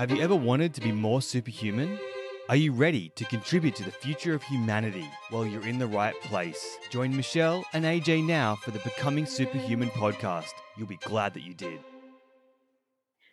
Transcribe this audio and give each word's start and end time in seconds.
Have 0.00 0.10
you 0.10 0.22
ever 0.22 0.34
wanted 0.34 0.72
to 0.72 0.80
be 0.80 0.92
more 0.92 1.20
superhuman? 1.20 1.98
Are 2.48 2.56
you 2.56 2.72
ready 2.72 3.10
to 3.16 3.24
contribute 3.26 3.76
to 3.76 3.84
the 3.84 3.90
future 3.90 4.32
of 4.32 4.42
humanity? 4.42 5.06
Well, 5.30 5.44
you're 5.44 5.66
in 5.66 5.78
the 5.78 5.86
right 5.86 6.18
place. 6.22 6.78
Join 6.88 7.14
Michelle 7.14 7.66
and 7.74 7.84
AJ 7.84 8.24
now 8.24 8.56
for 8.56 8.70
the 8.70 8.78
Becoming 8.78 9.26
Superhuman 9.26 9.90
podcast. 9.90 10.52
You'll 10.78 10.86
be 10.86 10.96
glad 10.96 11.34
that 11.34 11.42
you 11.42 11.52
did. 11.52 11.80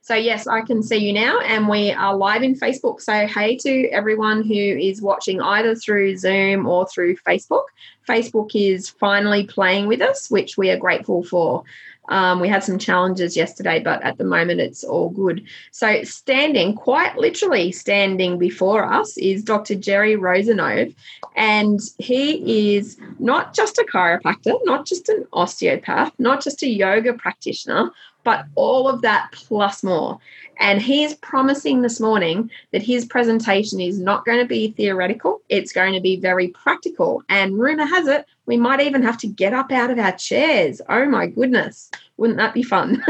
So, 0.02 0.16
yes, 0.16 0.46
I 0.46 0.60
can 0.60 0.84
see 0.84 0.98
you 0.98 1.14
now, 1.14 1.40
and 1.40 1.70
we 1.70 1.92
are 1.94 2.14
live 2.14 2.44
in 2.44 2.54
Facebook. 2.54 3.00
So, 3.00 3.28
hey 3.28 3.56
to 3.60 3.88
everyone 3.94 4.44
who 4.44 4.54
is 4.54 5.02
watching 5.02 5.42
either 5.42 5.74
through 5.74 6.18
Zoom 6.18 6.68
or 6.68 6.86
through 6.88 7.16
Facebook. 7.26 7.64
Facebook 8.08 8.52
is 8.56 8.90
finally 8.90 9.46
playing 9.46 9.88
with 9.88 10.02
us, 10.02 10.30
which 10.30 10.58
we 10.58 10.70
are 10.70 10.78
grateful 10.78 11.24
for. 11.24 11.64
Um, 12.10 12.40
we 12.40 12.48
had 12.48 12.64
some 12.64 12.78
challenges 12.78 13.36
yesterday, 13.36 13.80
but 13.80 14.02
at 14.04 14.18
the 14.18 14.24
moment 14.24 14.60
it's 14.60 14.84
all 14.84 15.10
good. 15.10 15.46
So, 15.72 16.04
standing, 16.04 16.76
quite 16.76 17.18
literally 17.18 17.72
standing 17.72 18.38
before 18.38 18.86
us, 18.86 19.18
is 19.18 19.44
Dr. 19.44 19.76
Jerry 19.76 20.16
Rosenove. 20.16 20.96
And 21.36 21.80
he 21.98 22.76
is 22.76 22.98
not 23.20 23.54
just 23.54 23.78
a 23.78 23.86
chiropractor, 23.92 24.60
not 24.64 24.86
just 24.86 25.10
an 25.10 25.26
osteopath, 25.34 26.14
not 26.18 26.42
just 26.44 26.64
a 26.64 26.68
yoga 26.68 27.14
practitioner, 27.14 27.92
but 28.28 28.46
all 28.56 28.90
of 28.90 29.04
that 29.04 29.30
plus 29.32 29.82
more. 29.82 30.20
And 30.60 30.82
he 30.82 31.06
is 31.06 31.16
promising 31.16 31.82
this 31.82 31.98
morning 31.98 32.52
that 32.74 32.84
his 32.84 33.06
presentation 33.06 33.80
is 33.80 34.02
not 34.02 34.26
going 34.26 34.40
to 34.40 34.46
be 34.46 34.72
theoretical, 34.72 35.42
it's 35.48 35.72
going 35.72 35.94
to 35.94 36.02
be 36.02 36.20
very 36.20 36.50
practical. 36.50 37.24
And 37.30 37.58
rumor 37.58 37.86
has 37.86 38.06
it, 38.06 38.26
we 38.46 38.58
might 38.58 38.82
even 38.82 39.02
have 39.02 39.18
to 39.20 39.28
get 39.28 39.54
up 39.54 39.72
out 39.72 39.92
of 39.92 39.98
our 39.98 40.12
chairs. 40.12 40.82
Oh 40.90 41.06
my 41.06 41.28
goodness, 41.28 41.90
wouldn't 42.18 42.38
that 42.38 42.54
be 42.54 42.64
fun? 42.64 43.02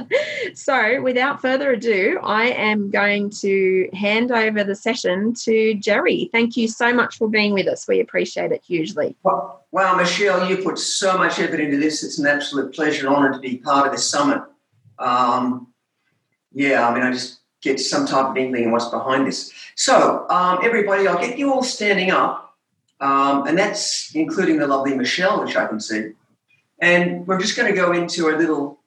so, 0.54 1.02
without 1.02 1.42
further 1.42 1.72
ado, 1.72 2.18
I 2.22 2.44
am 2.44 2.88
going 2.88 3.28
to 3.40 3.90
hand 3.92 4.32
over 4.32 4.64
the 4.64 4.74
session 4.74 5.34
to 5.42 5.74
Jerry. 5.74 6.30
Thank 6.32 6.56
you 6.56 6.66
so 6.66 6.94
much 6.94 7.18
for 7.18 7.28
being 7.28 7.52
with 7.52 7.66
us. 7.66 7.86
We 7.86 8.00
appreciate 8.00 8.52
it 8.52 8.62
hugely. 8.64 9.16
Well, 9.22 9.66
wow, 9.70 9.96
Michelle, 9.96 10.48
you 10.48 10.56
put 10.58 10.78
so 10.78 11.18
much 11.18 11.38
effort 11.38 11.60
into 11.60 11.76
this. 11.76 12.02
It's 12.02 12.18
an 12.18 12.26
absolute 12.26 12.74
pleasure 12.74 13.06
and 13.06 13.14
honor 13.14 13.32
to 13.34 13.38
be 13.38 13.58
part 13.58 13.86
of 13.86 13.92
this 13.92 14.08
summit. 14.08 14.42
Um, 15.02 15.68
yeah, 16.52 16.88
I 16.88 16.94
mean, 16.94 17.02
I 17.02 17.12
just 17.12 17.40
get 17.60 17.80
some 17.80 18.06
type 18.06 18.26
of 18.26 18.36
inkling 18.36 18.70
what's 18.70 18.88
behind 18.88 19.26
this. 19.26 19.52
So, 19.74 20.26
um, 20.28 20.60
everybody, 20.62 21.06
I'll 21.06 21.18
get 21.18 21.38
you 21.38 21.52
all 21.52 21.62
standing 21.62 22.10
up, 22.10 22.56
um, 23.00 23.46
and 23.46 23.58
that's 23.58 24.14
including 24.14 24.58
the 24.58 24.66
lovely 24.66 24.94
Michelle, 24.94 25.42
which 25.42 25.56
I 25.56 25.66
can 25.66 25.80
see. 25.80 26.12
And 26.78 27.26
we're 27.26 27.40
just 27.40 27.56
going 27.56 27.72
to 27.72 27.80
go 27.80 27.92
into 27.92 28.28
a 28.28 28.36
little 28.36 28.80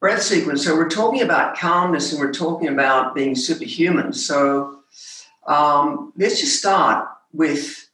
breath 0.00 0.22
sequence. 0.22 0.64
So, 0.64 0.74
we're 0.74 0.88
talking 0.88 1.22
about 1.22 1.56
calmness 1.56 2.12
and 2.12 2.20
we're 2.20 2.32
talking 2.32 2.68
about 2.68 3.14
being 3.14 3.34
superhuman. 3.34 4.12
So, 4.12 4.80
um, 5.46 6.12
let's 6.16 6.40
just 6.40 6.58
start 6.58 7.08
with 7.32 7.90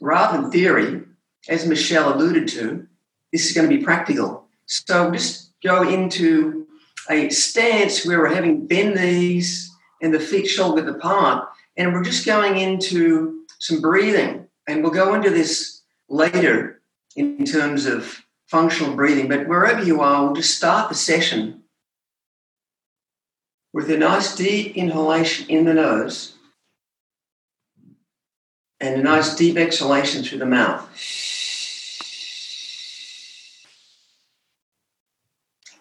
rather 0.00 0.40
than 0.40 0.50
theory, 0.50 1.02
as 1.48 1.66
Michelle 1.66 2.14
alluded 2.14 2.48
to, 2.48 2.86
this 3.32 3.46
is 3.46 3.52
going 3.52 3.68
to 3.68 3.76
be 3.76 3.82
practical. 3.82 4.46
So, 4.66 5.10
just 5.10 5.50
go 5.64 5.88
into 5.88 6.66
a 7.10 7.30
stance 7.30 8.06
where 8.06 8.20
we're 8.20 8.34
having 8.34 8.66
bend 8.66 8.94
knees 8.94 9.70
and 10.00 10.12
the 10.12 10.20
feet 10.20 10.46
shoulder 10.46 10.82
width 10.82 10.96
apart. 10.96 11.48
And 11.76 11.92
we're 11.92 12.04
just 12.04 12.26
going 12.26 12.58
into 12.58 13.44
some 13.58 13.80
breathing. 13.80 14.46
And 14.68 14.82
we'll 14.82 14.92
go 14.92 15.14
into 15.14 15.30
this 15.30 15.82
later 16.08 16.80
in 17.16 17.44
terms 17.44 17.86
of 17.86 18.22
functional 18.46 18.94
breathing. 18.94 19.28
But 19.28 19.48
wherever 19.48 19.82
you 19.82 20.00
are, 20.00 20.24
we'll 20.24 20.34
just 20.34 20.56
start 20.56 20.88
the 20.88 20.94
session 20.94 21.62
with 23.72 23.90
a 23.90 23.98
nice 23.98 24.36
deep 24.36 24.76
inhalation 24.76 25.48
in 25.48 25.64
the 25.64 25.74
nose 25.74 26.36
and 28.80 29.00
a 29.00 29.02
nice 29.02 29.34
deep 29.34 29.56
exhalation 29.56 30.22
through 30.22 30.38
the 30.38 30.46
mouth. 30.46 30.88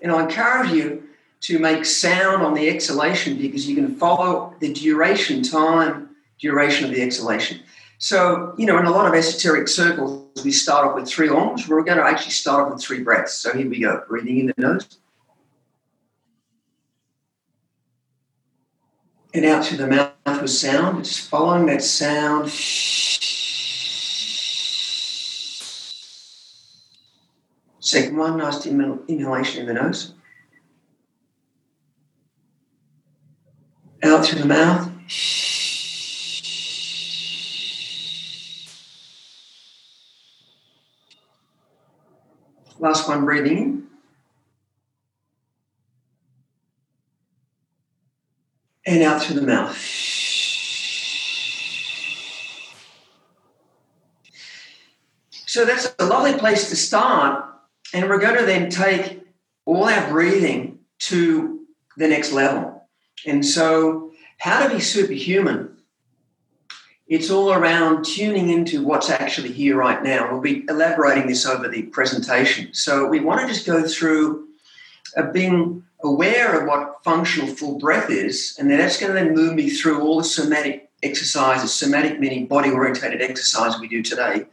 And 0.03 0.11
I 0.11 0.23
encourage 0.23 0.71
you 0.71 1.03
to 1.41 1.59
make 1.59 1.85
sound 1.85 2.43
on 2.43 2.53
the 2.53 2.69
exhalation 2.69 3.37
because 3.37 3.67
you 3.67 3.75
can 3.75 3.95
follow 3.95 4.53
the 4.59 4.71
duration 4.73 5.41
time, 5.41 6.09
duration 6.39 6.85
of 6.85 6.91
the 6.91 7.01
exhalation. 7.01 7.61
So, 7.99 8.53
you 8.57 8.65
know, 8.65 8.77
in 8.77 8.85
a 8.85 8.91
lot 8.91 9.07
of 9.07 9.13
esoteric 9.13 9.69
circles, 9.69 10.43
we 10.43 10.51
start 10.51 10.85
off 10.85 10.95
with 10.95 11.07
three 11.07 11.29
OMs. 11.29 11.69
We're 11.69 11.83
going 11.83 11.97
to 11.97 12.03
actually 12.03 12.31
start 12.31 12.65
off 12.65 12.73
with 12.73 12.83
three 12.83 12.99
breaths. 12.99 13.33
So 13.33 13.53
here 13.53 13.69
we 13.69 13.79
go. 13.79 14.03
Breathing 14.09 14.39
in 14.39 14.47
the 14.47 14.53
nose. 14.57 14.99
And 19.33 19.45
out 19.45 19.65
through 19.65 19.77
the 19.77 19.87
mouth 19.87 20.41
with 20.41 20.51
sound. 20.51 21.05
Just 21.05 21.29
following 21.29 21.65
that 21.67 21.81
sound. 21.81 22.49
Second 27.93 28.17
one, 28.17 28.37
nice 28.37 28.65
inhalation 28.65 29.61
in 29.61 29.67
the 29.67 29.73
nose. 29.75 30.15
Out 34.01 34.25
through 34.25 34.39
the 34.39 34.47
mouth. 34.47 34.89
Last 42.79 43.07
one, 43.07 43.25
breathing 43.25 43.57
in. 43.59 43.87
And 48.87 49.03
out 49.03 49.21
through 49.21 49.39
the 49.39 49.45
mouth. 49.45 49.77
So 55.45 55.63
that's 55.63 55.93
a 55.99 56.05
lovely 56.07 56.33
place 56.39 56.69
to 56.71 56.75
start 56.75 57.52
and 57.93 58.09
we're 58.09 58.19
going 58.19 58.37
to 58.37 58.45
then 58.45 58.69
take 58.69 59.21
all 59.65 59.85
our 59.85 60.09
breathing 60.09 60.79
to 60.99 61.65
the 61.95 62.07
next 62.07 62.31
level. 62.31 62.87
And 63.25 63.45
so, 63.45 64.11
how 64.39 64.67
to 64.67 64.73
be 64.73 64.81
superhuman? 64.81 65.77
It's 67.07 67.29
all 67.29 67.53
around 67.53 68.03
tuning 68.05 68.49
into 68.49 68.83
what's 68.83 69.09
actually 69.09 69.51
here 69.51 69.77
right 69.77 70.01
now. 70.01 70.31
We'll 70.31 70.41
be 70.41 70.65
elaborating 70.67 71.27
this 71.27 71.45
over 71.45 71.67
the 71.67 71.83
presentation. 71.83 72.73
So, 72.73 73.07
we 73.07 73.19
want 73.19 73.41
to 73.41 73.47
just 73.47 73.65
go 73.65 73.87
through 73.87 74.47
uh, 75.15 75.31
being 75.31 75.83
aware 76.03 76.59
of 76.59 76.67
what 76.67 77.03
functional 77.03 77.47
full 77.55 77.77
breath 77.77 78.09
is, 78.09 78.57
and 78.59 78.69
then 78.69 78.79
that's 78.79 78.99
going 78.99 79.13
to 79.13 79.19
then 79.19 79.33
move 79.33 79.53
me 79.53 79.69
through 79.69 80.01
all 80.01 80.17
the 80.17 80.23
somatic 80.23 80.89
exercises, 81.01 81.73
somatic 81.73 82.19
meaning 82.19 82.47
body 82.47 82.71
orientated 82.71 83.21
exercise 83.21 83.79
we 83.79 83.87
do 83.87 84.01
today, 84.01 84.45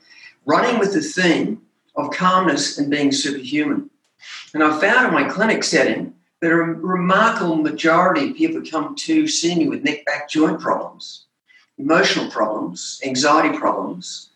running 0.44 0.78
with 0.78 0.92
the 0.92 1.00
theme 1.00 1.62
of 2.00 2.12
calmness 2.12 2.78
and 2.78 2.90
being 2.90 3.12
superhuman. 3.12 3.90
And 4.54 4.62
I've 4.62 4.80
found 4.80 5.08
in 5.08 5.14
my 5.14 5.28
clinic 5.28 5.64
setting 5.64 6.14
that 6.40 6.50
a 6.50 6.56
remarkable 6.56 7.56
majority 7.56 8.30
of 8.30 8.36
people 8.36 8.62
come 8.68 8.94
to 8.94 9.28
see 9.28 9.54
me 9.54 9.68
with 9.68 9.84
neck 9.84 10.04
back 10.04 10.28
joint 10.28 10.60
problems, 10.60 11.26
emotional 11.78 12.30
problems, 12.30 13.00
anxiety 13.04 13.56
problems, 13.56 14.30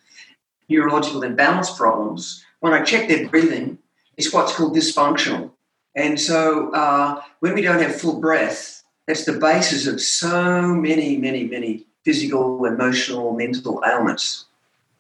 neurological 0.69 1.23
imbalance 1.23 1.71
problems. 1.77 2.45
When 2.61 2.73
I 2.73 2.83
check 2.83 3.09
their 3.09 3.29
breathing, 3.29 3.79
it's 4.17 4.33
what's 4.33 4.55
called 4.55 4.77
dysfunctional. 4.77 5.51
And 5.95 6.21
so 6.21 6.73
uh, 6.73 7.23
when 7.41 7.55
we 7.55 7.63
don't 7.63 7.81
have 7.81 8.01
full 8.01 8.21
breath, 8.21 8.83
that's 9.07 9.25
the 9.25 9.39
basis 9.39 9.87
of 9.87 10.01
so 10.01 10.63
many, 10.75 11.17
many, 11.17 11.45
many 11.45 11.87
physical, 12.05 12.65
emotional, 12.65 13.33
mental 13.35 13.83
ailments. 13.87 14.47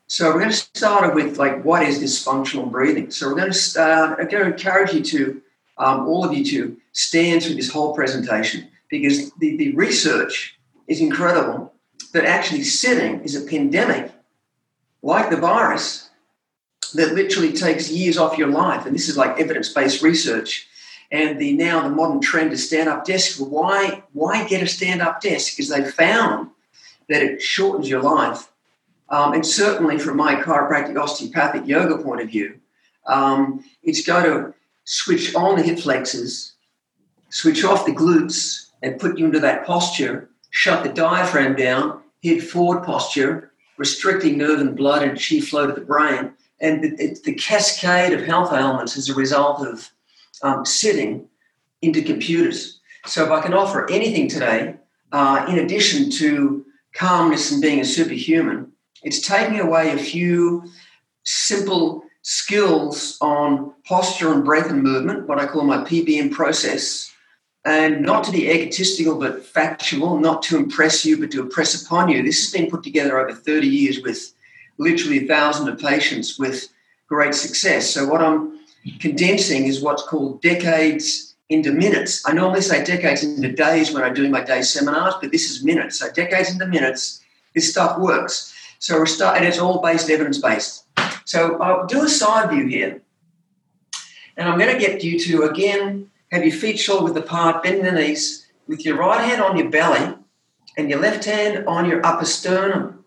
So 0.06 0.26
we're 0.26 0.40
going 0.40 0.50
to 0.50 0.56
start 0.56 1.14
with 1.14 1.38
like 1.38 1.64
what 1.64 1.82
is 1.82 1.98
dysfunctional 1.98 2.70
breathing. 2.70 3.10
So 3.10 3.28
we're 3.28 3.36
going 3.36 3.52
to 3.52 3.58
start. 3.58 4.20
I'm 4.20 4.28
going 4.28 4.44
to 4.44 4.52
encourage 4.52 4.92
you 4.92 5.02
to 5.02 5.42
um, 5.78 6.06
all 6.06 6.24
of 6.24 6.34
you 6.34 6.44
to 6.44 6.76
stand 6.92 7.42
through 7.42 7.54
this 7.54 7.70
whole 7.70 7.94
presentation 7.94 8.68
because 8.90 9.32
the, 9.32 9.56
the 9.56 9.72
research 9.74 10.58
is 10.88 11.00
incredible. 11.00 11.72
That 12.12 12.24
actually 12.26 12.62
sitting 12.64 13.22
is 13.22 13.34
a 13.34 13.46
pandemic, 13.48 14.12
like 15.02 15.30
the 15.30 15.36
virus, 15.36 16.10
that 16.94 17.14
literally 17.14 17.52
takes 17.52 17.90
years 17.90 18.18
off 18.18 18.38
your 18.38 18.48
life. 18.48 18.86
And 18.86 18.94
this 18.94 19.08
is 19.08 19.16
like 19.16 19.40
evidence-based 19.40 20.02
research. 20.02 20.68
And 21.10 21.40
the 21.40 21.54
now 21.54 21.82
the 21.82 21.90
modern 21.90 22.20
trend 22.20 22.52
is 22.52 22.66
stand-up 22.66 23.04
desk. 23.04 23.38
Why 23.38 24.02
why 24.12 24.46
get 24.46 24.62
a 24.62 24.66
stand-up 24.66 25.22
desk? 25.22 25.56
Because 25.56 25.70
they 25.70 25.84
found 25.90 26.50
that 27.08 27.22
it 27.22 27.42
shortens 27.42 27.88
your 27.88 28.02
life 28.02 28.48
um, 29.08 29.32
and 29.34 29.46
certainly 29.46 29.98
from 29.98 30.16
my 30.16 30.36
chiropractic 30.36 30.98
osteopathic 30.98 31.66
yoga 31.66 32.02
point 32.02 32.20
of 32.20 32.28
view, 32.28 32.58
um, 33.06 33.64
it's 33.82 34.04
going 34.04 34.24
to 34.24 34.54
switch 34.84 35.34
on 35.34 35.56
the 35.56 35.62
hip 35.62 35.78
flexors, 35.78 36.54
switch 37.30 37.64
off 37.64 37.86
the 37.86 37.92
glutes, 37.92 38.70
and 38.82 39.00
put 39.00 39.18
you 39.18 39.26
into 39.26 39.40
that 39.40 39.66
posture, 39.66 40.30
shut 40.50 40.84
the 40.84 40.92
diaphragm 40.92 41.54
down, 41.54 42.02
head 42.22 42.42
forward 42.42 42.84
posture, 42.84 43.52
restricting 43.76 44.38
nerve 44.38 44.60
and 44.60 44.76
blood 44.76 45.02
and 45.02 45.18
chi 45.18 45.40
flow 45.40 45.66
to 45.66 45.72
the 45.72 45.80
brain. 45.80 46.32
And 46.60 46.82
the, 46.82 47.18
the 47.24 47.34
cascade 47.34 48.12
of 48.12 48.24
health 48.24 48.52
ailments 48.52 48.96
as 48.96 49.08
a 49.08 49.14
result 49.14 49.66
of 49.66 49.90
um, 50.42 50.64
sitting 50.64 51.26
into 51.82 52.02
computers. 52.02 52.80
So 53.06 53.24
if 53.24 53.30
I 53.30 53.40
can 53.42 53.52
offer 53.52 53.90
anything 53.90 54.28
today, 54.28 54.76
uh, 55.12 55.44
in 55.48 55.58
addition 55.58 56.10
to 56.10 56.64
calmness 56.94 57.50
and 57.52 57.60
being 57.60 57.80
a 57.80 57.84
superhuman, 57.84 58.72
it's 59.04 59.20
taking 59.20 59.60
away 59.60 59.92
a 59.92 59.98
few 59.98 60.64
simple 61.24 62.04
skills 62.22 63.18
on 63.20 63.72
posture 63.84 64.32
and 64.32 64.44
breath 64.44 64.70
and 64.70 64.82
movement, 64.82 65.28
what 65.28 65.38
I 65.38 65.46
call 65.46 65.64
my 65.64 65.84
PBM 65.84 66.32
process, 66.32 67.12
and 67.64 68.02
not 68.02 68.24
to 68.24 68.32
be 68.32 68.50
egotistical 68.50 69.18
but 69.18 69.44
factual, 69.44 70.18
not 70.18 70.42
to 70.44 70.56
impress 70.56 71.04
you 71.04 71.18
but 71.18 71.30
to 71.30 71.40
impress 71.40 71.84
upon 71.84 72.08
you. 72.08 72.22
This 72.22 72.44
has 72.44 72.52
been 72.52 72.70
put 72.70 72.82
together 72.82 73.18
over 73.18 73.32
30 73.32 73.66
years 73.66 74.00
with 74.00 74.32
literally 74.78 75.24
a 75.24 75.28
thousand 75.28 75.68
of 75.68 75.78
patients 75.78 76.38
with 76.38 76.68
great 77.08 77.34
success. 77.34 77.90
So 77.90 78.06
what 78.06 78.22
I'm 78.22 78.58
condensing 79.00 79.66
is 79.66 79.82
what's 79.82 80.02
called 80.02 80.42
decades 80.42 81.34
into 81.50 81.72
minutes. 81.72 82.26
I 82.26 82.32
normally 82.32 82.62
say 82.62 82.84
decades 82.84 83.22
into 83.22 83.52
days 83.52 83.92
when 83.92 84.02
I'm 84.02 84.14
doing 84.14 84.30
my 84.30 84.42
day 84.42 84.62
seminars, 84.62 85.14
but 85.20 85.30
this 85.30 85.50
is 85.50 85.62
minutes. 85.62 85.98
So 85.98 86.10
decades 86.10 86.50
into 86.50 86.66
minutes, 86.66 87.22
this 87.54 87.70
stuff 87.70 87.98
works. 87.98 88.53
So 88.84 88.98
we're 88.98 89.06
start, 89.06 89.38
and 89.38 89.46
it's 89.46 89.58
all 89.58 89.80
based 89.80 90.10
evidence 90.10 90.36
based. 90.36 90.84
So 91.24 91.56
I'll 91.56 91.86
do 91.86 92.04
a 92.04 92.08
side 92.08 92.50
view 92.50 92.66
here, 92.66 93.00
and 94.36 94.46
I'm 94.46 94.58
going 94.58 94.74
to 94.74 94.78
get 94.78 95.02
you 95.02 95.18
to 95.20 95.44
again 95.44 96.10
have 96.30 96.44
your 96.44 96.52
feet 96.52 96.78
shoulder 96.78 97.04
width 97.04 97.16
apart, 97.16 97.62
bend 97.62 97.86
the 97.86 97.92
knees, 97.92 98.46
with 98.68 98.84
your 98.84 98.98
right 98.98 99.26
hand 99.26 99.40
on 99.40 99.56
your 99.56 99.70
belly 99.70 100.14
and 100.76 100.90
your 100.90 101.00
left 101.00 101.24
hand 101.24 101.66
on 101.66 101.88
your 101.88 102.04
upper 102.04 102.26
sternum. 102.26 103.02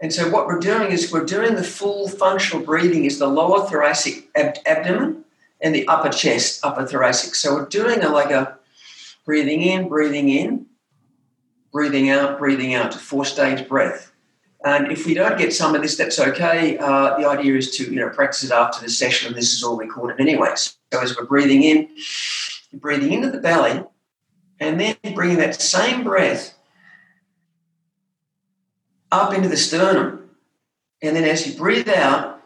And 0.00 0.12
so 0.12 0.28
what 0.28 0.48
we're 0.48 0.58
doing 0.58 0.90
is 0.90 1.12
we're 1.12 1.24
doing 1.24 1.54
the 1.54 1.62
full 1.62 2.08
functional 2.08 2.66
breathing 2.66 3.04
is 3.04 3.20
the 3.20 3.28
lower 3.28 3.68
thoracic 3.68 4.30
ab- 4.34 4.56
abdomen 4.66 5.26
and 5.60 5.72
the 5.76 5.86
upper 5.86 6.08
chest, 6.08 6.64
upper 6.64 6.84
thoracic. 6.84 7.36
So 7.36 7.54
we're 7.54 7.68
doing 7.68 8.02
a, 8.02 8.08
like 8.08 8.32
a 8.32 8.58
breathing 9.24 9.62
in, 9.62 9.88
breathing 9.88 10.28
in, 10.28 10.66
breathing 11.72 12.10
out, 12.10 12.40
breathing 12.40 12.74
out 12.74 12.92
four 12.94 13.24
stage 13.24 13.68
breath. 13.68 14.09
And 14.64 14.92
if 14.92 15.06
we 15.06 15.14
don't 15.14 15.38
get 15.38 15.54
some 15.54 15.74
of 15.74 15.80
this, 15.80 15.96
that's 15.96 16.18
okay. 16.18 16.76
Uh, 16.76 17.16
the 17.18 17.26
idea 17.26 17.56
is 17.56 17.70
to 17.78 17.84
you 17.84 17.96
know 17.96 18.10
practice 18.10 18.44
it 18.44 18.50
after 18.50 18.82
the 18.82 18.90
session, 18.90 19.28
and 19.28 19.36
this 19.36 19.52
is 19.52 19.62
all 19.62 19.76
recorded 19.76 20.20
anyway. 20.20 20.52
So 20.54 20.74
as 20.92 21.16
we're 21.16 21.24
breathing 21.24 21.62
in, 21.62 21.88
breathing 22.74 23.12
into 23.12 23.30
the 23.30 23.38
belly, 23.38 23.82
and 24.58 24.78
then 24.78 24.96
bringing 25.14 25.38
that 25.38 25.60
same 25.60 26.04
breath 26.04 26.54
up 29.10 29.32
into 29.32 29.48
the 29.48 29.56
sternum. 29.56 30.30
And 31.02 31.16
then 31.16 31.24
as 31.24 31.46
you 31.46 31.56
breathe 31.56 31.88
out 31.88 32.42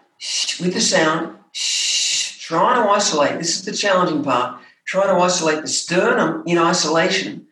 with 0.60 0.72
the 0.72 0.81
sound, 0.81 1.37
trying 1.52 2.82
to 2.82 2.88
isolate. 2.90 3.38
This 3.38 3.56
is 3.56 3.64
the 3.64 3.72
challenging 3.72 4.22
part. 4.22 4.60
Trying 4.87 5.08
to 5.08 5.20
isolate 5.20 5.62
the 5.62 5.69
sternum 5.69 6.43
in 6.46 6.58
isolation, 6.58 7.46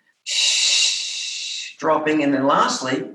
dropping, 1.79 2.23
and 2.23 2.33
then 2.33 2.47
lastly, 2.47 3.11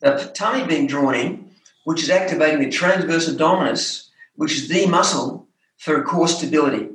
the 0.00 0.30
tummy 0.34 0.66
being 0.66 0.86
drawn 0.86 1.14
in, 1.14 1.50
which 1.84 2.02
is 2.02 2.10
activating 2.10 2.60
the 2.60 2.70
transverse 2.70 3.28
abdominis, 3.28 4.08
which 4.34 4.52
is 4.52 4.68
the 4.68 4.86
muscle 4.86 5.48
for 5.78 6.02
core 6.02 6.28
stability. 6.28 6.90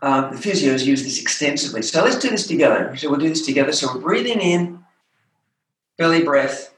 Uh, 0.00 0.30
the 0.30 0.36
physios 0.36 0.86
use 0.86 1.02
this 1.02 1.20
extensively. 1.20 1.82
So 1.82 2.04
let's 2.04 2.18
do 2.18 2.30
this 2.30 2.46
together. 2.46 2.96
So 2.96 3.10
we'll 3.10 3.18
do 3.18 3.28
this 3.28 3.44
together. 3.44 3.72
So 3.72 3.92
we're 3.92 4.00
breathing 4.00 4.40
in, 4.40 4.84
belly 5.96 6.22
breath 6.22 6.72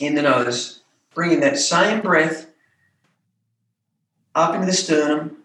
in 0.00 0.14
the 0.14 0.22
nose, 0.22 0.82
bringing 1.14 1.40
that 1.40 1.58
same 1.58 2.00
breath 2.00 2.46
up 4.34 4.54
into 4.54 4.66
the 4.66 4.72
sternum 4.72 5.38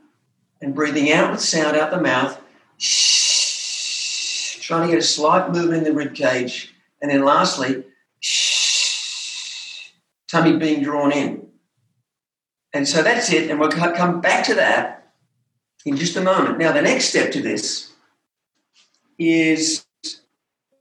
and 0.61 0.75
breathing 0.75 1.11
out 1.11 1.31
with 1.31 1.41
sound 1.41 1.75
out 1.75 1.89
the 1.89 1.99
mouth, 1.99 2.39
trying 4.61 4.87
to 4.87 4.93
get 4.93 4.99
a 4.99 5.07
slight 5.07 5.49
movement 5.51 5.79
in 5.79 5.83
the 5.83 5.93
rib 5.93 6.13
cage. 6.13 6.75
And 7.01 7.09
then 7.09 7.23
lastly, 7.23 7.83
tummy 10.31 10.57
being 10.57 10.81
drawn 10.81 11.11
in. 11.11 11.45
And 12.73 12.87
so 12.87 13.03
that's 13.03 13.31
it. 13.31 13.51
And 13.51 13.59
we'll 13.59 13.69
come 13.69 14.21
back 14.21 14.45
to 14.45 14.55
that 14.55 15.13
in 15.85 15.97
just 15.97 16.15
a 16.15 16.21
moment. 16.21 16.57
Now, 16.57 16.71
the 16.71 16.81
next 16.81 17.05
step 17.05 17.31
to 17.33 17.41
this 17.41 17.91
is 19.19 19.85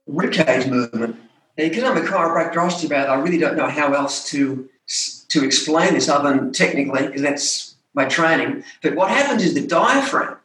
ribcage 0.08 0.68
movement. 0.68 1.16
Now, 1.58 1.68
because 1.68 1.82
I'm 1.82 1.96
a 1.96 2.00
chiropractor 2.00 2.58
osteopath, 2.58 3.08
I 3.08 3.16
really 3.16 3.38
don't 3.38 3.56
know 3.56 3.68
how 3.68 3.92
else 3.92 4.30
to, 4.30 4.68
to 5.28 5.44
explain 5.44 5.94
this 5.94 6.08
other 6.08 6.32
than 6.32 6.52
technically, 6.52 7.06
because 7.06 7.22
that's 7.22 7.74
my 7.92 8.04
training. 8.04 8.62
But 8.82 8.94
what 8.94 9.10
happens 9.10 9.42
is 9.42 9.54
the 9.54 9.66
diaphragm, 9.66 10.36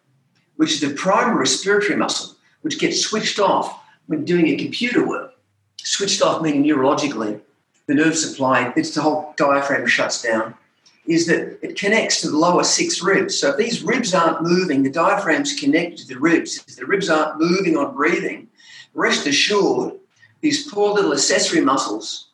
which 0.55 0.73
is 0.73 0.81
the 0.81 0.95
primary 0.95 1.37
respiratory 1.37 1.95
muscle, 1.95 2.35
which 2.61 2.79
gets 2.79 2.99
switched 3.01 3.39
off 3.39 3.83
when 4.07 4.25
doing 4.25 4.47
a 4.47 4.57
computer 4.57 5.07
work, 5.07 5.31
switched 5.77 6.23
off 6.23 6.41
meaning 6.41 6.63
neurologically, 6.63 7.39
the 7.87 7.93
nerve 7.93 8.17
supply, 8.17 8.73
it's 8.75 8.95
the 8.95 9.01
whole 9.01 9.33
diaphragm 9.37 9.85
shuts 9.87 10.21
down, 10.21 10.55
is 11.05 11.27
that 11.27 11.59
it 11.61 11.77
connects 11.77 12.21
to 12.21 12.29
the 12.29 12.37
lower 12.37 12.63
six 12.63 13.03
ribs. 13.03 13.39
So 13.39 13.51
if 13.51 13.57
these 13.57 13.83
ribs 13.83 14.13
aren't 14.13 14.41
moving, 14.41 14.83
the 14.83 14.89
diaphragm's 14.89 15.59
connected 15.59 15.99
to 15.99 16.07
the 16.07 16.19
ribs. 16.19 16.63
If 16.67 16.75
the 16.77 16.85
ribs 16.85 17.09
aren't 17.09 17.39
moving 17.39 17.77
on 17.77 17.95
breathing, 17.95 18.47
rest 18.93 19.27
assured, 19.27 19.93
these 20.41 20.71
poor 20.71 20.93
little 20.93 21.13
accessory 21.13 21.61
muscles 21.61 22.29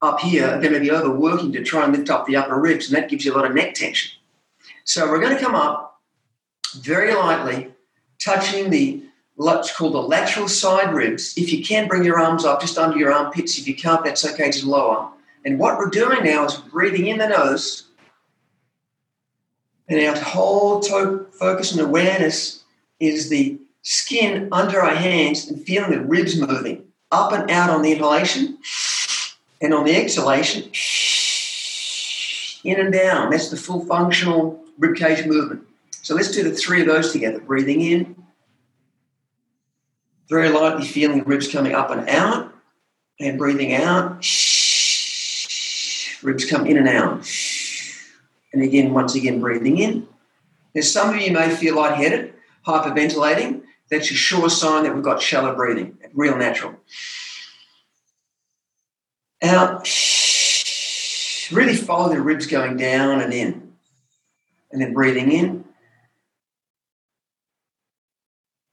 up 0.00 0.18
here 0.18 0.48
are 0.48 0.60
going 0.60 0.72
to 0.72 0.80
be 0.80 0.90
overworking 0.90 1.52
to 1.52 1.62
try 1.62 1.84
and 1.84 1.96
lift 1.96 2.10
up 2.10 2.26
the 2.26 2.36
upper 2.36 2.58
ribs, 2.58 2.88
and 2.88 2.96
that 2.96 3.08
gives 3.08 3.24
you 3.24 3.32
a 3.32 3.36
lot 3.36 3.46
of 3.46 3.54
neck 3.54 3.74
tension. 3.74 4.10
So 4.84 5.08
we're 5.08 5.20
going 5.20 5.36
to 5.36 5.42
come 5.42 5.54
up 5.54 6.00
very 6.78 7.14
lightly, 7.14 7.72
touching 8.18 8.70
the 8.70 9.02
what's 9.42 9.76
called 9.76 9.94
the 9.94 10.02
lateral 10.02 10.48
side 10.48 10.94
ribs. 10.94 11.34
If 11.36 11.52
you 11.52 11.64
can, 11.64 11.88
bring 11.88 12.04
your 12.04 12.18
arms 12.18 12.44
up 12.44 12.60
just 12.60 12.78
under 12.78 12.96
your 12.96 13.12
armpits. 13.12 13.58
If 13.58 13.66
you 13.66 13.74
can't, 13.74 14.04
that's 14.04 14.24
okay, 14.24 14.50
just 14.50 14.64
lower. 14.64 15.08
And 15.44 15.58
what 15.58 15.76
we're 15.76 15.90
doing 15.90 16.24
now 16.24 16.44
is 16.44 16.54
breathing 16.56 17.08
in 17.08 17.18
the 17.18 17.28
nose, 17.28 17.88
and 19.88 20.00
our 20.06 20.16
whole 20.16 20.80
focus 20.82 21.72
and 21.72 21.80
awareness 21.80 22.62
is 23.00 23.28
the 23.28 23.58
skin 23.82 24.48
under 24.52 24.80
our 24.80 24.94
hands 24.94 25.48
and 25.48 25.60
feeling 25.60 25.90
the 25.90 26.00
ribs 26.00 26.38
moving 26.38 26.84
up 27.10 27.32
and 27.32 27.50
out 27.50 27.68
on 27.68 27.82
the 27.82 27.92
inhalation, 27.92 28.56
and 29.60 29.74
on 29.74 29.84
the 29.84 29.94
exhalation, 29.94 30.62
in 32.64 32.80
and 32.80 32.92
down. 32.92 33.30
That's 33.30 33.50
the 33.50 33.56
full 33.56 33.84
functional 33.84 34.64
ribcage 34.80 35.26
movement. 35.26 35.66
So 36.00 36.14
let's 36.14 36.30
do 36.32 36.42
the 36.42 36.52
three 36.52 36.80
of 36.80 36.86
those 36.86 37.12
together. 37.12 37.40
Breathing 37.40 37.80
in, 37.82 38.16
very 40.28 40.48
lightly 40.48 40.86
feeling 40.86 41.24
ribs 41.24 41.48
coming 41.48 41.74
up 41.74 41.90
and 41.90 42.08
out, 42.08 42.52
and 43.20 43.38
breathing 43.38 43.74
out. 43.74 44.24
Ribs 46.22 46.44
come 46.44 46.66
in 46.66 46.76
and 46.78 46.88
out. 46.88 47.28
And 48.52 48.62
again, 48.62 48.92
once 48.92 49.14
again, 49.14 49.40
breathing 49.40 49.78
in. 49.78 50.06
Now, 50.74 50.82
some 50.82 51.14
of 51.14 51.20
you 51.20 51.32
may 51.32 51.54
feel 51.54 51.76
lightheaded, 51.76 52.34
hyperventilating. 52.66 53.62
That's 53.90 54.10
a 54.10 54.14
sure 54.14 54.48
sign 54.48 54.84
that 54.84 54.94
we've 54.94 55.04
got 55.04 55.20
shallow 55.20 55.54
breathing, 55.54 55.98
real 56.14 56.36
natural. 56.36 56.74
Out. 59.42 59.88
Really 61.50 61.76
follow 61.76 62.08
the 62.08 62.20
ribs 62.20 62.46
going 62.46 62.76
down 62.76 63.20
and 63.20 63.32
in. 63.34 63.72
And 64.70 64.80
then 64.80 64.94
breathing 64.94 65.30
in. 65.32 65.64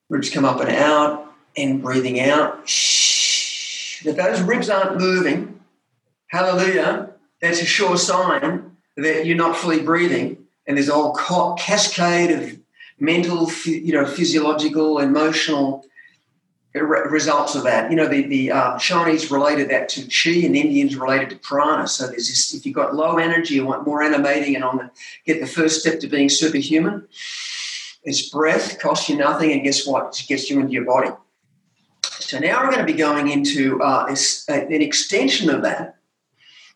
Ribs 0.09 0.29
come 0.29 0.45
up 0.45 0.61
and 0.61 0.69
out 0.69 1.28
and 1.61 1.81
breathing 1.81 2.19
out. 2.19 2.61
If 2.65 4.15
those 4.15 4.41
ribs 4.41 4.69
aren't 4.69 4.99
moving, 4.99 5.59
hallelujah, 6.27 7.11
that's 7.41 7.61
a 7.61 7.65
sure 7.65 7.97
sign 7.97 8.75
that 8.97 9.25
you're 9.25 9.37
not 9.37 9.55
fully 9.55 9.81
breathing. 9.81 10.45
And 10.67 10.77
there's 10.77 10.89
a 10.89 10.93
whole 10.93 11.55
cascade 11.55 12.31
of 12.31 12.59
mental, 12.99 13.51
you 13.65 13.93
know, 13.93 14.05
physiological, 14.05 14.99
emotional 14.99 15.85
results 16.73 17.55
of 17.55 17.63
that. 17.63 17.89
You 17.89 17.97
know, 17.97 18.07
the, 18.07 18.27
the 18.27 18.51
uh, 18.51 18.77
Chinese 18.77 19.31
related 19.31 19.69
that 19.69 19.89
to 19.89 20.01
chi 20.03 20.45
and 20.45 20.55
Indians 20.55 20.95
related 20.95 21.29
to 21.31 21.35
prana. 21.37 21.87
So 21.87 22.07
there's 22.07 22.27
this, 22.27 22.53
if 22.53 22.65
you've 22.65 22.75
got 22.75 22.95
low 22.95 23.17
energy, 23.17 23.55
you 23.55 23.65
want 23.65 23.87
more 23.87 24.03
animating 24.03 24.55
and 24.55 24.63
on 24.63 24.77
the, 24.77 24.91
get 25.25 25.41
the 25.41 25.47
first 25.47 25.81
step 25.81 25.99
to 26.01 26.07
being 26.07 26.29
superhuman. 26.29 27.07
It's 28.03 28.29
breath, 28.29 28.79
costs 28.79 29.09
you 29.09 29.17
nothing, 29.17 29.51
and 29.51 29.63
guess 29.63 29.85
what? 29.85 30.19
It 30.19 30.27
gets 30.27 30.49
you 30.49 30.59
into 30.59 30.73
your 30.73 30.85
body. 30.85 31.09
So 32.29 32.37
now 32.37 32.61
we're 32.61 32.69
going 32.69 32.85
to 32.85 32.93
be 32.93 32.93
going 32.93 33.29
into 33.29 33.81
uh, 33.81 34.05
uh, 34.05 34.53
an 34.53 34.83
extension 34.83 35.49
of 35.49 35.63
that. 35.63 35.95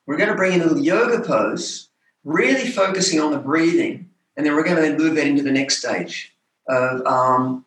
We're 0.07 0.17
going 0.17 0.29
to 0.29 0.35
bring 0.35 0.53
in 0.53 0.61
a 0.61 0.65
little 0.65 0.81
yoga 0.81 1.23
pose, 1.23 1.89
really 2.23 2.67
focusing 2.67 3.19
on 3.19 3.31
the 3.31 3.37
breathing, 3.37 4.09
and 4.35 4.43
then 4.43 4.55
we're 4.55 4.63
going 4.63 4.81
to 4.81 4.97
move 4.97 5.13
that 5.13 5.27
into 5.27 5.43
the 5.43 5.51
next 5.51 5.77
stage 5.77 6.33
of 6.67 7.05
um, 7.05 7.65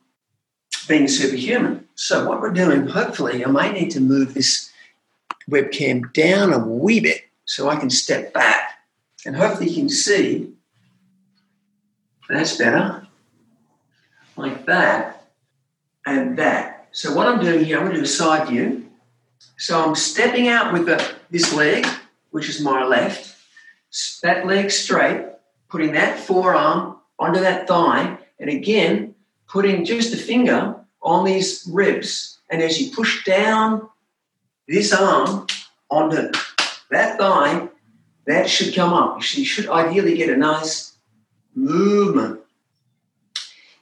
being 0.88 1.06
superhuman. 1.06 1.86
So 1.94 2.28
what 2.28 2.40
we're 2.40 2.50
doing, 2.50 2.88
hopefully, 2.88 3.44
I 3.44 3.48
may 3.48 3.70
need 3.70 3.92
to 3.92 4.00
move 4.00 4.34
this 4.34 4.68
webcam 5.48 6.12
down 6.12 6.52
a 6.52 6.58
wee 6.58 6.98
bit 6.98 7.20
so 7.44 7.68
I 7.68 7.76
can 7.76 7.90
step 7.90 8.32
back, 8.32 8.80
and 9.24 9.36
hopefully 9.36 9.68
you 9.68 9.76
can 9.76 9.88
see. 9.88 10.52
That's 12.28 12.56
better. 12.56 13.06
like 14.36 14.66
that 14.66 15.28
and 16.04 16.36
that. 16.36 16.75
So 16.96 17.12
what 17.12 17.28
I'm 17.28 17.44
doing 17.44 17.62
here, 17.62 17.76
I'm 17.76 17.82
going 17.82 17.92
to 17.96 18.00
do 18.00 18.04
a 18.04 18.08
side 18.08 18.48
view. 18.48 18.88
So 19.58 19.78
I'm 19.78 19.94
stepping 19.94 20.48
out 20.48 20.72
with 20.72 20.86
the, 20.86 21.06
this 21.30 21.52
leg, 21.52 21.86
which 22.30 22.48
is 22.48 22.58
my 22.62 22.86
left, 22.86 23.36
that 24.22 24.46
leg 24.46 24.70
straight, 24.70 25.26
putting 25.68 25.92
that 25.92 26.18
forearm 26.18 26.96
onto 27.18 27.40
that 27.40 27.68
thigh, 27.68 28.16
and 28.40 28.48
again, 28.48 29.14
putting 29.46 29.84
just 29.84 30.14
a 30.14 30.16
finger 30.16 30.74
on 31.02 31.26
these 31.26 31.68
ribs. 31.70 32.38
And 32.48 32.62
as 32.62 32.80
you 32.80 32.90
push 32.96 33.26
down 33.26 33.90
this 34.66 34.90
arm 34.90 35.48
onto 35.90 36.32
that 36.90 37.18
thigh, 37.18 37.68
that 38.26 38.48
should 38.48 38.74
come 38.74 38.94
up. 38.94 39.18
You 39.34 39.44
should 39.44 39.68
ideally 39.68 40.16
get 40.16 40.30
a 40.30 40.36
nice 40.36 40.96
movement 41.54 42.40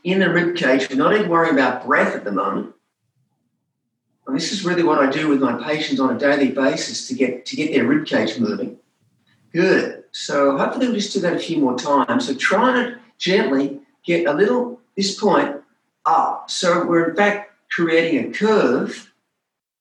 in 0.03 0.19
the 0.19 0.31
rib 0.31 0.57
cage. 0.57 0.91
We're 0.91 0.97
not 0.97 1.15
even 1.15 1.29
worrying 1.29 1.55
about 1.55 1.87
breath 1.87 2.17
at 2.17 2.25
the 2.25 2.33
moment. 2.33 2.75
And 4.27 4.37
this 4.37 4.53
is 4.53 4.65
really 4.65 4.83
what 4.83 4.99
I 4.99 5.11
do 5.11 5.29
with 5.29 5.41
my 5.41 5.63
patients 5.63 6.01
on 6.01 6.15
a 6.15 6.19
daily 6.19 6.51
basis 6.51 7.07
to 7.09 7.15
get 7.15 7.45
to 7.47 7.57
get 7.57 7.73
their 7.73 7.87
rib 7.87 8.07
cage 8.07 8.39
moving. 8.39 8.79
Good. 9.53 10.05
So 10.13 10.57
hopefully 10.57 10.87
we'll 10.87 10.97
just 10.97 11.13
do 11.13 11.21
that 11.21 11.37
a 11.37 11.39
few 11.39 11.59
more 11.59 11.77
times. 11.77 12.27
So 12.27 12.35
try 12.35 12.73
to 12.73 12.99
gently 13.19 13.81
get 14.05 14.27
a 14.27 14.33
little 14.33 14.81
this 14.97 15.19
point 15.19 15.57
up. 16.07 16.51
So 16.51 16.87
we're 16.87 17.11
in 17.11 17.17
fact 17.17 17.53
creating 17.71 18.25
a 18.25 18.33
curve 18.33 19.13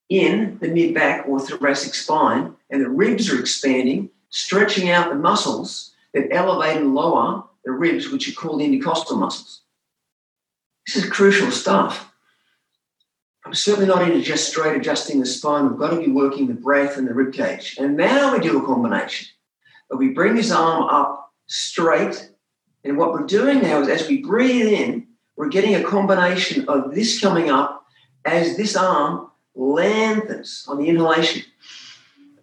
in 0.09 0.57
the 0.61 0.67
mid 0.67 0.93
back 0.93 1.25
or 1.27 1.39
thoracic 1.39 1.93
spine, 1.93 2.55
and 2.69 2.83
the 2.83 2.89
ribs 2.89 3.31
are 3.31 3.39
expanding, 3.39 4.09
stretching 4.29 4.89
out 4.89 5.09
the 5.09 5.15
muscles 5.15 5.93
that 6.13 6.27
elevate 6.31 6.77
and 6.77 6.93
lower 6.93 7.43
the 7.65 7.71
ribs, 7.71 8.09
which 8.09 8.27
are 8.27 8.33
called 8.33 8.61
intercostal 8.61 9.17
muscles. 9.17 9.61
This 10.85 10.97
is 10.97 11.09
crucial 11.09 11.49
stuff. 11.49 12.12
I'm 13.45 13.53
certainly 13.53 13.87
not 13.87 14.03
into 14.03 14.21
just 14.21 14.47
straight 14.47 14.77
adjusting 14.77 15.19
the 15.19 15.25
spine. 15.25 15.69
We've 15.69 15.79
got 15.79 15.89
to 15.89 15.99
be 15.99 16.11
working 16.11 16.47
the 16.47 16.53
breath 16.53 16.97
and 16.97 17.07
the 17.07 17.13
rib 17.13 17.33
cage. 17.33 17.75
And 17.77 17.97
now 17.97 18.33
we 18.33 18.39
do 18.39 18.61
a 18.61 18.65
combination. 18.65 19.27
But 19.89 19.99
we 19.99 20.09
bring 20.09 20.35
this 20.35 20.51
arm 20.51 20.83
up 20.83 21.33
straight. 21.47 22.31
And 22.85 22.97
what 22.97 23.11
we're 23.11 23.25
doing 23.25 23.61
now 23.61 23.81
is 23.81 23.89
as 23.89 24.07
we 24.07 24.21
breathe 24.21 24.67
in, 24.67 25.07
we're 25.35 25.49
getting 25.49 25.75
a 25.75 25.83
combination 25.83 26.67
of 26.69 26.95
this 26.95 27.19
coming 27.19 27.49
up 27.49 27.85
as 28.23 28.55
this 28.55 28.77
arm 28.77 29.29
lengthens 29.55 30.65
on 30.67 30.77
the 30.77 30.87
inhalation. 30.87 31.43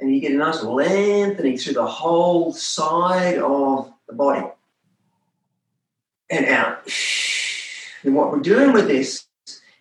And 0.01 0.15
you 0.15 0.21
get 0.21 0.33
a 0.33 0.37
nice 0.37 0.63
lengthening 0.63 1.57
through 1.57 1.75
the 1.75 1.87
whole 1.87 2.53
side 2.53 3.39
of 3.39 3.91
the 4.07 4.15
body. 4.15 4.47
And 6.29 6.47
out. 6.47 6.87
And 8.03 8.15
what 8.15 8.31
we're 8.31 8.41
doing 8.41 8.73
with 8.73 8.87
this 8.87 9.27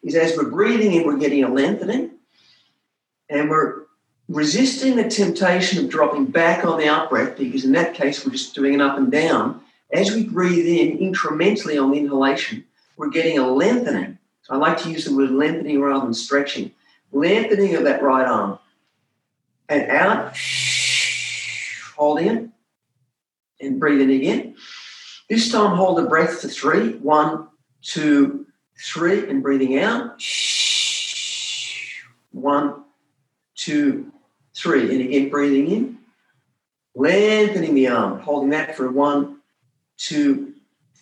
is 0.03 0.15
as 0.15 0.35
we're 0.37 0.49
breathing 0.49 0.93
in, 0.93 1.05
we're 1.05 1.17
getting 1.17 1.43
a 1.43 1.49
lengthening 1.49 2.11
and 3.29 3.49
we're 3.49 3.83
resisting 4.27 4.95
the 4.95 5.09
temptation 5.09 5.83
of 5.83 5.89
dropping 5.89 6.25
back 6.25 6.63
on 6.63 6.77
the 6.77 6.87
out 6.87 7.09
breath 7.09 7.37
because 7.37 7.65
in 7.65 7.71
that 7.73 7.93
case 7.93 8.25
we're 8.25 8.31
just 8.31 8.55
doing 8.55 8.75
an 8.75 8.81
up 8.81 8.97
and 8.97 9.11
down. 9.11 9.61
As 9.91 10.11
we 10.13 10.23
breathe 10.23 10.67
in 10.67 10.99
incrementally 10.99 11.81
on 11.81 11.91
the 11.91 11.97
inhalation, 11.97 12.63
we're 12.95 13.09
getting 13.09 13.39
a 13.39 13.47
lengthening. 13.47 14.17
So 14.43 14.53
I 14.53 14.57
like 14.57 14.77
to 14.79 14.91
use 14.91 15.05
the 15.05 15.15
word 15.15 15.31
lengthening 15.31 15.81
rather 15.81 16.05
than 16.05 16.13
stretching. 16.13 16.71
Lengthening 17.11 17.75
of 17.75 17.83
that 17.85 18.03
right 18.03 18.27
arm. 18.27 18.59
And 19.67 19.89
out, 19.89 20.35
holding 21.95 22.27
it, 22.27 22.49
and 23.61 23.79
breathing 23.79 24.11
again. 24.11 24.55
This 25.29 25.51
time 25.51 25.75
hold 25.75 25.97
the 25.97 26.09
breath 26.09 26.41
for 26.41 26.47
three. 26.47 26.93
One, 26.93 27.47
two, 27.81 28.47
three, 28.79 29.29
and 29.29 29.43
breathing 29.43 29.77
out. 29.79 30.21
One, 32.31 32.83
two, 33.55 34.11
three. 34.55 34.91
And 34.91 35.01
again, 35.01 35.29
breathing 35.29 35.71
in. 35.71 35.97
Lengthening 36.95 37.75
the 37.75 37.87
arm, 37.87 38.19
holding 38.19 38.49
that 38.49 38.75
for 38.75 38.91
one, 38.91 39.37
two, 39.97 40.53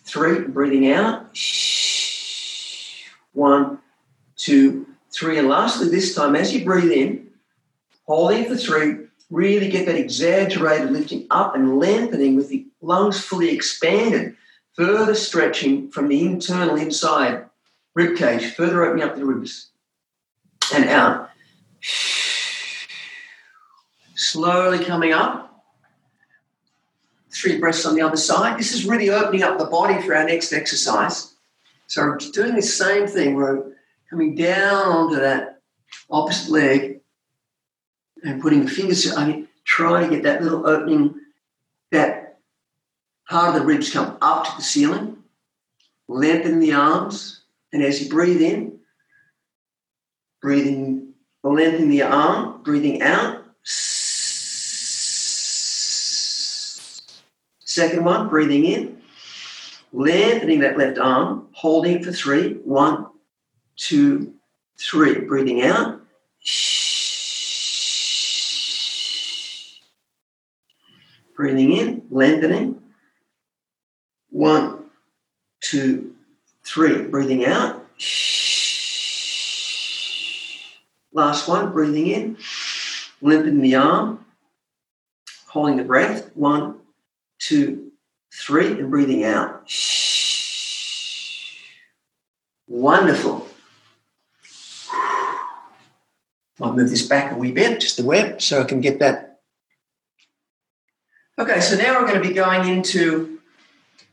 three, 0.04 0.40
breathing 0.40 0.92
out. 0.92 1.36
One, 3.32 3.78
two, 4.36 4.86
three. 5.10 5.38
And 5.38 5.48
lastly, 5.48 5.88
this 5.88 6.14
time, 6.14 6.36
as 6.36 6.54
you 6.54 6.64
breathe 6.64 6.92
in, 6.92 7.30
holding 8.06 8.44
for 8.44 8.56
three, 8.56 9.06
really 9.30 9.68
get 9.68 9.86
that 9.86 9.96
exaggerated 9.96 10.90
lifting 10.90 11.26
up 11.30 11.54
and 11.54 11.78
lengthening 11.78 12.36
with 12.36 12.48
the 12.48 12.66
lungs 12.80 13.20
fully 13.20 13.50
expanded 13.50 14.34
further 14.72 15.14
stretching 15.14 15.90
from 15.90 16.08
the 16.08 16.24
internal 16.24 16.76
inside 16.76 17.47
rib 17.98 18.16
cage, 18.16 18.54
further 18.54 18.84
opening 18.84 19.04
up 19.04 19.16
the 19.16 19.24
ribs 19.24 19.70
and 20.72 20.88
out. 20.88 21.30
Slowly 24.14 24.84
coming 24.84 25.12
up. 25.12 25.64
Three 27.32 27.58
breaths 27.58 27.86
on 27.86 27.94
the 27.94 28.02
other 28.02 28.16
side. 28.16 28.58
This 28.58 28.72
is 28.72 28.84
really 28.84 29.10
opening 29.10 29.42
up 29.42 29.58
the 29.58 29.64
body 29.64 30.00
for 30.02 30.14
our 30.14 30.24
next 30.24 30.52
exercise. 30.52 31.34
So 31.86 32.02
I'm 32.02 32.18
doing 32.32 32.54
the 32.54 32.62
same 32.62 33.06
thing. 33.06 33.34
We're 33.34 33.72
coming 34.10 34.34
down 34.34 34.86
onto 34.86 35.16
that 35.16 35.60
opposite 36.10 36.50
leg 36.50 37.00
and 38.22 38.40
putting 38.40 38.64
the 38.64 38.70
fingers. 38.70 39.12
I 39.16 39.26
mean, 39.26 39.48
try 39.64 40.04
to 40.04 40.10
get 40.10 40.22
that 40.24 40.42
little 40.42 40.66
opening, 40.66 41.14
that 41.90 42.28
Part 43.28 43.54
of 43.54 43.60
the 43.60 43.66
ribs 43.66 43.92
come 43.92 44.16
up 44.22 44.46
to 44.46 44.56
the 44.56 44.62
ceiling, 44.62 45.18
lengthen 46.08 46.60
the 46.60 46.72
arms, 46.72 47.37
and 47.72 47.82
as 47.82 48.02
you 48.02 48.08
breathe 48.08 48.40
in, 48.40 48.78
breathing, 50.40 51.12
lengthen 51.42 51.90
the 51.90 52.02
arm, 52.02 52.62
breathing 52.62 53.02
out. 53.02 53.44
Second 57.64 58.04
one, 58.04 58.28
breathing 58.28 58.64
in, 58.64 59.02
lengthening 59.92 60.60
that 60.60 60.78
left 60.78 60.98
arm, 60.98 61.48
holding 61.52 62.02
for 62.02 62.12
three. 62.12 62.54
One, 62.64 63.06
two, 63.76 64.34
three. 64.78 65.20
Breathing 65.20 65.62
out. 65.62 66.00
Breathing 71.36 71.72
in, 71.72 72.02
lengthening. 72.10 72.82
One, 74.30 74.86
two, 75.60 76.14
three. 76.78 77.02
Breathing 77.02 77.44
out. 77.44 77.84
Last 81.12 81.48
one, 81.48 81.72
breathing 81.72 82.06
in. 82.06 82.38
Lengthening 83.20 83.62
the 83.62 83.74
arm. 83.74 84.24
Holding 85.48 85.78
the 85.78 85.82
breath. 85.82 86.30
One, 86.36 86.76
two, 87.40 87.90
three. 88.32 88.78
And 88.78 88.92
breathing 88.92 89.24
out. 89.24 89.68
Wonderful. 92.68 93.48
I'll 96.60 96.74
move 96.74 96.90
this 96.90 97.08
back 97.08 97.32
a 97.32 97.36
wee 97.36 97.50
bit, 97.50 97.80
just 97.80 97.96
the 97.96 98.04
web, 98.04 98.40
so 98.40 98.60
I 98.60 98.64
can 98.64 98.80
get 98.80 99.00
that. 99.00 99.40
Okay, 101.40 101.60
so 101.60 101.76
now 101.76 102.00
we're 102.00 102.06
going 102.06 102.22
to 102.22 102.28
be 102.28 102.34
going 102.34 102.68
into 102.68 103.37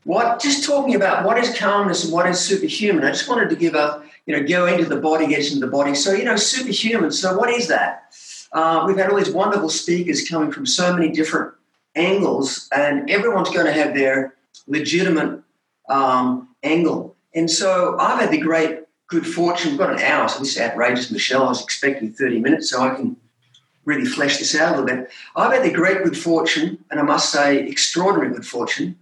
what 0.06 0.40
just 0.40 0.64
talking 0.64 0.94
about 0.94 1.24
what 1.24 1.36
is 1.36 1.58
calmness 1.58 2.04
and 2.04 2.12
what 2.12 2.26
is 2.28 2.40
superhuman. 2.40 3.04
I 3.04 3.10
just 3.10 3.28
wanted 3.28 3.50
to 3.50 3.56
give 3.56 3.74
a 3.74 4.02
you 4.24 4.36
know 4.36 4.46
go 4.46 4.66
into 4.66 4.84
the 4.84 5.00
body, 5.00 5.26
get 5.26 5.44
into 5.44 5.58
the 5.58 5.66
body. 5.66 5.96
So 5.96 6.12
you 6.12 6.24
know 6.24 6.36
superhuman. 6.36 7.10
So 7.10 7.36
what 7.36 7.50
is 7.50 7.66
that? 7.68 8.14
Uh, 8.52 8.84
we've 8.86 8.96
had 8.96 9.10
all 9.10 9.18
these 9.18 9.30
wonderful 9.30 9.68
speakers 9.68 10.28
coming 10.28 10.52
from 10.52 10.64
so 10.64 10.94
many 10.94 11.10
different 11.10 11.54
angles, 11.96 12.68
and 12.74 13.10
everyone's 13.10 13.50
going 13.50 13.66
to 13.66 13.72
have 13.72 13.94
their 13.94 14.34
legitimate 14.68 15.42
um, 15.88 16.48
angle. 16.62 17.16
And 17.34 17.50
so 17.50 17.98
I've 17.98 18.20
had 18.20 18.30
the 18.30 18.38
great 18.38 18.84
good 19.08 19.26
fortune. 19.26 19.72
We've 19.72 19.80
got 19.80 19.90
an 19.90 19.98
hour, 19.98 20.28
so 20.28 20.38
this 20.38 20.54
is 20.54 20.60
outrageous, 20.60 21.10
Michelle. 21.10 21.42
I 21.42 21.48
was 21.48 21.64
expecting 21.64 22.12
30 22.12 22.40
minutes, 22.40 22.70
so 22.70 22.80
I 22.80 22.94
can 22.94 23.16
really 23.84 24.06
flesh 24.06 24.38
this 24.38 24.54
out 24.54 24.76
a 24.76 24.80
little 24.80 25.02
bit. 25.02 25.10
I've 25.34 25.52
had 25.52 25.64
the 25.64 25.72
great 25.72 26.04
good 26.04 26.16
fortune, 26.16 26.78
and 26.92 27.00
I 27.00 27.02
must 27.02 27.30
say, 27.32 27.66
extraordinary 27.66 28.32
good 28.32 28.46
fortune 28.46 28.96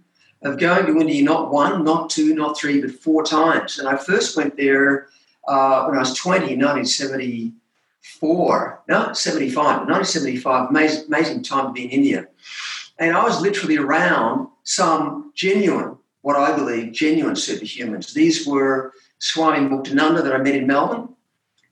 of 0.45 0.57
going 0.59 0.85
to 0.85 0.97
India 0.99 1.23
not 1.23 1.51
one, 1.51 1.83
not 1.83 2.09
two, 2.09 2.33
not 2.35 2.57
three, 2.57 2.79
but 2.79 2.91
four 2.91 3.25
times. 3.25 3.79
And 3.79 3.89
I 3.89 3.97
first 3.97 4.37
went 4.37 4.55
there 4.55 5.07
uh, 5.47 5.85
when 5.85 5.97
I 5.97 6.01
was 6.01 6.13
20 6.13 6.53
in 6.53 6.59
1974. 6.59 8.83
No, 8.87 9.11
75. 9.11 9.87
1975, 9.87 10.69
amazing, 10.69 11.07
amazing 11.07 11.41
time 11.43 11.65
to 11.67 11.73
be 11.73 11.83
in 11.85 11.89
India. 11.89 12.27
And 12.99 13.17
I 13.17 13.23
was 13.23 13.41
literally 13.41 13.77
around 13.77 14.49
some 14.63 15.31
genuine, 15.35 15.97
what 16.21 16.37
I 16.37 16.55
believe, 16.55 16.93
genuine 16.93 17.33
superhumans. 17.33 18.13
These 18.13 18.45
were 18.45 18.93
Swami 19.17 19.67
Muktananda 19.67 20.23
that 20.23 20.33
I 20.33 20.37
met 20.37 20.53
in 20.53 20.67
Melbourne, 20.67 21.09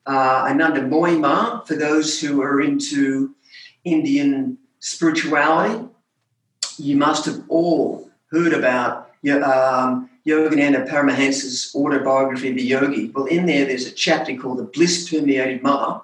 uh, 0.08 0.48
Ananda 0.50 0.82
Moyi 0.82 1.20
Ma, 1.20 1.62
for 1.62 1.76
those 1.76 2.20
who 2.20 2.42
are 2.42 2.60
into 2.60 3.36
Indian 3.84 4.58
spirituality. 4.80 5.88
You 6.78 6.98
must 6.98 7.26
have 7.26 7.44
all 7.50 8.10
heard 8.34 8.54
about 8.54 9.12
um, 9.32 10.10
Yogananda 10.26 10.88
Paramahansa's 10.88 11.72
autobiography 11.76 12.50
of 12.50 12.58
a 12.58 12.62
yogi. 12.62 13.10
Well, 13.10 13.26
in 13.26 13.46
there, 13.46 13.66
there's 13.66 13.86
a 13.86 13.92
chapter 13.92 14.36
called 14.36 14.58
The 14.58 14.64
Bliss 14.64 15.10
Permeated 15.10 15.62
Mother. 15.62 16.02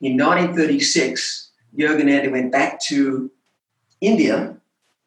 In 0.00 0.16
1936, 0.16 1.50
Yogananda 1.76 2.30
went 2.32 2.50
back 2.50 2.80
to 2.82 3.30
India. 4.00 4.56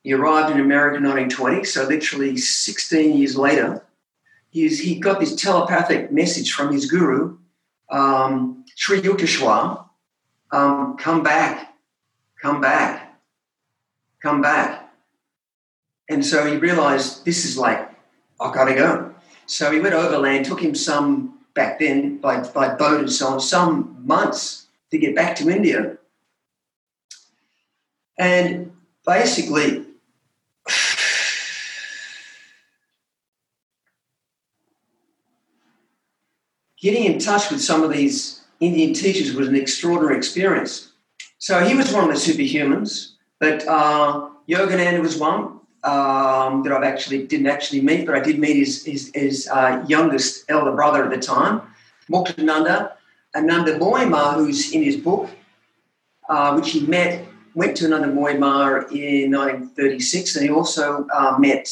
He 0.04 0.14
arrived 0.14 0.56
in 0.56 0.62
America 0.62 0.98
in 0.98 1.04
1920, 1.04 1.66
so 1.66 1.84
literally 1.84 2.38
16 2.38 3.18
years 3.18 3.36
later. 3.36 3.84
He's, 4.50 4.80
he 4.80 5.00
got 5.00 5.20
this 5.20 5.36
telepathic 5.36 6.12
message 6.12 6.54
from 6.54 6.72
his 6.72 6.90
guru, 6.90 7.38
um, 7.90 8.64
Sri 8.76 9.02
Yukteswar, 9.02 9.86
um, 10.52 10.96
come 10.98 11.24
back, 11.24 11.74
come 12.42 12.62
back, 12.62 13.20
come 14.22 14.42
back. 14.42 14.83
And 16.14 16.24
so 16.24 16.46
he 16.46 16.58
realized 16.58 17.26
this 17.26 17.44
is 17.44 17.58
like 17.58 17.90
I 18.40 18.54
got 18.54 18.66
to 18.66 18.76
go. 18.76 19.16
So 19.48 19.72
he 19.72 19.80
went 19.80 19.96
overland, 19.96 20.46
took 20.46 20.62
him 20.62 20.76
some 20.76 21.40
back 21.56 21.80
then 21.80 22.18
by, 22.18 22.42
by 22.42 22.76
boat 22.76 23.00
and 23.00 23.12
so 23.12 23.30
on, 23.30 23.40
some 23.40 23.98
months 24.06 24.68
to 24.92 25.00
get 25.00 25.16
back 25.16 25.36
to 25.38 25.50
India. 25.50 25.98
And 28.20 28.74
basically, 29.08 29.86
getting 36.80 37.06
in 37.06 37.18
touch 37.18 37.50
with 37.50 37.60
some 37.62 37.82
of 37.82 37.92
these 37.92 38.44
Indian 38.60 38.94
teachers 38.94 39.34
was 39.34 39.48
an 39.48 39.56
extraordinary 39.56 40.16
experience. 40.16 40.92
So 41.40 41.66
he 41.66 41.74
was 41.74 41.92
one 41.92 42.08
of 42.08 42.10
the 42.10 42.22
superhumans, 42.22 43.14
but 43.40 43.68
uh, 43.68 44.30
Yogananda 44.48 45.02
was 45.02 45.18
one 45.18 45.60
um, 45.84 46.64
that 46.64 46.72
I've 46.72 46.84
actually 46.84 47.28
didn't 47.28 47.48
actually 47.48 47.82
meet, 47.82 48.06
but 48.06 48.16
I 48.16 48.20
did 48.20 48.40
meet 48.40 48.58
his 48.58 48.86
his, 48.86 49.12
his 49.14 49.48
uh, 49.50 49.84
youngest 49.88 50.46
elder 50.50 50.72
brother 50.72 51.04
at 51.04 51.10
the 51.10 51.20
time, 51.20 51.62
Muktananda, 52.10 52.94
Ananda 53.36 53.78
Moyma, 53.80 54.36
who's 54.36 54.72
in 54.72 54.84
his 54.84 54.98
book, 54.98 55.30
uh, 56.30 56.54
which 56.56 56.72
he 56.72 56.82
met, 56.82 57.26
went 57.54 57.76
to 57.78 57.86
Ananda 57.86 58.08
Moyma 58.08 58.92
in 58.92 59.32
1936, 59.32 60.36
and 60.38 60.46
he 60.46 60.52
also 60.52 61.08
uh, 61.14 61.36
met 61.38 61.68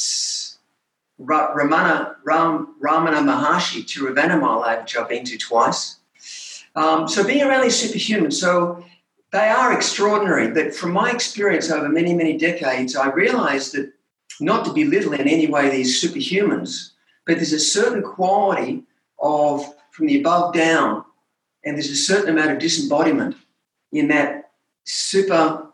Ramana, 1.20 2.16
Ram, 2.24 2.76
Ramana 2.82 3.22
Maharshi 3.24 3.84
Tiruvannamalai, 3.84 4.82
which 4.82 4.98
I've 4.98 5.10
been 5.10 5.24
to 5.26 5.38
twice. 5.38 5.98
Um, 6.76 7.08
so 7.08 7.26
being 7.26 7.44
around 7.44 7.64
these 7.64 7.82
superhumans, 7.82 8.34
so 8.34 8.84
they 9.32 9.50
are 9.50 9.74
extraordinary. 9.74 10.48
That 10.48 10.74
from 10.74 10.92
my 10.92 11.12
experience 11.12 11.70
over 11.70 11.90
many, 11.90 12.14
many 12.14 12.38
decades, 12.38 12.96
I 12.96 13.10
realized 13.12 13.74
that 13.74 13.92
not 14.42 14.66
to 14.66 14.74
belittle 14.74 15.14
in 15.14 15.28
any 15.28 15.48
way 15.48 15.70
these 15.70 16.04
superhumans, 16.04 16.92
but 17.26 17.36
there's 17.36 17.54
a 17.54 17.60
certain 17.60 18.02
quality 18.02 18.84
of 19.20 19.74
from 19.92 20.08
the 20.08 20.20
above 20.20 20.54
down, 20.54 21.04
and 21.64 21.76
there's 21.76 21.90
a 21.90 21.96
certain 21.96 22.30
amount 22.30 22.52
of 22.52 22.60
disembodiment 22.60 23.36
in 23.92 24.08
that 24.08 24.52
super 24.84 25.68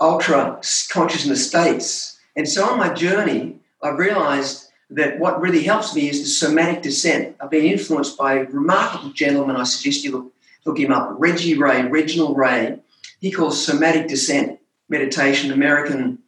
ultra 0.00 0.60
consciousness 0.90 1.48
states. 1.48 2.18
And 2.36 2.48
so 2.48 2.64
on 2.64 2.78
my 2.78 2.92
journey, 2.92 3.58
I've 3.82 3.98
realized 3.98 4.68
that 4.90 5.18
what 5.18 5.40
really 5.40 5.64
helps 5.64 5.94
me 5.94 6.08
is 6.08 6.20
the 6.20 6.26
somatic 6.26 6.82
descent. 6.82 7.36
I've 7.40 7.50
been 7.50 7.64
influenced 7.64 8.16
by 8.16 8.34
a 8.34 8.44
remarkable 8.44 9.10
gentleman. 9.10 9.56
I 9.56 9.64
suggest 9.64 10.04
you 10.04 10.12
look, 10.12 10.32
look 10.64 10.78
him 10.78 10.92
up, 10.92 11.14
Reggie 11.18 11.58
Ray, 11.58 11.82
Reginald 11.82 12.36
Ray. 12.36 12.78
He 13.20 13.32
calls 13.32 13.64
somatic 13.64 14.08
descent 14.08 14.60
meditation, 14.88 15.52
American 15.52 16.18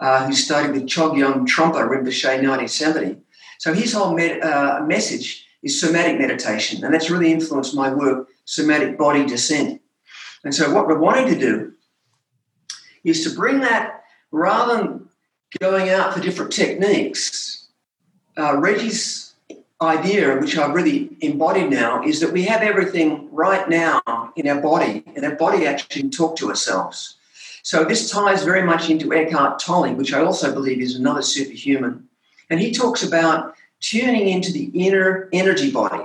uh, 0.00 0.26
who 0.26 0.32
studied 0.32 0.72
with 0.72 0.86
Chogyam 0.86 1.46
Trungpa 1.46 1.86
Rinpoche 1.86 2.38
in 2.38 2.48
1970. 2.48 3.18
So 3.58 3.74
his 3.74 3.92
whole 3.92 4.14
med- 4.14 4.42
uh, 4.42 4.82
message 4.86 5.46
is 5.62 5.78
somatic 5.80 6.18
meditation, 6.18 6.84
and 6.84 6.94
that's 6.94 7.10
really 7.10 7.30
influenced 7.30 7.74
my 7.74 7.92
work, 7.92 8.28
somatic 8.46 8.96
body 8.96 9.26
descent. 9.26 9.80
And 10.42 10.54
so 10.54 10.72
what 10.72 10.86
we're 10.86 10.98
wanting 10.98 11.28
to 11.28 11.38
do 11.38 11.72
is 13.04 13.24
to 13.24 13.36
bring 13.36 13.60
that 13.60 14.02
rather 14.30 14.76
than 14.76 15.08
going 15.60 15.90
out 15.90 16.14
for 16.14 16.20
different 16.20 16.52
techniques. 16.52 17.68
Uh, 18.38 18.56
Reggie's 18.56 19.34
idea, 19.82 20.36
which 20.38 20.56
I've 20.56 20.74
really 20.74 21.16
embodied 21.20 21.70
now, 21.70 22.02
is 22.02 22.20
that 22.20 22.32
we 22.32 22.44
have 22.44 22.62
everything 22.62 23.28
right 23.32 23.68
now 23.68 24.32
in 24.36 24.48
our 24.48 24.60
body, 24.60 25.04
and 25.16 25.24
our 25.24 25.36
body 25.36 25.66
actually 25.66 26.08
talk 26.08 26.36
to 26.36 26.48
ourselves. 26.48 27.16
So 27.62 27.84
this 27.84 28.10
ties 28.10 28.44
very 28.44 28.62
much 28.62 28.90
into 28.90 29.12
Eckhart 29.12 29.58
Tolle, 29.58 29.94
which 29.94 30.12
I 30.12 30.20
also 30.20 30.52
believe 30.52 30.80
is 30.80 30.96
another 30.96 31.22
superhuman. 31.22 32.08
And 32.48 32.60
he 32.60 32.72
talks 32.72 33.02
about 33.02 33.54
tuning 33.80 34.28
into 34.28 34.52
the 34.52 34.70
inner 34.74 35.28
energy 35.32 35.70
body 35.70 36.04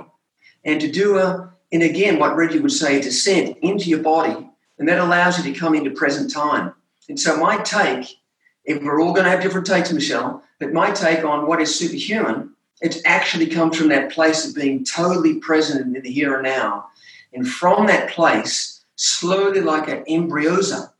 and 0.64 0.80
to 0.80 0.90
do 0.90 1.18
a, 1.18 1.52
and 1.72 1.82
again, 1.82 2.18
what 2.18 2.36
Reggie 2.36 2.60
would 2.60 2.72
say, 2.72 3.00
descent 3.00 3.56
into 3.62 3.88
your 3.88 4.02
body. 4.02 4.48
And 4.78 4.88
that 4.88 4.98
allows 4.98 5.38
you 5.38 5.52
to 5.52 5.58
come 5.58 5.74
into 5.74 5.90
present 5.90 6.32
time. 6.32 6.74
And 7.08 7.18
so 7.18 7.36
my 7.36 7.58
take, 7.62 8.18
if 8.64 8.82
we're 8.82 9.00
all 9.00 9.12
going 9.12 9.24
to 9.24 9.30
have 9.30 9.42
different 9.42 9.66
takes, 9.66 9.92
Michelle, 9.92 10.42
but 10.58 10.72
my 10.72 10.90
take 10.90 11.24
on 11.24 11.46
what 11.46 11.60
is 11.60 11.74
superhuman, 11.74 12.50
it 12.82 13.00
actually 13.04 13.46
comes 13.46 13.76
from 13.76 13.88
that 13.88 14.10
place 14.10 14.46
of 14.46 14.54
being 14.54 14.84
totally 14.84 15.38
present 15.38 15.96
in 15.96 16.02
the 16.02 16.10
here 16.10 16.34
and 16.34 16.42
now. 16.42 16.86
And 17.32 17.48
from 17.48 17.86
that 17.86 18.10
place, 18.10 18.84
slowly 18.96 19.60
like 19.60 19.88
an 19.88 20.04
embryosa, 20.04 20.90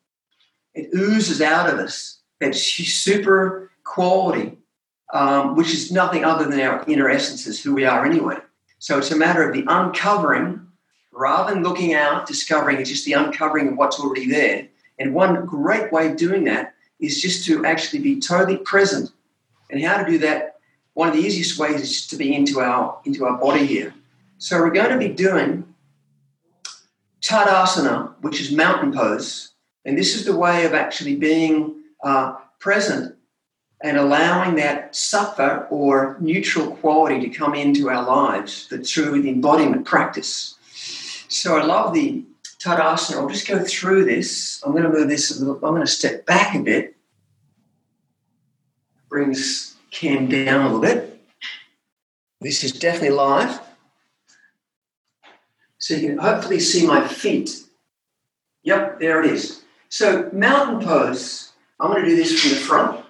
it 0.77 0.91
oozes 0.95 1.41
out 1.41 1.69
of 1.69 1.79
us 1.79 2.21
that 2.41 2.55
super 2.55 3.73
quality, 3.85 4.59
um, 5.13 5.57
which 5.57 5.73
is 5.73 5.91
nothing 5.91 6.25
other 6.25 6.45
than 6.45 6.61
our 6.61 6.85
inner 6.87 7.09
essences, 7.09 7.63
who 7.63 7.75
we 7.75 7.85
are 7.85 8.05
anyway. 8.05 8.37
So 8.79 8.99
it's 8.99 9.11
a 9.11 9.17
matter 9.17 9.49
of 9.49 9.55
the 9.55 9.65
uncovering 9.67 10.67
rather 11.13 11.55
than 11.55 11.63
looking 11.63 11.95
out, 11.95 12.27
discovering, 12.27 12.79
it's 12.79 12.91
just 12.91 13.07
the 13.07 13.15
uncovering 13.15 13.69
of 13.69 13.77
what's 13.77 13.99
already 13.99 14.29
there. 14.29 14.69
And 14.99 15.15
one 15.15 15.47
great 15.47 15.91
way 15.91 16.11
of 16.11 16.17
doing 16.17 16.45
that 16.45 16.75
is 17.01 17.21
just 17.21 17.47
to 17.47 17.65
actually 17.65 18.01
be 18.01 18.21
totally 18.21 18.59
present. 18.59 19.11
And 19.71 19.83
how 19.83 20.03
to 20.03 20.09
do 20.09 20.19
that, 20.19 20.59
one 20.93 21.09
of 21.09 21.15
the 21.15 21.21
easiest 21.21 21.59
ways 21.59 21.81
is 21.81 22.07
to 22.09 22.17
be 22.17 22.35
into 22.35 22.61
our 22.61 22.99
into 23.05 23.25
our 23.25 23.39
body 23.39 23.67
here. 23.67 23.95
So 24.39 24.59
we're 24.59 24.71
going 24.71 24.91
to 24.91 24.99
be 24.99 25.09
doing 25.09 25.75
Tadasana, 27.23 28.15
which 28.21 28.41
is 28.41 28.53
mountain 28.53 28.93
pose. 28.93 29.53
And 29.87 29.97
this 29.97 30.17
is 30.17 30.25
the 30.25 30.37
way 30.37 30.67
of 30.67 30.75
actually 30.75 31.15
being 31.15 31.77
uh, 32.03 32.35
present 32.59 33.15
and 33.81 33.97
allowing 33.97 34.57
that 34.57 34.93
sattva 34.95 35.71
or 35.71 36.17
neutral 36.19 36.73
quality 36.77 37.21
to 37.21 37.29
come 37.29 37.55
into 37.55 37.89
our 37.89 38.05
lives 38.05 38.67
through 38.67 39.23
the 39.23 39.29
embodiment 39.29 39.87
practice. 39.87 40.57
So 41.29 41.57
I 41.57 41.65
love 41.65 41.95
the 41.95 42.25
Tadasana. 42.59 43.19
I'll 43.19 43.29
just 43.29 43.47
go 43.47 43.63
through 43.63 44.07
this. 44.07 44.61
I'm 44.67 44.73
going 44.73 44.83
to 44.83 44.91
move 44.91 45.09
this 45.09 45.31
a 45.31 45.39
little, 45.39 45.55
I'm 45.65 45.75
going 45.75 45.83
to 45.83 45.87
step 45.87 46.27
back 46.27 46.57
a 46.57 46.63
bit. 46.63 46.97
Bring 49.09 49.29
this 49.29 49.77
cam 49.93 50.29
down 50.29 50.63
a 50.63 50.65
little 50.65 50.81
bit. 50.81 51.21
This 52.41 52.65
is 52.65 52.73
definitely 52.73 53.11
live. 53.11 53.61
So 55.79 55.95
you 55.95 56.09
can 56.09 56.19
hopefully 56.19 56.59
see 56.59 56.85
my 56.85 57.07
feet. 57.07 57.63
Yep, 58.65 58.99
there 58.99 59.23
it 59.23 59.31
is. 59.31 59.63
So 59.89 60.31
mountain 60.33 60.87
pose, 60.87 61.53
I'm 61.79 61.91
going 61.91 62.05
to 62.05 62.11
do 62.11 62.17
this 62.17 62.41
from 62.41 62.51
the 62.51 62.57
front. 62.57 63.05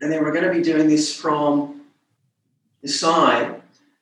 And 0.00 0.12
then 0.12 0.22
we're 0.22 0.32
going 0.32 0.44
to 0.44 0.52
be 0.52 0.62
doing 0.62 0.88
this 0.88 1.14
from 1.14 1.82
the 2.82 2.88
side. 2.88 3.60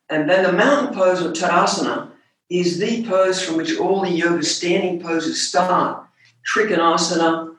And 0.08 0.28
then 0.28 0.44
the 0.44 0.52
mountain 0.52 0.94
pose 0.94 1.22
or 1.22 1.32
Tadasana 1.32 2.10
is 2.48 2.78
the 2.78 3.04
pose 3.04 3.42
from 3.42 3.56
which 3.56 3.78
all 3.78 4.02
the 4.02 4.10
yoga 4.10 4.42
standing 4.42 5.00
poses 5.00 5.48
start. 5.48 6.06
Trikonasana 6.46 7.56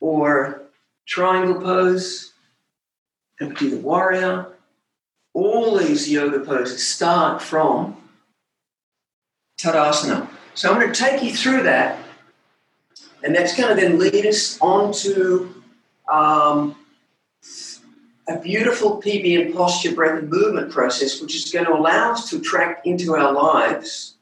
or 0.00 0.62
triangle 1.06 1.60
pose, 1.60 2.32
and 3.40 3.56
do 3.56 3.70
the 3.70 3.76
warrior. 3.76 4.46
All 5.34 5.76
these 5.76 6.10
yoga 6.10 6.40
poses 6.40 6.86
start 6.86 7.42
from 7.42 7.96
Tadasana. 9.58 10.28
So 10.54 10.70
I'm 10.70 10.80
going 10.80 10.92
to 10.92 10.98
take 10.98 11.22
you 11.22 11.34
through 11.34 11.64
that 11.64 12.01
and 13.24 13.34
that's 13.34 13.56
going 13.56 13.74
to 13.74 13.80
then 13.80 13.98
lead 13.98 14.26
us 14.26 14.58
on 14.60 14.92
to 14.92 15.62
um, 16.10 16.76
a 18.28 18.38
beautiful 18.40 19.00
PBM 19.00 19.54
posture, 19.54 19.94
breath, 19.94 20.18
and 20.18 20.30
movement 20.30 20.70
process, 20.72 21.20
which 21.20 21.34
is 21.34 21.50
going 21.50 21.64
to 21.64 21.72
allow 21.72 22.12
us 22.12 22.30
to 22.30 22.38
attract 22.38 22.86
into 22.86 23.14
our 23.14 23.32
lives 23.32 24.16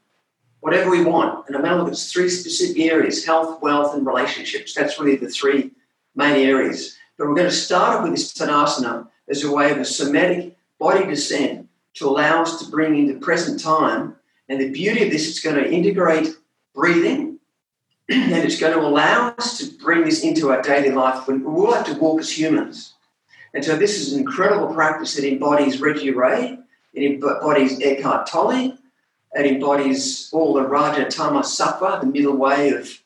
whatever 0.61 0.89
we 0.89 1.03
want. 1.03 1.47
And 1.47 1.55
I'm 1.55 1.63
going 1.63 1.75
to 1.75 1.83
look 1.83 1.91
at 1.91 1.97
three 1.97 2.29
specific 2.29 2.79
areas 2.81 3.25
health, 3.25 3.61
wealth, 3.61 3.95
and 3.95 4.05
relationships. 4.05 4.73
That's 4.73 4.99
really 4.99 5.17
the 5.17 5.29
three 5.29 5.71
main 6.15 6.47
areas. 6.47 6.97
But 7.17 7.27
we're 7.27 7.35
going 7.35 7.49
to 7.49 7.55
start 7.55 7.97
off 7.97 8.03
with 8.03 8.13
this 8.13 8.33
Tadasana 8.33 9.07
as 9.27 9.43
a 9.43 9.51
way 9.51 9.71
of 9.71 9.77
a 9.77 9.85
somatic 9.85 10.55
body 10.79 11.05
descent 11.05 11.67
to 11.95 12.07
allow 12.07 12.41
us 12.41 12.59
to 12.59 12.71
bring 12.71 12.97
into 12.97 13.19
present 13.19 13.59
time. 13.59 14.15
And 14.49 14.59
the 14.59 14.69
beauty 14.69 15.03
of 15.03 15.11
this 15.11 15.27
is 15.27 15.39
going 15.39 15.55
to 15.55 15.69
integrate 15.69 16.29
breathing 16.73 17.30
and 18.11 18.43
it's 18.43 18.59
going 18.59 18.73
to 18.73 18.79
allow 18.79 19.33
us 19.37 19.57
to 19.57 19.71
bring 19.83 20.03
this 20.03 20.23
into 20.23 20.49
our 20.51 20.61
daily 20.61 20.91
life 20.91 21.27
when 21.27 21.43
we'll 21.43 21.73
have 21.73 21.85
to 21.85 21.93
walk 21.93 22.19
as 22.19 22.37
humans. 22.37 22.93
And 23.53 23.63
so 23.63 23.77
this 23.77 23.97
is 23.97 24.13
an 24.13 24.19
incredible 24.19 24.73
practice 24.73 25.15
that 25.15 25.27
embodies 25.27 25.79
Reggie 25.79 26.11
Ray, 26.11 26.57
it 26.93 27.03
embodies 27.03 27.79
Eckhart 27.81 28.27
Tolle, 28.27 28.77
it 29.33 29.45
embodies 29.45 30.29
all 30.33 30.53
the 30.53 30.63
Raja 30.63 31.05
Tama 31.05 31.41
Sattva, 31.41 32.01
the 32.01 32.07
middle 32.07 32.35
way 32.35 32.69
of 32.69 33.01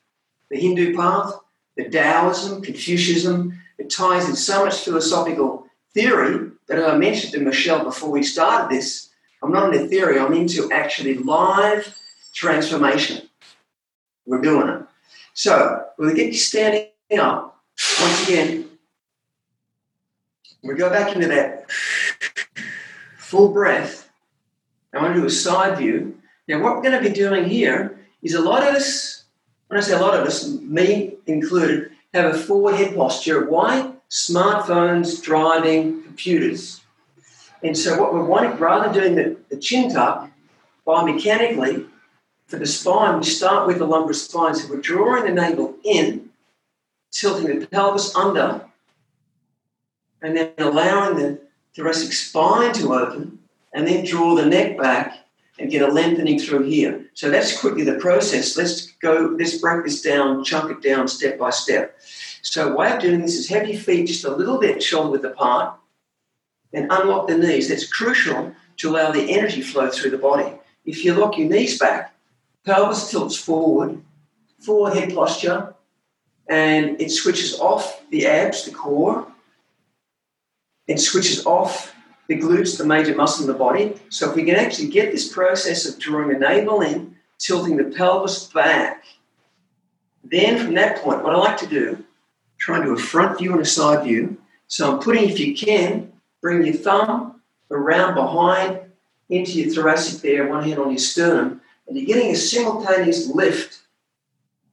the 0.50 0.60
Hindu 0.60 0.96
path, 0.96 1.34
the 1.78 1.90
Taoism, 1.90 2.62
Confucianism. 2.62 3.60
It 3.78 3.90
ties 3.90 4.28
in 4.28 4.36
so 4.36 4.66
much 4.66 4.80
philosophical 4.80 5.68
theory 5.94 6.52
that 6.68 6.84
I 6.84 6.98
mentioned 6.98 7.34
to 7.34 7.40
Michelle 7.40 7.84
before 7.84 8.10
we 8.10 8.24
started 8.24 8.76
this. 8.76 9.10
I'm 9.44 9.52
not 9.52 9.74
into 9.74 9.88
theory, 9.88 10.20
I'm 10.20 10.34
into 10.34 10.72
actually 10.72 11.16
live 11.16 11.96
transformation. 12.34 13.30
We're 14.26 14.42
doing 14.42 14.70
it. 14.70 14.85
So 15.36 15.86
we'll 15.98 16.16
get 16.16 16.28
you 16.28 16.38
standing 16.40 16.88
up 17.20 17.62
once 18.00 18.28
again. 18.28 18.70
We 20.64 20.76
go 20.76 20.90
back 20.90 21.14
into 21.14 21.28
that 21.28 21.70
full 23.18 23.50
breath. 23.50 24.10
I 24.94 25.02
want 25.02 25.14
to 25.14 25.20
do 25.20 25.28
a 25.28 25.30
side 25.30 25.78
view. 25.78 26.18
Now, 26.48 26.64
what 26.64 26.78
we're 26.78 26.84
going 26.84 27.04
to 27.04 27.08
be 27.08 27.14
doing 27.14 27.50
here 27.50 28.00
is 28.24 28.34
a 28.34 28.40
lot 28.40 28.64
of 28.64 28.76
us, 28.76 29.26
when 29.68 29.78
I 29.78 29.84
say 29.84 29.94
a 29.94 30.00
lot 30.00 30.18
of 30.18 30.26
us, 30.26 30.48
me 30.48 31.16
included, 31.28 31.92
have 32.14 32.34
a 32.34 32.38
forward 32.38 32.76
head 32.76 32.96
posture. 32.96 33.46
Why? 33.46 33.92
Smartphones, 34.10 35.22
driving, 35.22 36.02
computers. 36.04 36.80
And 37.62 37.78
so, 37.78 38.00
what 38.00 38.14
we're 38.14 38.24
wanting, 38.24 38.58
rather 38.58 38.86
than 38.86 38.94
doing 38.94 39.16
the, 39.16 39.38
the 39.50 39.62
chin 39.62 39.92
tuck, 39.92 40.32
biomechanically, 40.88 41.90
for 42.48 42.58
the 42.58 42.66
spine, 42.66 43.20
we 43.20 43.26
start 43.26 43.68
with 43.68 43.80
the 43.80 43.86
lumbar 43.86 44.14
spine. 44.14 44.56
So, 44.56 44.70
we're 44.70 44.82
drawing 44.82 45.26
the 45.26 45.32
navel 45.32 45.76
in, 45.84 46.30
tilting 47.12 47.60
the 47.60 47.68
pelvis 47.68 48.16
under, 48.16 48.66
and 50.22 50.38
then 50.38 50.52
allowing 50.58 51.18
the 51.18 51.40
thoracic 51.76 52.14
spine 52.14 52.74
to 52.74 52.94
open, 52.94 53.40
and 53.74 53.88
then 53.88 54.06
draw 54.06 54.36
the 54.36 54.46
neck 54.46 54.78
back 54.78 55.26
and 55.60 55.72
get 55.72 55.82
a 55.82 55.92
lengthening 55.92 56.40
through 56.40 56.64
here. 56.64 57.06
So 57.14 57.30
that's 57.30 57.60
quickly 57.60 57.84
the 57.84 57.96
process. 57.96 58.58
Let's 58.58 58.88
go, 59.02 59.36
let's 59.38 59.58
break 59.58 59.86
this 59.86 60.02
down, 60.02 60.44
chunk 60.44 60.72
it 60.72 60.82
down 60.82 61.08
step 61.08 61.38
by 61.38 61.50
step. 61.50 61.98
So 62.42 62.76
way 62.76 62.92
of 62.92 63.02
doing 63.02 63.22
this 63.22 63.36
is 63.36 63.50
have 63.50 63.68
your 63.68 63.80
feet 63.80 64.08
just 64.08 64.26
a 64.26 64.36
little 64.36 64.60
bit 64.60 64.84
shoulder 64.84 65.12
width 65.12 65.24
apart 65.24 65.78
and 66.74 66.92
unlock 66.92 67.28
the 67.28 67.38
knees. 67.38 67.70
That's 67.70 67.92
crucial 67.92 68.54
to 68.78 68.90
allow 68.90 69.12
the 69.12 69.32
energy 69.32 69.62
flow 69.62 69.90
through 69.90 70.12
the 70.12 70.18
body. 70.18 70.52
If 70.86 71.04
you 71.06 71.14
lock 71.14 71.38
your 71.38 71.50
knees 71.50 71.80
back, 71.80 72.14
pelvis 72.66 73.10
tilts 73.12 73.38
forward, 73.38 74.02
forward 74.60 74.94
head 74.94 75.14
posture, 75.14 75.74
and 76.48 77.00
it 77.00 77.12
switches 77.12 77.60
off 77.60 78.02
the 78.10 78.26
abs, 78.26 78.66
the 78.66 78.72
core, 78.72 79.28
it 80.88 81.00
switches 81.00 81.46
off 81.46 81.96
the 82.28 82.40
glutes, 82.40 82.78
the 82.78 82.86
major 82.86 83.16
muscle 83.16 83.46
in 83.46 83.52
the 83.52 83.58
body. 83.58 83.94
So 84.10 84.30
if 84.30 84.36
we 84.36 84.44
can 84.44 84.56
actually 84.56 84.90
get 84.90 85.12
this 85.12 85.32
process 85.32 85.88
of 85.88 86.00
drawing 86.00 86.30
the 86.30 86.40
navel 86.40 86.82
in, 86.82 87.16
tilting 87.40 87.78
the 87.78 87.96
pelvis 87.96 88.46
back, 88.48 89.04
then 90.24 90.64
from 90.64 90.74
that 90.76 91.02
point, 91.02 91.24
what 91.24 91.36
I 91.36 91.38
like 91.38 91.58
to 91.58 91.68
do, 91.68 92.04
try 92.58 92.78
and 92.78 92.86
do 92.86 92.94
a 92.94 92.98
front 92.98 93.38
view 93.38 93.52
and 93.54 93.62
a 93.62 93.66
side 93.66 94.04
view. 94.04 94.38
So 94.68 94.92
I'm 94.92 95.00
putting, 95.00 95.30
if 95.30 95.40
you 95.40 95.56
can, 95.56 96.12
bring 96.42 96.66
your 96.66 96.76
thumb 96.76 97.42
around 97.70 98.16
behind 98.16 98.80
into 99.30 99.54
your 99.54 99.74
thoracic 99.74 100.22
there, 100.22 100.48
one 100.48 100.64
hand 100.64 100.80
on 100.80 100.90
your 100.90 101.00
sternum, 101.00 101.62
and 101.88 101.98
you're 101.98 102.06
getting 102.06 102.32
a 102.32 102.36
simultaneous 102.36 103.30
lift. 103.30 103.80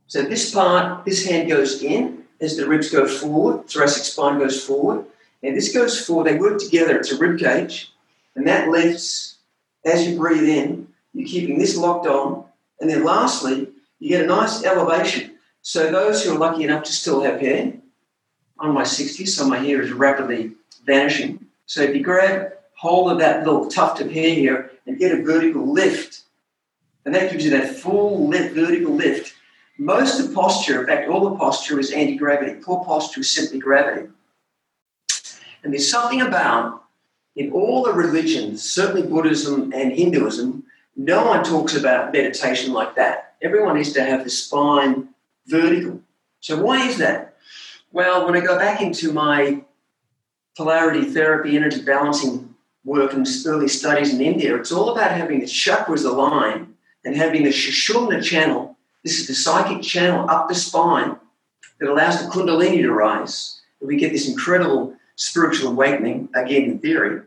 So 0.07 0.23
this 0.23 0.53
part, 0.53 1.05
this 1.05 1.27
hand 1.27 1.49
goes 1.49 1.83
in 1.83 2.25
as 2.41 2.57
the 2.57 2.67
ribs 2.67 2.91
go 2.91 3.07
forward, 3.07 3.69
thoracic 3.69 4.05
spine 4.05 4.39
goes 4.39 4.65
forward. 4.65 5.07
And 5.43 5.57
this 5.57 5.75
goes 5.75 6.05
forward, 6.05 6.27
they 6.27 6.39
work 6.39 6.61
together. 6.61 6.97
It's 6.97 7.11
a 7.11 7.19
rib 7.19 7.39
cage, 7.39 7.93
and 8.37 8.47
that 8.47 8.69
lifts 8.69 9.39
as 9.85 10.07
you 10.07 10.17
breathe 10.17 10.49
in. 10.49 10.89
You're 11.13 11.29
keeping 11.29 11.59
this 11.59 11.77
locked 11.77 12.07
on. 12.07 12.45
And 12.81 12.89
then 12.89 13.05
lastly, 13.05 13.69
you 13.99 14.09
get 14.09 14.25
a 14.25 14.27
nice 14.27 14.65
elevation. 14.65 15.39
So 15.63 15.91
those 15.91 16.25
who 16.25 16.35
are 16.35 16.39
lucky 16.39 16.65
enough 16.65 16.85
to 16.85 16.93
still 16.93 17.23
have 17.23 17.41
hair, 17.41 17.75
on 18.63 18.73
my 18.73 18.83
60s, 18.83 19.29
so 19.29 19.49
my 19.49 19.59
hair 19.59 19.83
is 19.83 19.93
rapidly 19.93 20.53
vanishing. 20.85 21.45
So 21.67 21.83
if 21.83 21.95
you 21.97 22.03
grab 22.03 22.53
hold 22.77 23.11
of 23.11 23.19
that 23.19 23.45
little 23.45 23.67
tuft 23.69 24.01
of 24.01 24.11
hair 24.11 24.35
here 24.35 24.71
and 24.87 24.99
get 24.99 25.13
a 25.17 25.23
vertical 25.23 25.73
lift, 25.73 26.23
and 27.05 27.15
that 27.15 27.31
gives 27.31 27.45
you 27.45 27.51
that 27.51 27.77
full 27.77 28.29
lift, 28.29 28.55
vertical 28.55 28.95
lift. 28.95 29.35
Most 29.79 30.21
of 30.21 30.35
posture, 30.35 30.81
in 30.81 30.87
fact, 30.87 31.09
all 31.09 31.31
the 31.31 31.37
posture 31.37 31.81
is 31.81 31.91
anti-gravity. 31.91 32.61
Poor 32.63 32.85
posture 32.85 33.21
is 33.21 33.31
simply 33.31 33.59
gravity. 33.59 34.09
And 35.65 35.73
there's 35.73 35.91
something 35.91 36.21
about, 36.21 36.85
in 37.37 37.51
all 37.53 37.83
the 37.83 37.93
religions, 37.93 38.63
certainly 38.63 39.07
Buddhism 39.07 39.73
and 39.73 39.93
Hinduism, 39.93 40.65
no 40.97 41.27
one 41.27 41.43
talks 41.43 41.75
about 41.75 42.13
meditation 42.13 42.73
like 42.73 42.95
that. 42.97 43.35
Everyone 43.43 43.79
is 43.79 43.93
to 43.95 44.05
have 44.05 44.25
the 44.25 44.31
spine 44.31 45.09
vertical. 45.47 46.01
So, 46.41 46.63
why 46.63 46.87
is 46.87 46.99
that? 46.99 47.37
Well, 47.93 48.27
when 48.27 48.37
I 48.37 48.41
go 48.41 48.59
back 48.59 48.81
into 48.83 49.13
my 49.13 49.63
polarity 50.57 51.05
therapy, 51.05 51.57
energy 51.57 51.83
balancing 51.83 52.55
work 52.85 53.13
and 53.13 53.27
early 53.47 53.69
studies 53.69 54.13
in 54.13 54.21
India, 54.21 54.55
it's 54.57 54.73
all 54.73 54.91
about 54.91 55.13
having 55.13 55.41
the 55.41 55.47
chakras 55.47 56.05
aligned 56.05 56.75
and 57.05 57.17
having 57.17 57.45
the 57.45 57.51
Sushumna 57.51 58.23
channel. 58.23 58.77
This 59.03 59.21
is 59.21 59.27
the 59.27 59.35
psychic 59.35 59.83
channel 59.83 60.29
up 60.31 60.49
the 60.49 60.55
spine 60.55 61.17
that 61.81 61.89
allows 61.91 62.23
the 62.23 62.31
Kundalini 62.31 62.83
to 62.83 62.93
rise. 62.93 63.61
And 63.81 63.89
we 63.89 63.97
get 63.97 64.13
this 64.13 64.29
incredible 64.29 64.95
spiritual 65.17 65.73
awakening, 65.73 66.29
again 66.35 66.63
in 66.63 66.79
theory. 66.79 67.23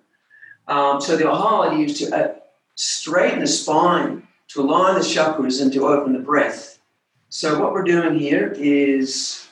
Um, 0.67 1.01
so 1.01 1.15
the 1.15 1.33
whole 1.33 1.63
idea 1.63 1.85
is 1.85 1.99
to 1.99 2.15
uh, 2.15 2.35
straighten 2.75 3.39
the 3.39 3.47
spine, 3.47 4.27
to 4.49 4.61
align 4.61 4.95
the 4.95 5.01
chakras, 5.01 5.61
and 5.61 5.71
to 5.73 5.87
open 5.87 6.13
the 6.13 6.19
breath. 6.19 6.79
So 7.29 7.59
what 7.59 7.73
we're 7.73 7.83
doing 7.83 8.17
here 8.17 8.53
is 8.55 9.47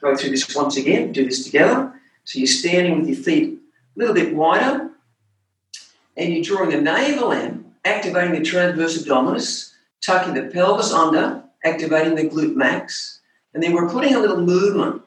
go 0.00 0.16
through 0.16 0.30
this 0.30 0.54
once 0.54 0.76
again, 0.76 1.12
do 1.12 1.24
this 1.24 1.44
together. 1.44 1.92
So 2.24 2.38
you're 2.38 2.46
standing 2.46 2.98
with 2.98 3.08
your 3.08 3.16
feet 3.16 3.58
a 3.94 3.98
little 3.98 4.14
bit 4.14 4.34
wider, 4.34 4.90
and 6.16 6.32
you're 6.32 6.42
drawing 6.42 6.70
the 6.70 6.80
navel 6.80 7.32
in, 7.32 7.63
activating 7.84 8.32
the 8.34 8.42
transverse 8.42 9.02
abdominis, 9.02 9.72
tucking 10.04 10.34
the 10.34 10.50
pelvis 10.50 10.92
under, 10.92 11.42
activating 11.64 12.14
the 12.14 12.28
glute 12.28 12.54
max, 12.54 13.20
and 13.52 13.62
then 13.62 13.72
we're 13.72 13.88
putting 13.88 14.14
a 14.14 14.18
little 14.18 14.40
movement. 14.40 15.02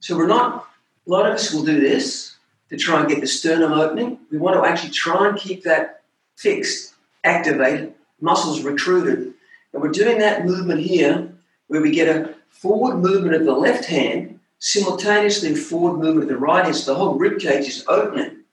So 0.00 0.16
we're 0.16 0.26
not 0.26 0.68
a 1.06 1.10
lot 1.10 1.26
of 1.26 1.34
us 1.34 1.52
will 1.52 1.64
do 1.64 1.80
this 1.80 2.36
to 2.70 2.76
try 2.76 3.00
and 3.00 3.08
get 3.08 3.20
the 3.20 3.26
sternum 3.26 3.72
opening. 3.72 4.18
We 4.30 4.38
want 4.38 4.56
to 4.56 4.68
actually 4.68 4.92
try 4.92 5.28
and 5.28 5.36
keep 5.36 5.64
that 5.64 6.02
fixed, 6.36 6.94
activated, 7.24 7.94
muscles 8.20 8.62
recruited. 8.62 9.34
And 9.72 9.82
we're 9.82 9.90
doing 9.90 10.18
that 10.18 10.46
movement 10.46 10.80
here 10.80 11.30
where 11.66 11.82
we 11.82 11.90
get 11.90 12.08
a 12.08 12.34
forward 12.48 12.96
movement 12.96 13.34
of 13.34 13.44
the 13.44 13.52
left 13.52 13.84
hand, 13.84 14.40
simultaneously 14.58 15.54
forward 15.54 15.98
movement 15.98 16.22
of 16.22 16.28
the 16.28 16.38
right 16.38 16.64
hand. 16.64 16.76
So 16.76 16.92
the 16.92 16.98
whole 16.98 17.18
rib 17.18 17.38
cage 17.38 17.68
is 17.68 17.84
opening 17.86 18.44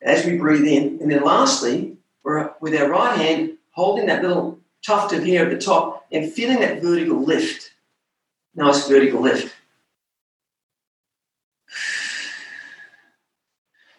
as 0.00 0.24
we 0.24 0.38
breathe 0.38 0.66
in. 0.66 0.98
And 1.02 1.10
then 1.10 1.24
lastly, 1.24 1.93
with 2.24 2.74
our 2.74 2.88
right 2.88 3.16
hand 3.16 3.58
holding 3.70 4.06
that 4.06 4.22
little 4.22 4.58
tuft 4.84 5.12
of 5.12 5.24
hair 5.24 5.44
at 5.44 5.50
the 5.50 5.64
top 5.64 6.06
and 6.12 6.32
feeling 6.32 6.60
that 6.60 6.82
vertical 6.82 7.22
lift. 7.22 7.72
Nice 8.54 8.88
vertical 8.88 9.20
lift. 9.20 9.54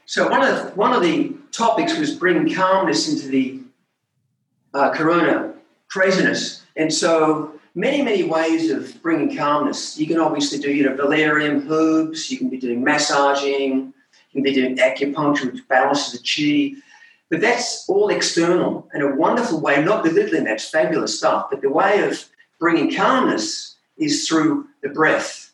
So 0.05 0.29
one 0.29 0.43
of 0.43 0.77
one 0.77 0.93
of 0.93 1.01
the 1.01 1.35
topics 1.51 1.97
was 1.97 2.15
bringing 2.15 2.53
calmness 2.53 3.11
into 3.11 3.27
the 3.27 3.59
uh, 4.73 4.91
corona 4.91 5.53
craziness, 5.89 6.63
and 6.77 6.93
so 6.93 7.59
many 7.73 8.01
many 8.01 8.23
ways 8.23 8.71
of 8.71 9.01
bringing 9.01 9.35
calmness. 9.35 9.97
You 9.97 10.07
can 10.07 10.19
obviously 10.19 10.59
do 10.59 10.71
you 10.71 10.83
know 10.83 10.95
valerian 10.95 11.67
herbs. 11.69 12.31
You 12.31 12.37
can 12.37 12.49
be 12.49 12.57
doing 12.57 12.81
massaging. 12.81 13.93
You 14.31 14.31
can 14.31 14.43
be 14.43 14.53
doing 14.53 14.77
acupuncture, 14.77 15.51
which 15.51 15.67
balances 15.67 16.13
the 16.13 16.75
chi. 16.75 16.81
But 17.29 17.41
that's 17.41 17.85
all 17.89 18.09
external 18.09 18.87
and 18.93 19.01
a 19.01 19.15
wonderful 19.15 19.59
way, 19.59 19.83
not 19.83 20.03
belittling 20.03 20.43
that's 20.43 20.69
fabulous 20.69 21.17
stuff, 21.17 21.47
but 21.49 21.61
the 21.61 21.71
way 21.71 22.03
of 22.03 22.23
bringing 22.59 22.95
calmness 22.95 23.75
is 23.97 24.27
through 24.27 24.67
the 24.83 24.89
breath. 24.89 25.51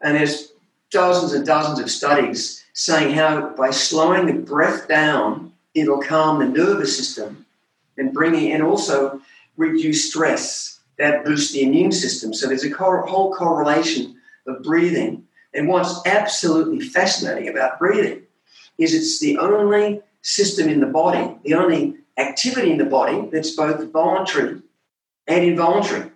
And 0.00 0.16
there's 0.16 0.52
dozens 0.90 1.32
and 1.32 1.46
dozens 1.46 1.78
of 1.78 1.90
studies 1.90 2.64
saying 2.72 3.14
how 3.14 3.50
by 3.50 3.70
slowing 3.70 4.26
the 4.26 4.32
breath 4.32 4.88
down, 4.88 5.52
it'll 5.74 6.00
calm 6.00 6.38
the 6.38 6.46
nervous 6.46 6.96
system 6.96 7.44
and 7.96 8.12
bringing 8.12 8.52
and 8.52 8.62
also 8.62 9.20
reduce 9.56 10.08
stress. 10.08 10.80
That 10.98 11.24
boosts 11.24 11.52
the 11.52 11.62
immune 11.62 11.92
system. 11.92 12.32
So 12.32 12.46
there's 12.46 12.64
a 12.64 12.70
whole 12.70 13.34
correlation 13.34 14.16
of 14.46 14.62
breathing. 14.62 15.26
And 15.52 15.68
what's 15.68 16.06
absolutely 16.06 16.80
fascinating 16.80 17.48
about 17.48 17.78
breathing 17.78 18.22
is 18.78 18.94
it's 18.94 19.18
the 19.20 19.38
only 19.38 20.00
system 20.24 20.68
in 20.68 20.80
the 20.80 20.86
body, 20.86 21.36
the 21.44 21.54
only 21.54 21.94
activity 22.16 22.72
in 22.72 22.78
the 22.78 22.84
body 22.84 23.28
that's 23.30 23.54
both 23.54 23.92
voluntary 23.92 24.62
and 25.28 25.44
involuntary, 25.44 26.10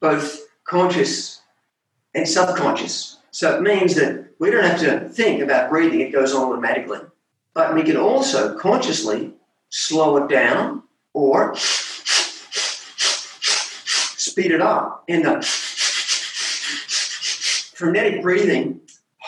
both 0.00 0.40
conscious 0.64 1.40
and 2.14 2.26
subconscious. 2.26 3.18
So 3.30 3.56
it 3.56 3.62
means 3.62 3.94
that 3.94 4.26
we 4.38 4.50
don't 4.50 4.64
have 4.64 4.80
to 4.80 5.08
think 5.10 5.40
about 5.40 5.70
breathing, 5.70 6.00
it 6.00 6.12
goes 6.12 6.34
on 6.34 6.50
automatically. 6.50 7.00
But 7.54 7.74
we 7.74 7.82
can 7.82 7.96
also 7.96 8.58
consciously 8.58 9.34
slow 9.68 10.16
it 10.16 10.28
down 10.30 10.82
or 11.12 11.54
speed 14.16 14.50
it 14.50 14.62
up. 14.62 15.04
And 15.08 15.24
the 15.24 15.42
frenetic 17.74 18.22
breathing 18.22 18.80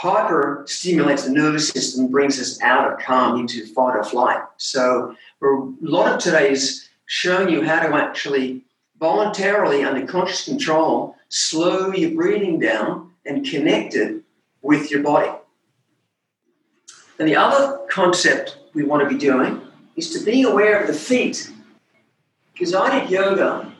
hyper 0.04 0.64
stimulates 0.66 1.24
the 1.24 1.32
nervous 1.32 1.70
system, 1.70 2.08
brings 2.08 2.38
us 2.38 2.60
out 2.60 2.92
of 2.92 2.98
calm 2.98 3.40
into 3.40 3.66
fight 3.68 3.96
or 3.96 4.04
flight. 4.04 4.42
So, 4.58 5.16
a 5.42 5.46
lot 5.80 6.12
of 6.12 6.20
today 6.20 6.50
is 6.50 6.88
showing 7.06 7.48
you 7.48 7.62
how 7.62 7.80
to 7.80 7.94
actually 7.94 8.62
voluntarily, 9.00 9.82
under 9.82 10.06
conscious 10.06 10.44
control, 10.44 11.16
slow 11.30 11.90
your 11.92 12.10
breathing 12.10 12.58
down 12.58 13.12
and 13.24 13.48
connect 13.48 13.94
it 13.94 14.22
with 14.60 14.90
your 14.90 15.02
body. 15.02 15.30
And 17.18 17.26
the 17.26 17.36
other 17.36 17.80
concept 17.88 18.58
we 18.74 18.84
want 18.84 19.02
to 19.02 19.08
be 19.08 19.18
doing 19.18 19.62
is 19.96 20.10
to 20.10 20.24
be 20.24 20.42
aware 20.42 20.80
of 20.80 20.86
the 20.86 20.92
feet. 20.92 21.50
Because 22.52 22.74
I 22.74 23.00
did 23.00 23.10
yoga 23.10 23.73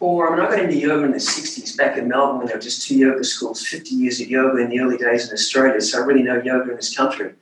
for, 0.00 0.32
I 0.32 0.34
mean, 0.34 0.46
I 0.46 0.48
got 0.48 0.64
into 0.64 0.78
yoga 0.78 1.04
in 1.04 1.12
the 1.12 1.18
60s 1.18 1.76
back 1.76 1.98
in 1.98 2.08
Melbourne 2.08 2.38
when 2.38 2.46
there 2.46 2.56
were 2.56 2.62
just 2.62 2.88
two 2.88 2.96
yoga 2.96 3.22
schools, 3.22 3.66
50 3.66 3.94
years 3.94 4.18
of 4.18 4.30
yoga 4.30 4.56
in 4.56 4.70
the 4.70 4.80
early 4.80 4.96
days 4.96 5.28
in 5.28 5.34
Australia. 5.34 5.78
So 5.82 6.02
I 6.02 6.06
really 6.06 6.22
know 6.22 6.40
yoga 6.42 6.70
in 6.70 6.76
this 6.76 6.96
country. 6.96 7.34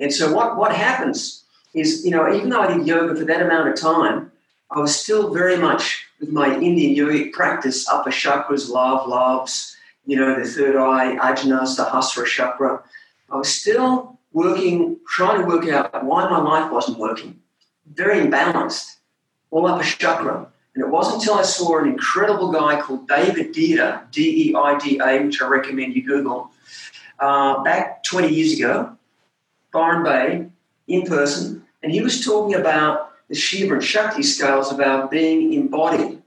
And 0.00 0.10
so 0.12 0.34
what, 0.34 0.56
what 0.56 0.74
happens 0.74 1.44
is, 1.74 2.06
you 2.06 2.10
know, 2.10 2.34
even 2.34 2.48
though 2.48 2.62
I 2.62 2.74
did 2.74 2.86
yoga 2.86 3.14
for 3.14 3.26
that 3.26 3.42
amount 3.42 3.68
of 3.68 3.78
time, 3.78 4.32
I 4.70 4.80
was 4.80 4.98
still 4.98 5.34
very 5.34 5.58
much 5.58 6.06
with 6.18 6.30
my 6.30 6.54
Indian 6.58 6.96
yogic 6.96 7.32
practice, 7.32 7.86
upper 7.86 8.10
chakras, 8.10 8.70
love, 8.70 9.06
loves, 9.06 9.76
you 10.06 10.16
know, 10.16 10.40
the 10.42 10.48
third 10.48 10.76
eye, 10.76 11.16
ajna, 11.16 11.64
sahasrara 11.64 12.24
chakra. 12.24 12.82
I 13.30 13.36
was 13.36 13.50
still 13.50 14.18
working, 14.32 14.96
trying 15.06 15.42
to 15.42 15.46
work 15.46 15.68
out 15.68 16.02
why 16.02 16.30
my 16.30 16.40
life 16.40 16.72
wasn't 16.72 16.98
working. 16.98 17.40
Very 17.92 18.26
imbalanced, 18.26 18.96
all 19.50 19.66
upper 19.66 19.84
chakra. 19.84 20.48
And 20.76 20.84
it 20.84 20.90
wasn't 20.90 21.22
until 21.22 21.34
I 21.34 21.42
saw 21.42 21.78
an 21.78 21.88
incredible 21.88 22.52
guy 22.52 22.78
called 22.78 23.08
David 23.08 23.54
Deida, 23.54 24.10
D 24.12 24.50
E 24.50 24.54
I 24.54 24.78
D 24.78 25.00
A, 25.02 25.22
which 25.22 25.40
I 25.40 25.48
recommend 25.48 25.96
you 25.96 26.02
Google, 26.02 26.50
uh, 27.18 27.62
back 27.62 28.04
20 28.04 28.28
years 28.28 28.58
ago, 28.58 28.94
Byron 29.72 30.04
Bay, 30.04 30.46
in 30.86 31.06
person. 31.06 31.64
And 31.82 31.90
he 31.90 32.02
was 32.02 32.22
talking 32.22 32.54
about 32.54 33.14
the 33.28 33.34
Shiva 33.34 33.76
and 33.76 33.82
Shakti 33.82 34.22
scales 34.22 34.70
about 34.70 35.10
being 35.10 35.54
embodied. 35.54 36.22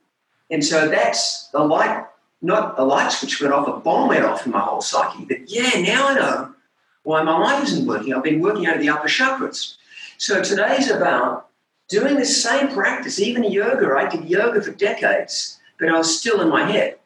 And 0.49 0.65
so 0.65 0.87
that's 0.87 1.49
the 1.49 1.59
light, 1.59 2.07
not 2.41 2.75
the 2.75 2.85
light 2.85 3.11
switch 3.11 3.39
went 3.39 3.53
off, 3.53 3.67
a 3.67 3.79
bomb 3.79 4.07
went 4.07 4.25
off 4.25 4.47
in 4.47 4.51
my 4.51 4.61
whole 4.61 4.81
psyche 4.81 5.25
that, 5.25 5.47
yeah, 5.47 5.79
now 5.79 6.07
I 6.07 6.15
know 6.15 6.55
why 7.03 7.21
my 7.21 7.37
life 7.37 7.63
isn't 7.65 7.85
working. 7.85 8.15
I've 8.15 8.23
been 8.23 8.41
working 8.41 8.65
out 8.65 8.77
of 8.77 8.81
the 8.81 8.89
upper 8.89 9.09
chakras. 9.09 9.75
So 10.17 10.41
today's 10.41 10.89
about 10.89 11.48
doing 11.89 12.15
the 12.15 12.25
same 12.25 12.69
practice, 12.69 13.19
even 13.19 13.43
yoga. 13.43 13.93
I 13.95 14.07
did 14.07 14.29
yoga 14.29 14.61
for 14.61 14.71
decades, 14.71 15.59
but 15.79 15.89
I 15.89 15.97
was 15.97 16.17
still 16.19 16.39
in 16.41 16.49
my 16.49 16.71
head, 16.71 16.97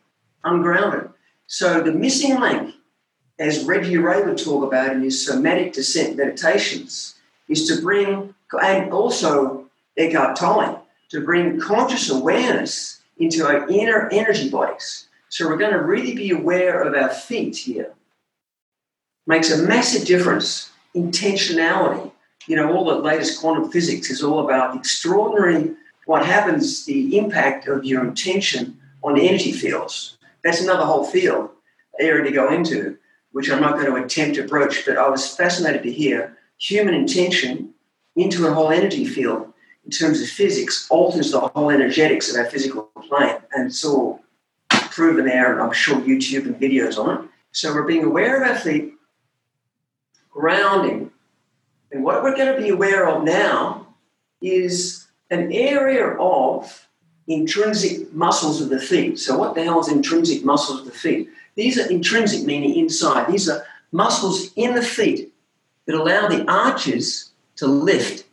ungrounded. 0.43 1.09
So 1.47 1.81
the 1.81 1.91
missing 1.91 2.39
link, 2.39 2.75
as 3.39 3.63
Reggie 3.63 3.97
Ray 3.97 4.21
would 4.23 4.37
talk 4.37 4.63
about 4.63 4.91
in 4.91 5.01
his 5.01 5.25
somatic 5.25 5.73
descent 5.73 6.17
meditations, 6.17 7.15
is 7.47 7.67
to 7.67 7.81
bring, 7.81 8.35
and 8.61 8.91
also 8.91 9.69
Eckhart 9.97 10.35
Tolle, 10.35 10.85
to 11.09 11.21
bring 11.21 11.59
conscious 11.59 12.09
awareness 12.09 13.01
into 13.17 13.45
our 13.45 13.67
inner 13.69 14.09
energy 14.11 14.49
bodies. 14.49 15.07
So 15.29 15.47
we're 15.47 15.57
going 15.57 15.73
to 15.73 15.81
really 15.81 16.13
be 16.13 16.31
aware 16.31 16.81
of 16.81 16.93
our 16.93 17.09
feet 17.09 17.55
here. 17.55 17.93
Makes 19.25 19.51
a 19.51 19.63
massive 19.63 20.05
difference. 20.05 20.71
Intentionality 20.95 22.11
you 22.47 22.55
know, 22.55 22.73
all 22.73 22.85
the 22.85 22.95
latest 22.95 23.39
quantum 23.39 23.71
physics 23.71 24.09
is 24.09 24.23
all 24.23 24.39
about 24.39 24.75
extraordinary 24.75 25.71
what 26.05 26.25
happens, 26.25 26.85
the 26.85 27.17
impact 27.17 27.67
of 27.67 27.85
your 27.85 28.03
intention 28.03 28.77
on 29.03 29.19
energy 29.19 29.51
fields. 29.51 30.17
That's 30.43 30.61
another 30.61 30.85
whole 30.85 31.05
field 31.05 31.49
area 31.99 32.23
to 32.23 32.31
go 32.31 32.51
into, 32.51 32.97
which 33.31 33.49
I'm 33.49 33.61
not 33.61 33.75
going 33.75 33.85
to 33.85 34.03
attempt 34.03 34.35
to 34.35 34.47
broach, 34.47 34.85
but 34.85 34.97
I 34.97 35.07
was 35.09 35.35
fascinated 35.35 35.83
to 35.83 35.91
hear 35.91 36.37
human 36.57 36.93
intention 36.93 37.73
into 38.15 38.47
a 38.47 38.53
whole 38.53 38.71
energy 38.71 39.05
field 39.05 39.53
in 39.85 39.91
terms 39.91 40.21
of 40.21 40.27
physics 40.27 40.87
alters 40.89 41.31
the 41.31 41.39
whole 41.39 41.69
energetics 41.69 42.29
of 42.29 42.37
our 42.37 42.45
physical 42.45 42.83
plane. 43.07 43.37
And 43.53 43.67
it's 43.67 43.83
all 43.83 44.21
proven 44.69 45.25
there, 45.25 45.53
and 45.53 45.61
I'm 45.61 45.73
sure 45.73 45.99
YouTube 46.01 46.45
and 46.45 46.59
videos 46.59 46.97
on 46.97 47.23
it. 47.23 47.29
So 47.51 47.73
we're 47.73 47.83
being 47.83 48.03
aware 48.03 48.41
of 48.41 48.49
our 48.49 48.57
feet, 48.57 48.93
grounding, 50.31 51.11
and 51.93 52.03
what 52.03 52.23
we're 52.23 52.35
going 52.35 52.53
to 52.53 52.59
be 52.59 52.69
aware 52.69 53.07
of 53.07 53.23
now 53.23 53.85
is 54.41 55.07
an 55.29 55.51
area 55.51 56.07
of 56.19 56.87
intrinsic 57.27 58.11
muscles 58.13 58.61
of 58.61 58.69
the 58.69 58.79
feet. 58.79 59.19
So, 59.19 59.37
what 59.37 59.53
the 59.53 59.63
hell 59.63 59.79
is 59.79 59.87
intrinsic 59.87 60.43
muscles 60.43 60.79
of 60.79 60.85
the 60.85 60.91
feet? 60.91 61.29
These 61.55 61.79
are 61.79 61.89
intrinsic, 61.89 62.45
meaning 62.45 62.75
inside. 62.75 63.31
These 63.31 63.47
are 63.47 63.63
muscles 63.91 64.51
in 64.55 64.73
the 64.73 64.81
feet 64.81 65.31
that 65.85 65.95
allow 65.95 66.27
the 66.27 66.49
arches 66.51 67.31
to 67.57 67.67
lift. 67.67 68.25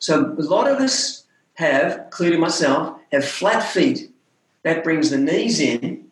So, 0.00 0.34
a 0.36 0.42
lot 0.42 0.68
of 0.68 0.78
us 0.78 1.24
have, 1.54 2.00
including 2.06 2.40
myself, 2.40 2.98
have 3.12 3.24
flat 3.24 3.62
feet. 3.62 4.10
That 4.64 4.82
brings 4.82 5.10
the 5.10 5.18
knees 5.18 5.60
in. 5.60 6.10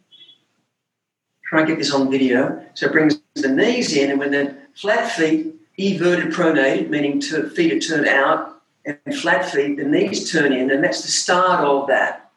Try 1.46 1.60
and 1.60 1.68
get 1.68 1.78
this 1.78 1.92
on 1.92 2.08
video. 2.08 2.64
So, 2.74 2.86
it 2.86 2.92
brings 2.92 3.20
the 3.34 3.48
knees 3.48 3.96
in, 3.96 4.12
and 4.12 4.20
when 4.20 4.30
the 4.30 4.56
flat 4.74 5.10
feet 5.10 5.54
everted 5.78 6.32
pronated, 6.32 6.88
meaning 6.88 7.20
to, 7.20 7.48
feet 7.50 7.72
are 7.72 7.80
turned 7.80 8.08
out, 8.08 8.62
and 8.84 8.98
flat 9.16 9.50
feet, 9.50 9.76
the 9.76 9.84
knees 9.84 10.30
turn 10.30 10.52
in, 10.52 10.70
and 10.70 10.84
that's 10.84 11.02
the 11.02 11.08
start 11.08 11.64
of 11.64 11.88
that. 11.88 12.30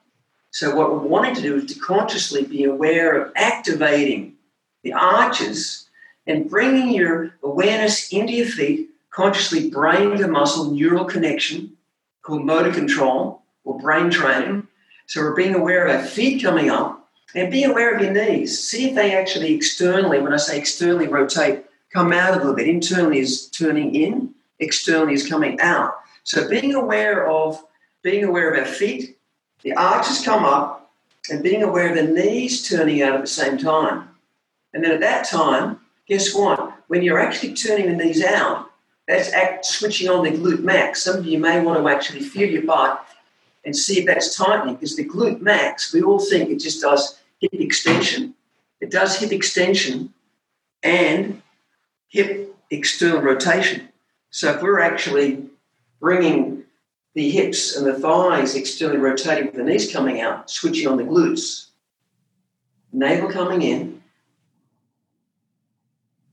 So, 0.51 0.75
what 0.75 0.91
we're 0.91 0.99
wanting 0.99 1.35
to 1.35 1.41
do 1.41 1.55
is 1.57 1.73
to 1.73 1.79
consciously 1.79 2.43
be 2.43 2.63
aware 2.63 3.21
of 3.21 3.31
activating 3.35 4.35
the 4.83 4.93
arches 4.93 5.89
and 6.25 6.49
bringing 6.49 6.93
your 6.93 7.35
awareness 7.43 8.11
into 8.11 8.33
your 8.33 8.47
feet, 8.47 8.89
consciously 9.11 9.69
brain 9.69 10.17
to 10.17 10.27
muscle 10.27 10.71
neural 10.71 11.05
connection 11.05 11.75
called 12.21 12.45
motor 12.45 12.71
control 12.71 13.41
or 13.63 13.79
brain 13.79 14.09
training. 14.09 14.67
So, 15.05 15.21
we're 15.21 15.35
being 15.35 15.55
aware 15.55 15.85
of 15.85 15.95
our 15.95 16.05
feet 16.05 16.41
coming 16.41 16.69
up 16.69 17.07
and 17.35 17.51
be 17.51 17.65
aware 17.65 17.93
of 17.93 18.01
your 18.01 18.13
knees. 18.13 18.57
See 18.57 18.89
if 18.89 18.95
they 18.95 19.15
actually 19.15 19.53
externally, 19.53 20.19
when 20.19 20.33
I 20.33 20.37
say 20.37 20.57
externally 20.57 21.07
rotate, 21.07 21.65
come 21.91 22.11
out 22.11 22.33
a 22.33 22.37
little 22.37 22.53
bit. 22.53 22.67
Internally 22.67 23.19
is 23.19 23.49
turning 23.49 23.95
in, 23.95 24.33
externally 24.59 25.13
is 25.13 25.27
coming 25.27 25.59
out. 25.61 25.93
So 26.23 26.47
being 26.49 26.73
aware 26.73 27.29
of 27.29 27.63
being 28.03 28.23
aware 28.23 28.53
of 28.53 28.59
our 28.59 28.65
feet, 28.65 29.17
the 29.63 29.73
arches 29.73 30.23
come 30.23 30.45
up, 30.45 30.91
and 31.29 31.43
being 31.43 31.63
aware 31.63 31.89
of 31.89 31.95
the 31.95 32.13
knees 32.13 32.67
turning 32.67 33.01
out 33.01 33.15
at 33.15 33.21
the 33.21 33.27
same 33.27 33.57
time. 33.57 34.09
And 34.73 34.83
then 34.83 34.91
at 34.91 35.01
that 35.01 35.27
time, 35.27 35.79
guess 36.07 36.33
what? 36.33 36.73
When 36.87 37.01
you're 37.01 37.19
actually 37.19 37.53
turning 37.53 37.87
the 37.87 38.03
knees 38.03 38.23
out, 38.23 38.71
that's 39.07 39.33
act, 39.33 39.65
switching 39.65 40.09
on 40.09 40.23
the 40.23 40.31
glute 40.31 40.61
max. 40.61 41.03
Some 41.03 41.17
of 41.17 41.25
you 41.25 41.39
may 41.39 41.61
want 41.61 41.79
to 41.79 41.89
actually 41.89 42.21
feel 42.21 42.49
your 42.49 42.63
butt 42.63 43.05
and 43.65 43.75
see 43.75 43.99
if 43.99 44.05
that's 44.05 44.35
tightening 44.35 44.75
because 44.75 44.95
the 44.95 45.07
glute 45.07 45.41
max, 45.41 45.93
we 45.93 46.01
all 46.01 46.19
think 46.19 46.49
it 46.49 46.59
just 46.59 46.81
does 46.81 47.19
hip 47.39 47.53
extension. 47.53 48.33
It 48.79 48.91
does 48.91 49.17
hip 49.17 49.31
extension 49.31 50.13
and 50.83 51.41
hip 52.09 52.55
external 52.69 53.21
rotation. 53.21 53.89
So 54.29 54.51
if 54.53 54.61
we're 54.61 54.79
actually 54.79 55.45
bringing 55.99 56.63
the 57.13 57.29
hips 57.29 57.75
and 57.75 57.85
the 57.87 57.99
thighs 57.99 58.55
externally 58.55 58.99
rotating 58.99 59.47
with 59.47 59.55
the 59.55 59.63
knees 59.63 59.91
coming 59.91 60.21
out, 60.21 60.49
switching 60.51 60.87
on 60.87 60.97
the 60.97 61.03
glutes, 61.03 61.67
navel 62.91 63.29
coming 63.29 63.61
in, 63.61 64.03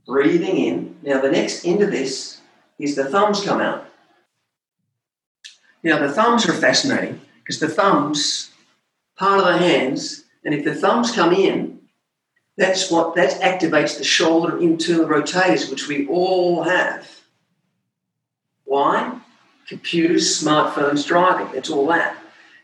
breathing 0.07 0.59
in. 0.59 0.97
Now, 1.03 1.21
the 1.21 1.31
next 1.31 1.65
into 1.65 1.87
this 1.87 2.41
is 2.79 2.97
the 2.97 3.05
thumbs 3.05 3.43
come 3.43 3.61
out. 3.61 3.87
Now, 5.83 5.99
the 5.99 6.13
thumbs 6.13 6.47
are 6.47 6.53
fascinating 6.53 7.21
because 7.39 7.61
the 7.61 7.69
thumbs, 7.69 8.51
part 9.17 9.41
of 9.41 9.47
the 9.47 9.59
hands, 9.59 10.25
and 10.45 10.55
if 10.55 10.65
the 10.65 10.75
thumbs 10.75 11.13
come 11.13 11.33
in, 11.33 11.81
that's 12.57 12.91
what 12.91 13.15
that 13.17 13.41
activates 13.41 13.99
the 13.99 14.05
shoulder 14.05 14.59
internal 14.59 15.07
rotators, 15.07 15.71
which 15.71 15.89
we 15.89 16.07
all 16.07 16.63
have. 16.63 17.09
Why? 18.65 19.19
Computers, 19.69 20.43
smartphones, 20.43 21.07
driving. 21.07 21.53
That's 21.53 21.71
all 21.71 21.87
that. 21.89 22.17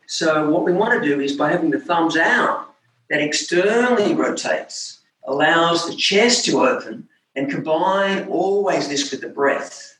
So 0.07 0.51
what 0.51 0.65
we 0.65 0.73
want 0.73 1.01
to 1.01 1.09
do 1.09 1.21
is 1.21 1.37
by 1.37 1.51
having 1.51 1.71
the 1.71 1.81
thumbs 1.81 2.17
out, 2.17 2.67
that 3.09 3.21
externally 3.21 4.15
rotates, 4.15 5.01
allows 5.25 5.87
the 5.87 5.97
chest 5.97 6.45
to 6.45 6.61
open, 6.61 7.09
and 7.35 7.51
combine 7.51 8.27
always 8.29 8.89
this 8.89 9.11
with 9.11 9.21
the 9.21 9.29
breath. 9.29 9.99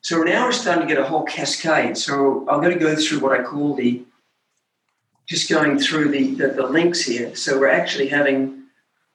So 0.00 0.22
now 0.22 0.46
we're 0.46 0.52
starting 0.52 0.86
to 0.86 0.94
get 0.94 1.02
a 1.02 1.06
whole 1.06 1.24
cascade. 1.24 1.96
So 1.96 2.46
I'm 2.48 2.60
going 2.60 2.72
to 2.72 2.78
go 2.78 2.94
through 2.94 3.20
what 3.20 3.38
I 3.38 3.42
call 3.42 3.74
the 3.74 4.04
just 5.26 5.50
going 5.50 5.76
through 5.80 6.10
the, 6.10 6.34
the, 6.34 6.48
the 6.48 6.66
links 6.66 7.02
here. 7.02 7.34
So 7.34 7.58
we're 7.58 7.68
actually 7.68 8.06
having 8.06 8.65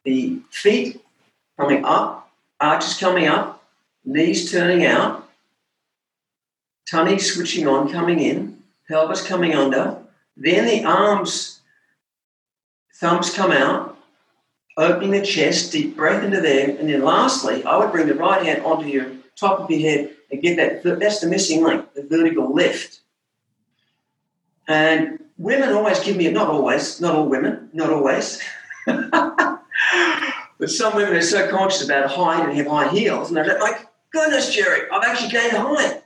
the 0.03 0.39
feet 0.49 1.01
coming 1.57 1.85
up, 1.85 2.31
arches 2.59 2.97
coming 2.97 3.27
up, 3.27 3.63
knees 4.03 4.51
turning 4.51 4.85
out, 4.85 5.29
tummy 6.89 7.19
switching 7.19 7.67
on, 7.67 7.91
coming 7.91 8.19
in, 8.19 8.61
pelvis 8.87 9.25
coming 9.25 9.53
under, 9.53 9.97
then 10.35 10.65
the 10.65 10.83
arms, 10.83 11.61
thumbs 12.95 13.33
come 13.33 13.51
out, 13.51 13.97
opening 14.77 15.11
the 15.11 15.21
chest, 15.21 15.71
deep 15.71 15.95
breath 15.95 16.23
into 16.23 16.41
there, 16.41 16.69
and 16.69 16.89
then 16.89 17.03
lastly, 17.03 17.63
I 17.63 17.77
would 17.77 17.91
bring 17.91 18.07
the 18.07 18.15
right 18.15 18.43
hand 18.43 18.63
onto 18.63 18.87
your 18.87 19.07
top 19.35 19.59
of 19.59 19.69
your 19.69 19.79
head 19.79 20.15
and 20.31 20.41
get 20.41 20.57
that. 20.57 20.99
That's 20.99 21.19
the 21.19 21.27
missing 21.27 21.63
link, 21.63 21.93
the 21.93 22.03
vertical 22.03 22.53
lift. 22.53 23.01
And 24.67 25.23
women 25.37 25.73
always 25.73 25.99
give 25.99 26.15
me, 26.15 26.29
not 26.31 26.47
always, 26.47 27.01
not 27.01 27.15
all 27.15 27.27
women, 27.27 27.69
not 27.73 27.89
always. 27.89 28.41
but 30.57 30.69
some 30.69 30.95
women 30.95 31.15
are 31.15 31.21
so 31.21 31.49
conscious 31.49 31.83
about 31.83 32.09
height 32.11 32.47
and 32.47 32.57
have 32.57 32.67
high 32.67 32.89
heels, 32.89 33.29
and 33.29 33.37
they're 33.37 33.59
like, 33.59 33.87
goodness, 34.11 34.53
Jerry, 34.53 34.89
I've 34.91 35.03
actually 35.03 35.29
gained 35.29 35.53
height. 35.53 36.03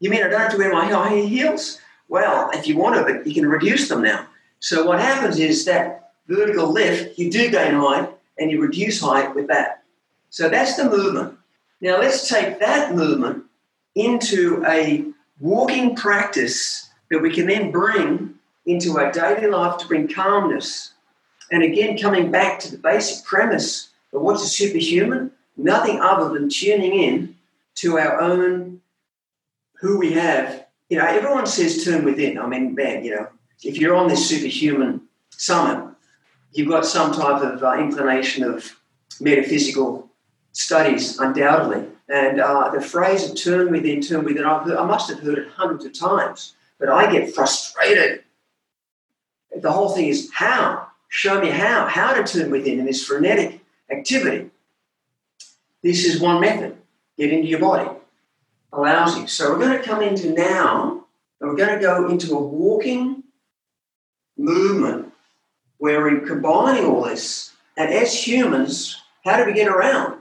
You 0.00 0.10
mean 0.10 0.22
I 0.22 0.28
don't 0.28 0.40
have 0.40 0.52
to 0.52 0.58
wear 0.58 0.72
my 0.72 0.86
high 0.86 1.20
heels? 1.20 1.80
Well, 2.08 2.50
if 2.54 2.66
you 2.66 2.76
want 2.76 2.96
to, 2.96 3.02
but 3.02 3.26
you 3.26 3.34
can 3.34 3.48
reduce 3.48 3.88
them 3.88 4.02
now. 4.02 4.26
So 4.60 4.86
what 4.86 5.00
happens 5.00 5.38
is 5.38 5.64
that 5.66 6.12
vertical 6.26 6.72
lift, 6.72 7.18
you 7.18 7.30
do 7.30 7.50
gain 7.50 7.74
height 7.74 8.08
and 8.38 8.50
you 8.50 8.60
reduce 8.60 9.00
height 9.00 9.34
with 9.34 9.48
that. 9.48 9.82
So 10.30 10.48
that's 10.48 10.76
the 10.76 10.88
movement. 10.88 11.36
Now 11.80 11.98
let's 11.98 12.28
take 12.28 12.60
that 12.60 12.94
movement 12.94 13.44
into 13.94 14.64
a 14.66 15.04
walking 15.40 15.96
practice 15.96 16.88
that 17.10 17.20
we 17.20 17.32
can 17.32 17.46
then 17.46 17.70
bring 17.70 18.34
into 18.66 18.98
our 18.98 19.10
daily 19.12 19.46
life 19.46 19.78
to 19.78 19.86
bring 19.86 20.08
calmness. 20.08 20.92
And 21.50 21.62
again, 21.62 21.98
coming 21.98 22.30
back 22.30 22.60
to 22.60 22.70
the 22.70 22.78
basic 22.78 23.24
premise 23.24 23.90
of 24.12 24.22
what's 24.22 24.42
a 24.42 24.48
superhuman? 24.48 25.32
Nothing 25.56 26.00
other 26.00 26.28
than 26.28 26.48
tuning 26.48 26.94
in 26.94 27.36
to 27.76 27.98
our 27.98 28.20
own 28.20 28.80
who 29.80 29.98
we 29.98 30.12
have. 30.12 30.66
You 30.88 30.98
know, 30.98 31.06
everyone 31.06 31.46
says 31.46 31.84
turn 31.84 32.04
within. 32.04 32.38
I 32.38 32.46
mean, 32.46 32.74
man, 32.74 33.04
you 33.04 33.14
know, 33.14 33.28
if 33.62 33.78
you're 33.78 33.94
on 33.94 34.08
this 34.08 34.28
superhuman 34.28 35.02
summit, 35.30 35.94
you've 36.52 36.68
got 36.68 36.86
some 36.86 37.12
type 37.12 37.42
of 37.42 37.62
uh, 37.62 37.74
inclination 37.78 38.44
of 38.44 38.76
metaphysical 39.20 40.08
studies, 40.52 41.18
undoubtedly. 41.18 41.86
And 42.08 42.40
uh, 42.40 42.70
the 42.70 42.80
phrase 42.80 43.28
of 43.28 43.36
turn 43.36 43.70
within, 43.70 44.00
turn 44.00 44.24
within, 44.24 44.44
heard, 44.44 44.76
I 44.76 44.84
must 44.84 45.10
have 45.10 45.20
heard 45.20 45.38
it 45.38 45.48
hundreds 45.48 45.84
of 45.84 45.98
times, 45.98 46.54
but 46.78 46.88
I 46.88 47.10
get 47.12 47.34
frustrated. 47.34 48.24
The 49.54 49.70
whole 49.70 49.90
thing 49.90 50.06
is 50.06 50.30
how? 50.32 50.88
Show 51.08 51.40
me 51.40 51.48
how, 51.48 51.86
how 51.86 52.14
to 52.14 52.24
turn 52.24 52.50
within 52.50 52.78
in 52.78 52.86
this 52.86 53.04
frenetic 53.04 53.60
activity. 53.90 54.50
This 55.82 56.04
is 56.04 56.20
one 56.20 56.40
method. 56.40 56.76
Get 57.16 57.32
into 57.32 57.48
your 57.48 57.60
body. 57.60 57.90
Allows 58.72 59.16
you. 59.16 59.26
So 59.26 59.50
we're 59.50 59.58
going 59.58 59.78
to 59.78 59.82
come 59.82 60.02
into 60.02 60.32
now, 60.32 61.04
and 61.40 61.50
we're 61.50 61.56
going 61.56 61.74
to 61.74 61.80
go 61.80 62.08
into 62.08 62.36
a 62.36 62.40
walking 62.40 63.24
movement 64.36 65.12
where 65.78 66.02
we're 66.02 66.20
combining 66.20 66.84
all 66.84 67.04
this. 67.04 67.54
And 67.76 67.92
as 67.92 68.26
humans, 68.26 69.00
how 69.24 69.36
do 69.36 69.44
we 69.44 69.52
get 69.52 69.68
around? 69.68 70.20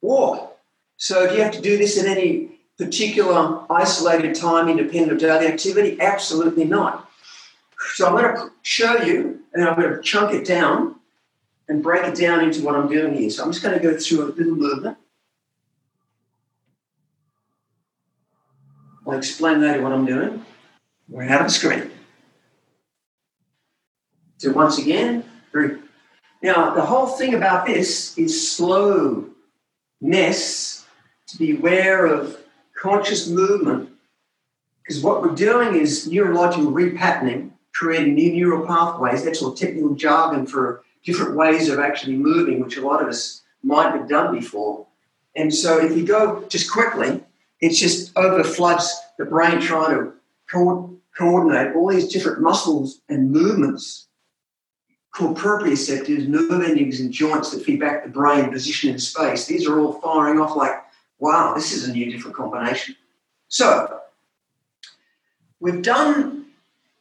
Walk. 0.00 0.58
So 0.96 1.28
do 1.28 1.34
you 1.34 1.42
have 1.42 1.52
to 1.52 1.60
do 1.60 1.76
this 1.76 1.98
at 1.98 2.06
any 2.06 2.58
particular 2.78 3.64
isolated 3.70 4.34
time 4.34 4.68
independent 4.68 5.12
of 5.12 5.18
daily 5.18 5.46
activity? 5.46 6.00
Absolutely 6.00 6.64
not. 6.64 7.05
So 7.78 8.06
I'm 8.06 8.12
going 8.12 8.34
to 8.34 8.50
show 8.62 9.02
you, 9.02 9.40
and 9.52 9.64
I'm 9.64 9.78
going 9.80 9.92
to 9.94 10.00
chunk 10.02 10.34
it 10.34 10.46
down 10.46 10.96
and 11.68 11.82
break 11.82 12.04
it 12.04 12.14
down 12.14 12.42
into 12.42 12.62
what 12.62 12.74
I'm 12.74 12.88
doing 12.88 13.14
here. 13.14 13.30
So 13.30 13.44
I'm 13.44 13.52
just 13.52 13.62
going 13.62 13.78
to 13.78 13.82
go 13.82 13.96
through 13.98 14.24
a 14.24 14.30
little 14.32 14.54
movement. 14.54 14.96
I'll 19.06 19.14
explain 19.14 19.60
later 19.60 19.82
what 19.82 19.92
I'm 19.92 20.04
doing. 20.04 20.44
We're 21.08 21.28
out 21.28 21.42
of 21.42 21.46
the 21.46 21.52
screen. 21.52 21.90
So 24.38 24.52
once 24.52 24.78
again, 24.78 25.24
very 25.52 25.78
now 26.42 26.74
the 26.74 26.82
whole 26.82 27.06
thing 27.06 27.34
about 27.34 27.66
this 27.66 28.16
is 28.18 28.50
slowness, 28.50 29.34
to 31.28 31.38
be 31.38 31.56
aware 31.56 32.06
of 32.06 32.36
conscious 32.76 33.28
movement, 33.28 33.90
because 34.82 35.02
what 35.02 35.22
we're 35.22 35.34
doing 35.34 35.74
is 35.74 36.06
neurological 36.06 36.70
repatterning, 36.70 37.52
creating 37.78 38.14
new 38.14 38.32
neural 38.32 38.66
pathways. 38.66 39.24
That's 39.24 39.42
all 39.42 39.54
technical 39.54 39.94
jargon 39.94 40.46
for 40.46 40.82
different 41.04 41.36
ways 41.36 41.68
of 41.68 41.78
actually 41.78 42.16
moving, 42.16 42.60
which 42.60 42.76
a 42.76 42.86
lot 42.86 43.02
of 43.02 43.08
us 43.08 43.42
might 43.62 43.92
have 43.92 44.08
done 44.08 44.34
before. 44.34 44.86
And 45.34 45.54
so 45.54 45.78
if 45.78 45.96
you 45.96 46.06
go 46.06 46.44
just 46.48 46.70
quickly, 46.72 47.22
it 47.60 47.70
just 47.70 48.16
overfloods 48.16 48.94
the 49.18 49.26
brain 49.26 49.60
trying 49.60 49.94
to 49.94 50.12
co- 50.50 50.98
coordinate 51.16 51.76
all 51.76 51.88
these 51.88 52.08
different 52.08 52.40
muscles 52.40 53.00
and 53.08 53.30
movements 53.30 54.08
called 55.10 55.36
proprioceptors, 55.36 56.28
nerve 56.28 56.62
endings 56.62 57.00
and 57.00 57.12
joints 57.12 57.50
that 57.50 57.64
feed 57.64 57.80
back 57.80 58.04
the 58.04 58.10
brain, 58.10 58.50
position 58.50 58.90
in 58.90 58.98
space. 58.98 59.46
These 59.46 59.66
are 59.66 59.80
all 59.80 59.94
firing 59.94 60.38
off 60.38 60.56
like, 60.56 60.82
wow, 61.18 61.54
this 61.54 61.72
is 61.72 61.88
a 61.88 61.92
new 61.92 62.10
different 62.10 62.36
combination. 62.36 62.96
So 63.48 64.00
we've 65.60 65.82
done 65.82 66.35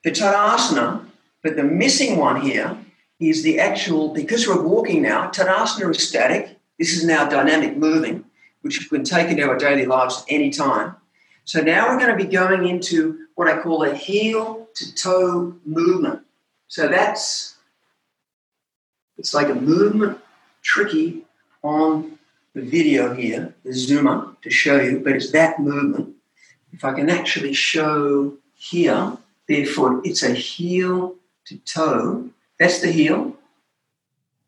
the 0.05 0.11
Tadasana, 0.11 1.03
but 1.41 1.55
the 1.55 1.63
missing 1.63 2.17
one 2.17 2.39
here 2.39 2.77
is 3.19 3.41
the 3.41 3.59
actual, 3.59 4.13
because 4.13 4.47
we're 4.47 4.61
walking 4.61 5.01
now, 5.01 5.31
Tadasana 5.31 5.89
is 5.89 6.07
static. 6.07 6.59
This 6.77 6.95
is 6.95 7.03
now 7.03 7.27
dynamic 7.27 7.75
moving, 7.75 8.23
which 8.61 8.79
we 8.79 8.99
can 8.99 9.03
take 9.03 9.29
into 9.29 9.49
our 9.49 9.57
daily 9.57 9.87
lives 9.87 10.23
any 10.29 10.51
time. 10.51 10.95
So 11.43 11.61
now 11.61 11.89
we're 11.89 11.97
going 11.97 12.15
to 12.15 12.23
be 12.23 12.31
going 12.31 12.67
into 12.67 13.25
what 13.33 13.47
I 13.47 13.59
call 13.63 13.83
a 13.83 13.95
heel 13.95 14.67
to 14.75 14.95
toe 14.95 15.55
movement. 15.65 16.21
So 16.67 16.87
that's 16.87 17.55
it's 19.17 19.33
like 19.33 19.49
a 19.49 19.55
movement, 19.55 20.19
tricky 20.61 21.23
on 21.63 22.19
the 22.53 22.61
video 22.61 23.15
here, 23.15 23.55
the 23.63 23.71
zoomer 23.71 24.39
to 24.41 24.51
show 24.51 24.79
you, 24.79 24.99
but 24.99 25.13
it's 25.13 25.31
that 25.31 25.59
movement. 25.59 26.15
If 26.73 26.85
I 26.85 26.93
can 26.93 27.09
actually 27.09 27.53
show 27.53 28.33
here, 28.53 29.17
therefore 29.47 30.01
it's 30.03 30.23
a 30.23 30.33
heel 30.33 31.15
to 31.45 31.57
toe. 31.59 32.29
That's 32.59 32.81
the 32.81 32.91
heel, 32.91 33.35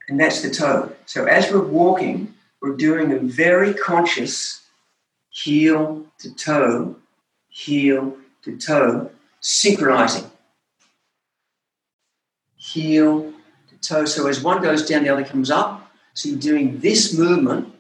and 0.08 0.20
that's 0.20 0.42
the 0.42 0.50
toe. 0.50 0.94
So 1.06 1.26
as 1.26 1.52
we're 1.52 1.62
walking, 1.62 2.34
we're 2.62 2.76
doing 2.76 3.12
a 3.12 3.20
very 3.20 3.74
conscious 3.74 4.62
heel 5.30 6.06
to 6.20 6.34
toe, 6.34 6.96
heel 7.50 8.18
to 8.44 8.58
toe, 8.58 9.12
synchronizing. 9.40 10.30
Heel 12.56 13.34
to 13.70 13.76
toe. 13.88 14.06
So 14.06 14.28
as 14.28 14.42
one 14.42 14.62
goes 14.62 14.86
down, 14.88 15.04
the 15.04 15.10
other 15.10 15.24
comes 15.24 15.52
up. 15.52 15.92
So 16.14 16.30
you're 16.30 16.40
doing 16.40 16.80
this 16.80 17.18
movement 17.18 17.74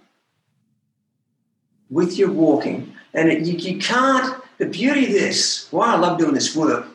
with 1.89 2.17
your 2.17 2.31
walking. 2.31 2.93
And 3.13 3.31
it, 3.31 3.45
you, 3.45 3.57
you 3.57 3.79
can't, 3.79 4.41
the 4.57 4.67
beauty 4.67 5.07
of 5.07 5.11
this, 5.11 5.67
why 5.71 5.93
I 5.93 5.97
love 5.97 6.19
doing 6.19 6.33
this 6.33 6.55
work, 6.55 6.87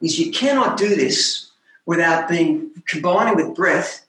is 0.00 0.18
you 0.18 0.30
cannot 0.30 0.76
do 0.76 0.94
this 0.94 1.50
without 1.86 2.28
being 2.28 2.70
combining 2.86 3.36
with 3.36 3.54
breath. 3.54 4.06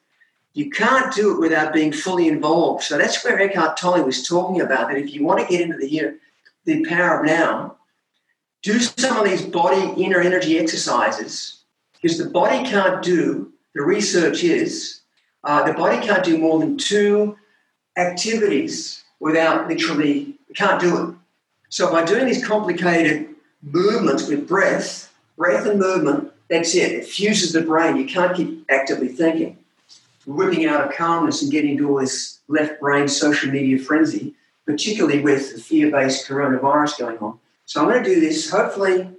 You 0.54 0.70
can't 0.70 1.14
do 1.14 1.34
it 1.34 1.40
without 1.40 1.74
being 1.74 1.92
fully 1.92 2.28
involved. 2.28 2.84
So 2.84 2.98
that's 2.98 3.24
where 3.24 3.40
Eckhart 3.40 3.78
Tolle 3.78 4.04
was 4.04 4.28
talking 4.28 4.62
about 4.62 4.90
that 4.90 4.98
if 4.98 5.14
you 5.14 5.24
want 5.24 5.40
to 5.40 5.48
get 5.48 5.62
into 5.62 5.78
the, 5.78 6.20
the 6.66 6.86
power 6.86 7.20
of 7.20 7.26
now, 7.26 7.78
do 8.62 8.80
some 8.80 9.18
of 9.18 9.24
these 9.24 9.42
body 9.42 10.02
inner 10.02 10.20
energy 10.20 10.60
exercises 10.60 11.62
because 11.94 12.18
the 12.18 12.30
body 12.30 12.70
can't 12.70 13.02
do 13.02 13.54
the 13.74 13.82
research 13.82 14.44
is 14.44 15.02
uh, 15.44 15.66
the 15.66 15.74
body 15.74 16.06
can't 16.06 16.24
do 16.24 16.38
more 16.38 16.60
than 16.60 16.78
two 16.78 17.38
activities 17.96 19.04
without 19.20 19.68
literally, 19.68 20.36
can't 20.56 20.82
do 20.82 21.10
it. 21.10 21.16
So 21.70 21.92
by 21.92 22.04
doing 22.04 22.26
these 22.26 22.46
complicated 22.46 23.30
movements 23.62 24.28
with 24.28 24.48
breath, 24.48 25.09
breath 25.40 25.66
and 25.66 25.80
movement, 25.80 26.32
that's 26.50 26.76
it. 26.76 26.92
It 26.92 27.06
fuses 27.06 27.54
the 27.54 27.62
brain. 27.62 27.96
You 27.96 28.06
can't 28.06 28.36
keep 28.36 28.66
actively 28.70 29.08
thinking. 29.08 29.58
Whipping 30.28 30.68
out 30.68 30.86
of 30.86 30.94
calmness 30.94 31.42
and 31.42 31.52
getting 31.52 31.72
into 31.72 31.90
all 31.90 32.02
this 32.02 32.40
left 32.48 32.80
brain 32.80 33.08
social 33.08 33.50
media 33.50 33.80
frenzy, 33.80 34.36
particularly 34.68 35.22
with 35.22 35.56
the 35.56 35.62
fear 35.62 35.90
based 35.90 36.28
coronavirus 36.28 37.00
going 37.00 37.18
on. 37.18 37.40
So 37.66 37.82
I'm 37.82 37.88
going 37.88 38.04
to 38.04 38.14
do 38.14 38.20
this 38.20 38.52
hopefully 38.52 39.10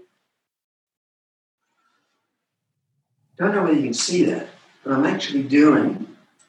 Don't 3.41 3.55
know 3.55 3.63
whether 3.63 3.75
you 3.75 3.85
can 3.85 3.95
see 3.95 4.27
that, 4.27 4.49
but 4.85 4.93
I'm 4.93 5.07
actually 5.07 5.45
doing. 5.45 5.95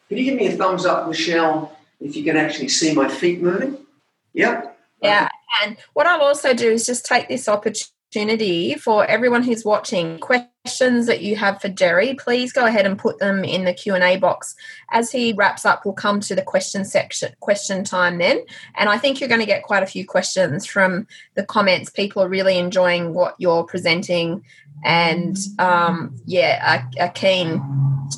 Can 0.09 0.17
you 0.17 0.25
give 0.25 0.35
me 0.35 0.47
a 0.47 0.57
thumbs 0.57 0.85
up, 0.85 1.07
Michelle, 1.07 1.77
if 2.01 2.17
you 2.17 2.23
can 2.25 2.35
actually 2.35 2.67
see 2.67 2.93
my 2.93 3.07
feet 3.07 3.41
moving? 3.41 3.77
Yep. 4.33 4.77
Yeah, 5.01 5.29
and 5.63 5.77
what 5.93 6.05
I'll 6.05 6.19
also 6.19 6.53
do 6.53 6.69
is 6.69 6.85
just 6.85 7.05
take 7.05 7.29
this 7.29 7.47
opportunity 7.47 7.93
opportunity 8.11 8.75
for 8.75 9.05
everyone 9.05 9.41
who's 9.41 9.63
watching. 9.63 10.19
Questions 10.19 11.05
that 11.05 11.21
you 11.21 11.37
have 11.37 11.61
for 11.61 11.69
Jerry 11.69 12.13
please 12.13 12.51
go 12.51 12.65
ahead 12.65 12.85
and 12.85 12.99
put 12.99 13.19
them 13.19 13.45
in 13.45 13.63
the 13.63 13.73
Q&A 13.73 14.17
box. 14.17 14.53
As 14.91 15.11
he 15.11 15.31
wraps 15.31 15.65
up 15.65 15.85
we'll 15.85 15.93
come 15.93 16.19
to 16.21 16.35
the 16.35 16.41
question 16.41 16.83
section 16.83 17.33
question 17.39 17.85
time 17.85 18.17
then. 18.17 18.41
And 18.75 18.89
I 18.89 18.97
think 18.97 19.19
you're 19.19 19.29
going 19.29 19.39
to 19.39 19.47
get 19.47 19.63
quite 19.63 19.81
a 19.81 19.87
few 19.87 20.05
questions 20.05 20.65
from 20.65 21.07
the 21.35 21.45
comments. 21.45 21.89
People 21.89 22.21
are 22.21 22.27
really 22.27 22.57
enjoying 22.57 23.13
what 23.13 23.35
you're 23.37 23.63
presenting 23.63 24.43
and 24.83 25.37
um, 25.57 26.13
yeah 26.25 26.83
are, 26.99 27.05
are 27.05 27.11
keen 27.13 27.63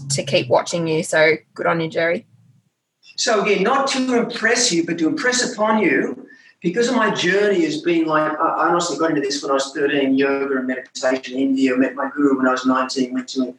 to 0.10 0.24
keep 0.24 0.50
watching 0.50 0.88
you. 0.88 1.04
So 1.04 1.36
good 1.54 1.68
on 1.68 1.80
you 1.82 1.88
Jerry. 1.88 2.26
So 3.16 3.44
again 3.44 3.62
not 3.62 3.88
to 3.89 4.18
impress 4.18 4.72
you 4.72 4.88
but 4.88 4.98
to 4.98 5.08
impress 5.08 5.54
upon 5.54 5.84
you 5.84 6.28
because 6.64 6.88
of 6.88 6.95
my 6.95 7.14
journey 7.14 7.66
has 7.66 7.82
been 7.82 8.05
like 8.05 8.32
I 8.39 8.70
honestly 8.70 8.97
got 8.97 9.09
into 9.09 9.22
this 9.22 9.43
when 9.43 9.51
I 9.51 9.55
was 9.55 9.74
13, 9.74 10.18
yoga 10.18 10.57
and 10.57 10.66
meditation 10.66 11.36
in 11.36 11.49
India. 11.49 11.76
I 11.76 11.78
met 11.78 11.93
my 11.93 12.09
guru 12.09 12.38
when 12.38 12.47
I 12.47 12.51
was 12.51 12.66
19, 12.66 13.14
went 13.14 13.28
to 13.30 13.53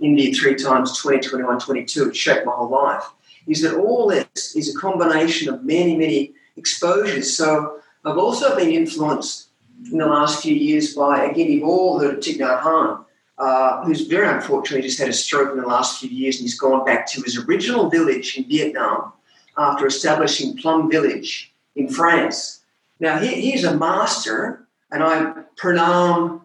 India 0.00 0.34
three 0.34 0.56
times, 0.56 0.98
20, 0.98 1.20
21, 1.28 1.60
22. 1.60 2.08
It 2.08 2.16
shaped 2.16 2.44
my 2.44 2.52
whole 2.52 2.68
life. 2.68 3.04
Is 3.46 3.62
that 3.62 3.76
all 3.76 4.08
this 4.08 4.56
is 4.56 4.74
a 4.74 4.78
combination 4.78 5.54
of 5.54 5.64
many, 5.64 5.96
many 5.96 6.32
exposures. 6.56 7.34
So 7.34 7.78
I've 8.04 8.18
also 8.18 8.56
been 8.56 8.70
influenced 8.70 9.50
in 9.90 9.98
the 9.98 10.06
last 10.06 10.42
few 10.42 10.54
years 10.54 10.94
by, 10.94 11.26
again, 11.26 11.52
you've 11.52 11.64
all 11.64 12.00
heard 12.00 12.14
of 12.14 12.20
Thich 12.20 12.38
Nhat 12.38 12.62
Hanh, 12.62 13.04
uh, 13.38 13.84
who's 13.84 14.08
very 14.08 14.26
unfortunately 14.26 14.82
just 14.82 14.98
had 14.98 15.08
a 15.08 15.12
stroke 15.12 15.52
in 15.52 15.60
the 15.60 15.66
last 15.66 16.00
few 16.00 16.10
years 16.10 16.36
and 16.36 16.42
he's 16.42 16.58
gone 16.58 16.84
back 16.84 17.06
to 17.12 17.22
his 17.22 17.38
original 17.38 17.88
village 17.88 18.36
in 18.36 18.48
Vietnam 18.48 19.12
after 19.56 19.86
establishing 19.86 20.56
Plum 20.56 20.90
Village 20.90 21.54
in 21.78 21.88
France. 21.88 22.60
Now, 23.00 23.18
he, 23.18 23.28
he's 23.40 23.64
a 23.64 23.74
master, 23.76 24.66
and 24.90 25.02
I 25.02 25.32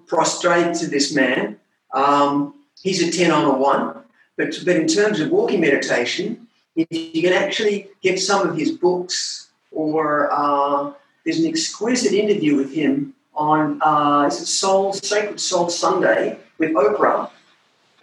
prostrate 0.08 0.76
to 0.76 0.88
this 0.88 1.14
man. 1.14 1.60
Um, 1.94 2.54
he's 2.82 3.02
a 3.02 3.12
10 3.12 3.32
on 3.32 3.46
a 3.46 3.58
1. 3.58 3.96
But, 4.38 4.56
but 4.66 4.76
in 4.76 4.88
terms 4.88 5.20
of 5.20 5.30
walking 5.30 5.62
meditation, 5.62 6.48
if 6.76 6.88
you 6.92 7.22
can 7.22 7.34
actually 7.34 7.90
get 8.02 8.20
some 8.20 8.48
of 8.48 8.58
his 8.58 8.72
books, 8.72 9.50
or 9.72 10.32
uh, 10.32 10.94
there's 11.24 11.40
an 11.40 11.48
exquisite 11.48 12.14
interview 12.14 12.56
with 12.56 12.74
him 12.74 13.14
on 13.36 13.82
uh, 13.82 14.28
is 14.28 14.42
it 14.42 14.46
Soul 14.46 14.94
Sacred 14.94 15.40
Soul 15.40 15.70
Sunday 15.70 16.38
with 16.60 16.72
Oprah 16.74 17.32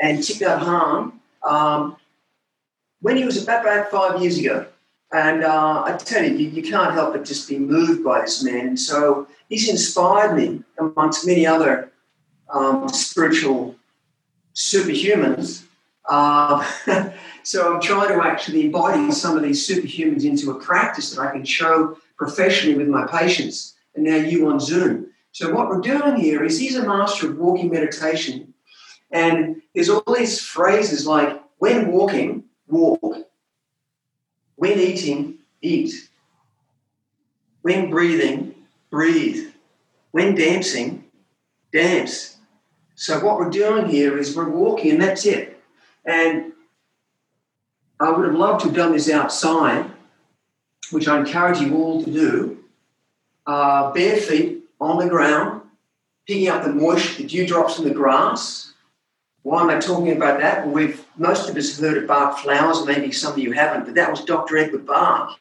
and 0.00 0.18
Thich 0.18 0.40
Nhat 0.40 0.60
Hanh 0.60 1.12
um, 1.48 1.96
when 3.00 3.16
he 3.16 3.24
was 3.24 3.40
about, 3.42 3.62
about 3.64 3.90
five 3.90 4.20
years 4.20 4.38
ago. 4.38 4.66
And 5.12 5.42
uh, 5.42 5.82
I 5.86 5.96
tell 5.96 6.24
you, 6.24 6.36
you, 6.36 6.50
you, 6.50 6.62
can't 6.62 6.94
help 6.94 7.14
but 7.14 7.24
just 7.24 7.48
be 7.48 7.58
moved 7.58 8.04
by 8.04 8.20
this 8.20 8.44
man. 8.44 8.68
And 8.68 8.80
so 8.80 9.26
he's 9.48 9.68
inspired 9.68 10.36
me 10.36 10.62
amongst 10.78 11.26
many 11.26 11.46
other 11.46 11.90
um, 12.48 12.88
spiritual 12.88 13.74
superhumans. 14.54 15.64
Uh, 16.08 16.64
so 17.42 17.74
I'm 17.74 17.80
trying 17.80 18.08
to 18.08 18.24
actually 18.24 18.66
embody 18.66 19.11
some 19.11 19.36
of 19.36 19.42
these 19.42 19.68
superhumans 19.68 20.24
into 20.24 20.52
a 20.52 20.61
practice 20.61 21.14
that 21.14 21.22
I 21.22 21.32
can 21.32 21.44
show 21.44 21.96
professionally 22.16 22.76
with 22.76 22.88
my 22.88 23.06
patients. 23.06 23.74
And 23.96 24.04
now 24.04 24.16
you 24.16 24.48
on 24.48 24.61
Zoom. 24.61 25.08
So 25.32 25.52
what 25.52 25.68
we're 25.68 25.80
doing 25.80 26.16
here 26.16 26.44
is 26.44 26.58
he's 26.58 26.76
a 26.76 26.86
master 26.86 27.30
of 27.30 27.38
walking 27.38 27.70
meditation. 27.70 28.54
And 29.11 29.62
there's 29.74 29.88
all 29.88 30.04
these 30.14 30.40
phrases 30.40 31.04
like, 31.04 31.40
when 31.58 31.90
walking, 31.90 32.44
walk 32.68 33.16
when 34.61 34.78
eating, 34.78 35.38
eat. 35.62 36.11
When 37.62 37.88
breathing, 37.88 38.54
breathe. 38.90 39.52
When 40.11 40.34
dancing, 40.34 41.06
dance. 41.72 42.36
So 42.94 43.24
what 43.24 43.38
we're 43.38 43.48
doing 43.48 43.86
here 43.86 44.18
is 44.18 44.36
we're 44.36 44.50
walking, 44.50 44.90
and 44.90 45.00
that's 45.00 45.24
it. 45.24 45.58
And 46.04 46.52
I 47.98 48.11
would 48.11 48.26
have 48.26 48.34
loved 48.34 48.61
to 48.61 48.66
have 48.66 48.76
done 48.76 48.92
this 48.92 49.08
outside, 49.08 49.90
which 50.90 51.08
I 51.08 51.20
encourage 51.20 51.61
you 51.61 51.74
all 51.76 52.04
to 52.04 52.11
do. 52.11 52.62
Uh, 53.46 53.92
bare 53.92 54.18
feet 54.18 54.64
on 54.78 54.98
the 54.98 55.08
ground, 55.08 55.62
picking 56.26 56.48
up 56.48 56.64
the 56.64 56.72
moisture, 56.74 57.22
the 57.22 57.28
dewdrops 57.28 57.78
in 57.78 57.88
the 57.88 57.94
grass, 57.94 58.69
why 59.43 59.62
am 59.62 59.70
I 59.70 59.78
talking 59.78 60.12
about 60.12 60.41
that? 60.41 60.66
Well, 60.66 60.74
we've 60.74 61.05
most 61.16 61.49
of 61.49 61.57
us 61.57 61.78
heard 61.78 61.97
of 61.97 62.07
Bach 62.07 62.38
flowers, 62.38 62.84
maybe 62.84 63.11
some 63.11 63.32
of 63.32 63.38
you 63.38 63.53
haven't, 63.53 63.86
but 63.86 63.95
that 63.95 64.11
was 64.11 64.24
Dr. 64.24 64.59
Edward 64.59 64.86
Bach, 64.86 65.38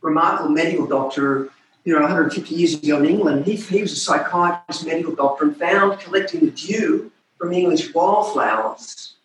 remarkable 0.00 0.50
medical 0.50 0.86
doctor, 0.86 1.50
you 1.84 1.92
know, 1.92 2.00
150 2.00 2.54
years 2.54 2.74
ago 2.74 2.98
in 2.98 3.04
England. 3.04 3.44
He, 3.44 3.56
he 3.56 3.82
was 3.82 3.92
a 3.92 3.96
psychiatrist, 3.96 4.86
medical 4.86 5.14
doctor, 5.14 5.44
and 5.44 5.56
found 5.56 6.00
collecting 6.00 6.40
the 6.40 6.50
dew 6.50 7.12
from 7.38 7.52
English 7.52 7.92
wildflowers 7.92 9.16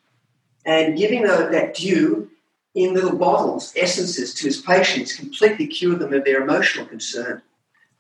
and 0.66 0.97
giving 0.97 1.24
the, 1.24 1.49
that 1.51 1.76
dew 1.76 2.30
in 2.76 2.93
little 2.93 3.18
bottles, 3.18 3.74
essences 3.76 4.34
to 4.34 4.45
his 4.45 4.62
patients, 4.62 5.16
completely 5.16 5.68
cured 5.68 5.99
them 5.99 6.14
of 6.14 6.24
their 6.24 6.41
emotional 6.41 6.86
concern, 6.86 7.41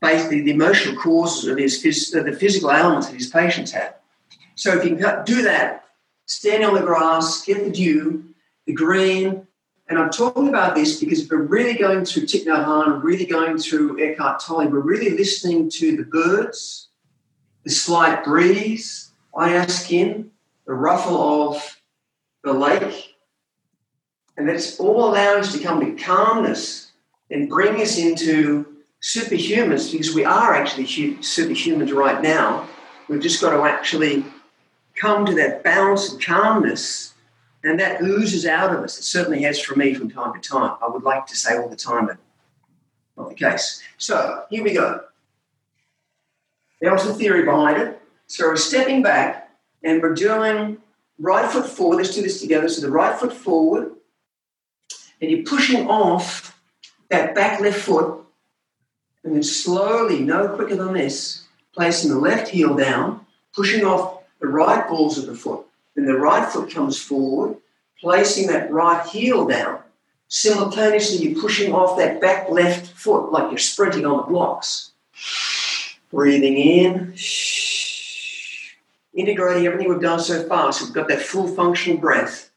basically 0.01 0.41
the 0.41 0.51
emotional 0.51 0.95
causes 0.95 1.47
of 1.47 1.57
his 1.57 1.81
the 1.81 2.37
physical 2.37 2.71
ailments 2.71 3.07
that 3.07 3.15
his 3.15 3.27
patients 3.27 3.71
had. 3.71 3.95
So 4.55 4.77
if 4.77 4.85
you 4.85 4.95
can 4.95 5.25
do 5.25 5.41
that 5.43 5.81
standing 6.31 6.67
on 6.67 6.75
the 6.75 6.81
grass, 6.81 7.43
get 7.43 7.63
the 7.63 7.69
dew, 7.69 8.23
the 8.65 8.73
green. 8.73 9.45
And 9.89 9.99
I'm 9.99 10.09
talking 10.09 10.47
about 10.47 10.75
this 10.75 10.99
because 10.99 11.21
if 11.21 11.29
we're 11.29 11.41
really 11.41 11.77
going 11.77 12.05
through 12.05 12.23
Thich 12.23 12.45
Nhat 12.45 12.65
Hanh, 12.65 13.03
really 13.03 13.25
going 13.25 13.57
through 13.57 14.01
Eckhart 14.01 14.39
Tolle, 14.39 14.69
we're 14.69 14.79
really 14.79 15.09
listening 15.09 15.69
to 15.71 15.97
the 15.97 16.03
birds, 16.03 16.87
the 17.63 17.69
slight 17.69 18.23
breeze 18.23 19.11
on 19.33 19.51
our 19.51 19.67
skin, 19.67 20.31
the 20.65 20.73
ruffle 20.73 21.51
of 21.51 21.81
the 22.45 22.53
lake. 22.53 23.15
And 24.37 24.47
that's 24.47 24.79
all 24.79 25.09
allowing 25.09 25.41
us 25.41 25.51
to 25.53 25.59
come 25.59 25.81
to 25.81 26.01
calmness 26.01 26.93
and 27.29 27.49
bring 27.49 27.81
us 27.81 27.97
into 27.97 28.65
superhumans 29.01 29.91
because 29.91 30.15
we 30.15 30.23
are 30.23 30.53
actually 30.53 30.85
superhumans 30.85 31.93
right 31.93 32.21
now. 32.21 32.69
We've 33.09 33.21
just 33.21 33.41
got 33.41 33.51
to 33.51 33.63
actually 33.63 34.23
come 35.01 35.25
to 35.25 35.33
that 35.33 35.63
balance 35.63 36.11
and 36.11 36.23
calmness, 36.23 37.15
and 37.63 37.79
that 37.79 38.01
oozes 38.01 38.45
out 38.45 38.73
of 38.73 38.83
us. 38.83 38.99
It 38.99 39.03
certainly 39.03 39.41
has 39.41 39.59
for 39.59 39.75
me 39.75 39.95
from 39.95 40.11
time 40.11 40.39
to 40.39 40.49
time. 40.49 40.75
I 40.81 40.87
would 40.87 41.01
like 41.03 41.25
to 41.27 41.35
say 41.35 41.57
all 41.57 41.67
the 41.67 41.75
time, 41.75 42.05
but 42.05 42.17
not 43.17 43.29
the 43.29 43.35
case. 43.35 43.81
So 43.97 44.45
here 44.51 44.63
we 44.63 44.73
go. 44.73 45.01
There 46.81 46.91
was 46.91 47.05
the 47.05 47.13
theory 47.15 47.43
behind 47.43 47.81
it. 47.81 47.99
So 48.27 48.47
we're 48.47 48.57
stepping 48.57 49.01
back 49.01 49.51
and 49.83 50.01
we're 50.01 50.13
doing 50.13 50.77
right 51.19 51.51
foot 51.51 51.67
forward. 51.67 51.97
Let's 51.97 52.15
do 52.15 52.21
this 52.21 52.39
together. 52.39 52.69
So 52.69 52.81
the 52.81 52.91
right 52.91 53.19
foot 53.19 53.33
forward, 53.33 53.91
and 55.19 55.31
you're 55.31 55.43
pushing 55.43 55.87
off 55.87 56.59
that 57.09 57.35
back 57.35 57.59
left 57.59 57.79
foot, 57.79 58.23
and 59.23 59.35
then 59.35 59.43
slowly, 59.43 60.19
no 60.19 60.47
quicker 60.55 60.75
than 60.75 60.93
this, 60.93 61.43
placing 61.73 62.09
the 62.09 62.17
left 62.17 62.49
heel 62.49 62.75
down, 62.75 63.25
pushing 63.53 63.83
off 63.85 64.10
the 64.41 64.47
right 64.47 64.87
balls 64.89 65.17
of 65.17 65.27
the 65.27 65.35
foot. 65.35 65.65
Then 65.95 66.05
the 66.05 66.17
right 66.17 66.51
foot 66.51 66.71
comes 66.71 66.99
forward, 66.99 67.57
placing 67.99 68.47
that 68.47 68.71
right 68.71 69.05
heel 69.07 69.47
down. 69.47 69.79
Simultaneously, 70.27 71.27
you're 71.27 71.41
pushing 71.41 71.73
off 71.73 71.97
that 71.97 72.19
back 72.19 72.49
left 72.49 72.87
foot 72.97 73.31
like 73.31 73.51
you're 73.51 73.57
sprinting 73.57 74.05
on 74.05 74.17
the 74.17 74.23
blocks. 74.23 74.91
Breathing 76.09 76.57
in, 76.57 77.13
integrating 79.13 79.65
everything 79.65 79.89
we've 79.89 80.01
done 80.01 80.19
so 80.19 80.47
far. 80.47 80.73
So 80.73 80.85
we've 80.85 80.93
got 80.93 81.07
that 81.09 81.21
full 81.21 81.47
functional 81.47 81.99
breath. 81.99 82.49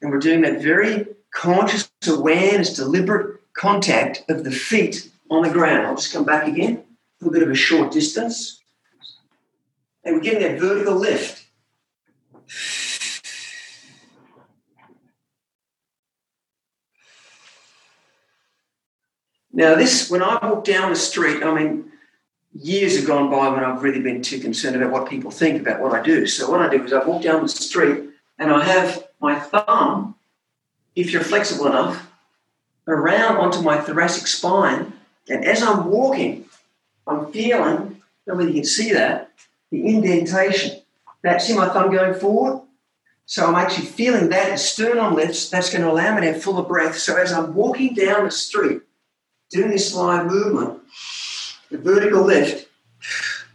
And 0.00 0.10
we're 0.10 0.18
doing 0.18 0.42
that 0.42 0.62
very 0.62 1.06
conscious 1.32 1.90
awareness, 2.06 2.74
deliberate 2.74 3.40
contact 3.54 4.24
of 4.28 4.44
the 4.44 4.50
feet 4.50 5.10
on 5.30 5.42
the 5.42 5.50
ground. 5.50 5.86
I'll 5.86 5.96
just 5.96 6.12
come 6.12 6.24
back 6.24 6.46
again, 6.46 6.74
a 7.20 7.24
little 7.24 7.32
bit 7.32 7.42
of 7.42 7.50
a 7.50 7.54
short 7.54 7.92
distance 7.92 8.61
and 10.04 10.16
we're 10.16 10.22
getting 10.22 10.42
that 10.42 10.60
vertical 10.60 10.94
lift. 10.94 11.46
Now, 19.52 19.74
this, 19.74 20.10
when 20.10 20.22
I 20.22 20.38
walk 20.46 20.64
down 20.64 20.90
the 20.90 20.96
street, 20.96 21.42
I 21.42 21.54
mean, 21.54 21.92
years 22.54 22.96
have 22.96 23.06
gone 23.06 23.30
by 23.30 23.48
when 23.48 23.62
I've 23.62 23.82
really 23.82 24.00
been 24.00 24.22
too 24.22 24.40
concerned 24.40 24.76
about 24.76 24.90
what 24.90 25.08
people 25.08 25.30
think 25.30 25.60
about 25.60 25.80
what 25.80 25.92
I 25.92 26.02
do. 26.02 26.26
So, 26.26 26.50
what 26.50 26.60
I 26.60 26.70
do 26.70 26.84
is 26.84 26.92
I 26.92 27.04
walk 27.04 27.22
down 27.22 27.42
the 27.42 27.48
street 27.48 28.04
and 28.38 28.50
I 28.50 28.64
have 28.64 29.06
my 29.20 29.38
thumb, 29.38 30.14
if 30.96 31.12
you're 31.12 31.22
flexible 31.22 31.66
enough, 31.66 32.10
around 32.88 33.36
onto 33.36 33.60
my 33.60 33.78
thoracic 33.78 34.26
spine. 34.26 34.92
And 35.28 35.44
as 35.44 35.62
I'm 35.62 35.90
walking, 35.90 36.46
I'm 37.06 37.30
feeling, 37.30 37.62
I 37.62 37.76
don't 37.76 38.02
know 38.26 38.34
whether 38.34 38.48
you 38.48 38.54
can 38.54 38.64
see 38.64 38.92
that, 38.92 39.30
the 39.72 39.86
indentation. 39.86 40.80
That, 41.24 41.42
see 41.42 41.56
my 41.56 41.68
thumb 41.68 41.90
going 41.90 42.14
forward? 42.14 42.62
So 43.24 43.46
I'm 43.46 43.54
actually 43.54 43.86
feeling 43.86 44.28
that 44.28 44.50
as 44.50 44.70
sternum 44.70 45.14
lifts. 45.14 45.48
That's 45.48 45.70
going 45.70 45.82
to 45.82 45.90
allow 45.90 46.14
me 46.14 46.20
to 46.20 46.32
have 46.32 46.42
fuller 46.42 46.62
breath. 46.62 46.98
So 46.98 47.16
as 47.16 47.32
I'm 47.32 47.54
walking 47.54 47.94
down 47.94 48.24
the 48.24 48.30
street, 48.30 48.82
doing 49.50 49.70
this 49.70 49.90
slide 49.90 50.26
movement, 50.26 50.80
the 51.70 51.78
vertical 51.78 52.22
lift, 52.22 52.68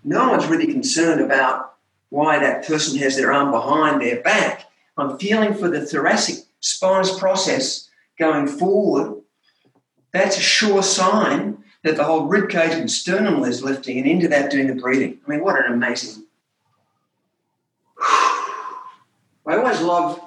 no 0.04 0.30
one's 0.30 0.48
really 0.48 0.68
concerned 0.68 1.22
about 1.22 1.76
why 2.10 2.40
that 2.40 2.66
person 2.66 2.98
has 3.00 3.16
their 3.16 3.32
arm 3.32 3.52
behind 3.52 4.02
their 4.02 4.22
back. 4.22 4.66
I'm 4.98 5.20
feeling 5.20 5.54
for 5.54 5.70
the 5.70 5.86
thoracic 5.86 6.46
spinous 6.62 7.18
process 7.20 7.90
going 8.18 8.48
forward. 8.48 9.22
That's 10.14 10.38
a 10.38 10.42
sure 10.42 10.82
sign 10.82 11.64
that 11.88 11.98
the 11.98 12.04
whole 12.04 12.26
rib 12.26 12.50
cage 12.50 12.74
and 12.74 12.90
sternum 12.90 13.44
is 13.44 13.64
lifting, 13.64 13.98
and 13.98 14.08
into 14.08 14.28
that 14.28 14.52
doing 14.52 14.68
the 14.68 14.76
breathing. 14.76 15.20
I 15.26 15.30
mean, 15.30 15.44
what 15.44 15.58
an 15.64 15.72
amazing. 15.72 16.24
I 18.02 18.44
always 19.48 19.82
love 19.82 20.22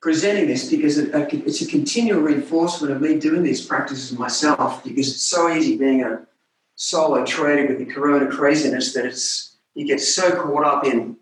presenting 0.00 0.46
this 0.46 0.70
because 0.70 0.96
it's 0.96 1.60
a 1.60 1.66
continual 1.66 2.20
reinforcement 2.20 2.92
of 2.92 3.02
me 3.02 3.18
doing 3.18 3.42
these 3.42 3.64
practices 3.64 4.16
myself 4.16 4.84
because 4.84 5.08
it's 5.08 5.22
so 5.22 5.52
easy 5.52 5.76
being 5.76 6.04
a 6.04 6.24
solo 6.76 7.26
trader 7.26 7.66
with 7.66 7.78
the 7.78 7.92
corona 7.92 8.30
craziness 8.30 8.94
that 8.94 9.04
it's 9.04 9.56
you 9.74 9.84
get 9.86 10.00
so 10.00 10.30
caught 10.40 10.64
up 10.64 10.84
in 10.84 11.16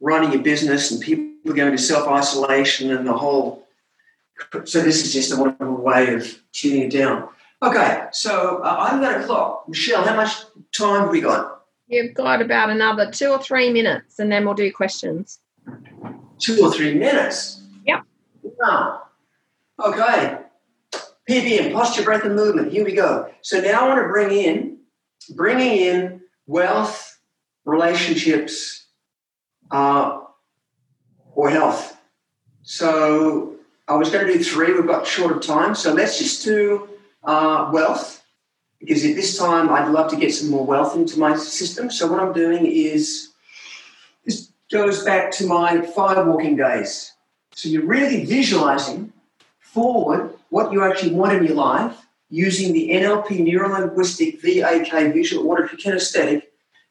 running 0.00 0.32
your 0.32 0.42
business 0.42 0.90
and 0.90 1.00
people 1.00 1.52
going 1.52 1.72
to 1.72 1.78
self 1.78 2.06
isolation 2.08 2.90
and 2.90 3.06
the 3.06 3.12
whole. 3.12 3.66
So 4.64 4.80
this 4.82 5.04
is 5.04 5.12
just 5.12 5.32
a 5.32 5.36
wonderful 5.36 5.76
way 5.76 6.14
of 6.14 6.40
tuning 6.52 6.82
it 6.82 6.92
down. 6.92 7.28
Okay, 7.66 8.04
so 8.12 8.58
uh, 8.62 8.76
I've 8.78 9.00
got 9.00 9.20
a 9.20 9.24
clock. 9.24 9.68
Michelle, 9.68 10.04
how 10.04 10.14
much 10.14 10.36
time 10.70 11.00
have 11.00 11.10
we 11.10 11.20
got? 11.20 11.62
You've 11.88 12.14
got 12.14 12.40
about 12.40 12.70
another 12.70 13.10
two 13.10 13.30
or 13.30 13.42
three 13.42 13.72
minutes, 13.72 14.20
and 14.20 14.30
then 14.30 14.44
we'll 14.44 14.54
do 14.54 14.72
questions. 14.72 15.40
Two 16.38 16.60
or 16.62 16.72
three 16.72 16.94
minutes? 16.94 17.60
Yep. 17.84 18.04
Wow. 18.42 19.02
Okay. 19.84 20.38
PBM, 21.28 21.72
posture, 21.72 22.04
breath, 22.04 22.24
and 22.24 22.36
movement. 22.36 22.70
Here 22.70 22.84
we 22.84 22.92
go. 22.92 23.28
So 23.42 23.60
now 23.60 23.84
I 23.84 23.88
want 23.88 24.00
to 24.00 24.08
bring 24.08 24.30
in, 24.30 24.78
bringing 25.34 25.76
in 25.76 26.20
wealth, 26.46 27.18
relationships, 27.64 28.86
uh, 29.72 30.20
or 31.34 31.50
health. 31.50 31.98
So 32.62 33.56
I 33.88 33.96
was 33.96 34.10
going 34.10 34.24
to 34.28 34.32
do 34.32 34.44
three. 34.44 34.72
We've 34.72 34.86
got 34.86 35.04
short 35.04 35.32
of 35.32 35.42
time. 35.42 35.74
So 35.74 35.92
let's 35.92 36.16
just 36.16 36.44
do 36.44 36.90
uh, 37.24 37.70
wealth, 37.72 38.24
because 38.78 39.04
at 39.04 39.14
this 39.14 39.36
time 39.36 39.70
I'd 39.70 39.88
love 39.88 40.10
to 40.10 40.16
get 40.16 40.34
some 40.34 40.50
more 40.50 40.64
wealth 40.64 40.96
into 40.96 41.18
my 41.18 41.36
system. 41.36 41.90
So 41.90 42.10
what 42.10 42.20
I'm 42.20 42.32
doing 42.32 42.66
is 42.66 43.32
this 44.24 44.50
goes 44.70 45.04
back 45.04 45.30
to 45.32 45.46
my 45.46 45.82
fire 45.82 46.24
walking 46.24 46.56
days. 46.56 47.12
So 47.52 47.68
you're 47.68 47.86
really 47.86 48.24
visualizing 48.24 49.12
forward 49.60 50.34
what 50.50 50.72
you 50.72 50.82
actually 50.84 51.12
want 51.12 51.32
in 51.32 51.44
your 51.44 51.54
life 51.54 51.96
using 52.30 52.72
the 52.72 52.90
NLP 52.90 53.40
Neuro 53.40 53.68
Linguistic 53.68 54.40
VAK 54.42 55.12
visual 55.12 55.50
auditory 55.50 55.80
kinesthetic. 55.80 56.42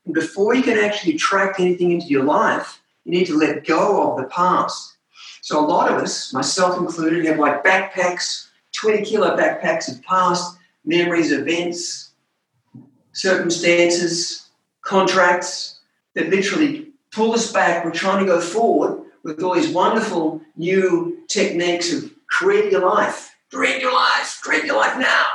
And 0.05 0.13
before 0.13 0.55
you 0.55 0.63
can 0.63 0.77
actually 0.77 1.15
attract 1.15 1.59
anything 1.59 1.91
into 1.91 2.07
your 2.07 2.23
life, 2.23 2.81
you 3.03 3.11
need 3.11 3.25
to 3.27 3.37
let 3.37 3.65
go 3.65 4.11
of 4.11 4.17
the 4.17 4.27
past. 4.27 4.97
So 5.41 5.63
a 5.63 5.65
lot 5.65 5.91
of 5.91 6.01
us, 6.01 6.33
myself 6.33 6.77
included, 6.79 7.25
have 7.25 7.37
like 7.37 7.63
backpacks, 7.63 8.44
20 8.75 9.03
kilo 9.03 9.35
backpacks 9.35 9.91
of 9.91 10.01
past 10.03 10.57
memories, 10.85 11.31
events, 11.31 12.11
circumstances, 13.13 14.49
contracts 14.81 15.79
that 16.13 16.29
literally 16.29 16.89
pull 17.11 17.33
us 17.33 17.51
back. 17.51 17.83
We're 17.83 17.91
trying 17.91 18.19
to 18.19 18.31
go 18.31 18.39
forward 18.39 19.01
with 19.23 19.41
all 19.41 19.55
these 19.55 19.69
wonderful 19.69 20.41
new 20.55 21.23
techniques 21.27 21.91
of 21.91 22.11
create 22.27 22.71
your 22.71 22.85
life 22.85 23.35
Create 23.55 23.81
your 23.81 23.93
life. 23.93 24.39
Create 24.41 24.65
your 24.65 24.75
life 24.75 24.97
now. 24.97 25.25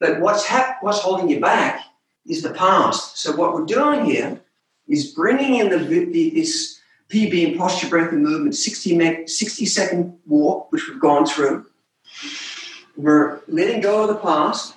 But 0.00 0.20
what's 0.20 0.44
hap- 0.44 0.82
what's 0.82 1.00
holding 1.00 1.30
you 1.30 1.40
back 1.40 1.80
is 2.26 2.42
the 2.42 2.52
past. 2.52 3.18
So 3.18 3.34
what 3.34 3.54
we're 3.54 3.64
doing 3.64 4.04
here 4.04 4.40
is 4.86 5.12
bringing 5.12 5.56
in 5.56 5.70
the, 5.70 5.78
the 5.78 6.30
this 6.30 6.78
PBM 7.08 7.56
posture 7.56 7.88
breath 7.88 8.12
and 8.12 8.22
movement 8.22 8.54
60, 8.54 9.26
60 9.26 9.64
second 9.64 10.18
walk, 10.26 10.70
which 10.70 10.86
we've 10.88 11.00
gone 11.00 11.24
through. 11.24 11.64
We're 12.98 13.42
letting 13.46 13.80
go 13.80 14.02
of 14.02 14.08
the 14.08 14.16
past, 14.16 14.74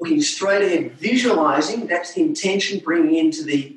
looking 0.00 0.20
straight 0.20 0.62
ahead, 0.62 0.94
visualizing. 0.94 1.86
That's 1.86 2.14
the 2.14 2.22
intention, 2.22 2.80
bringing 2.80 3.14
into 3.14 3.44
the 3.44 3.76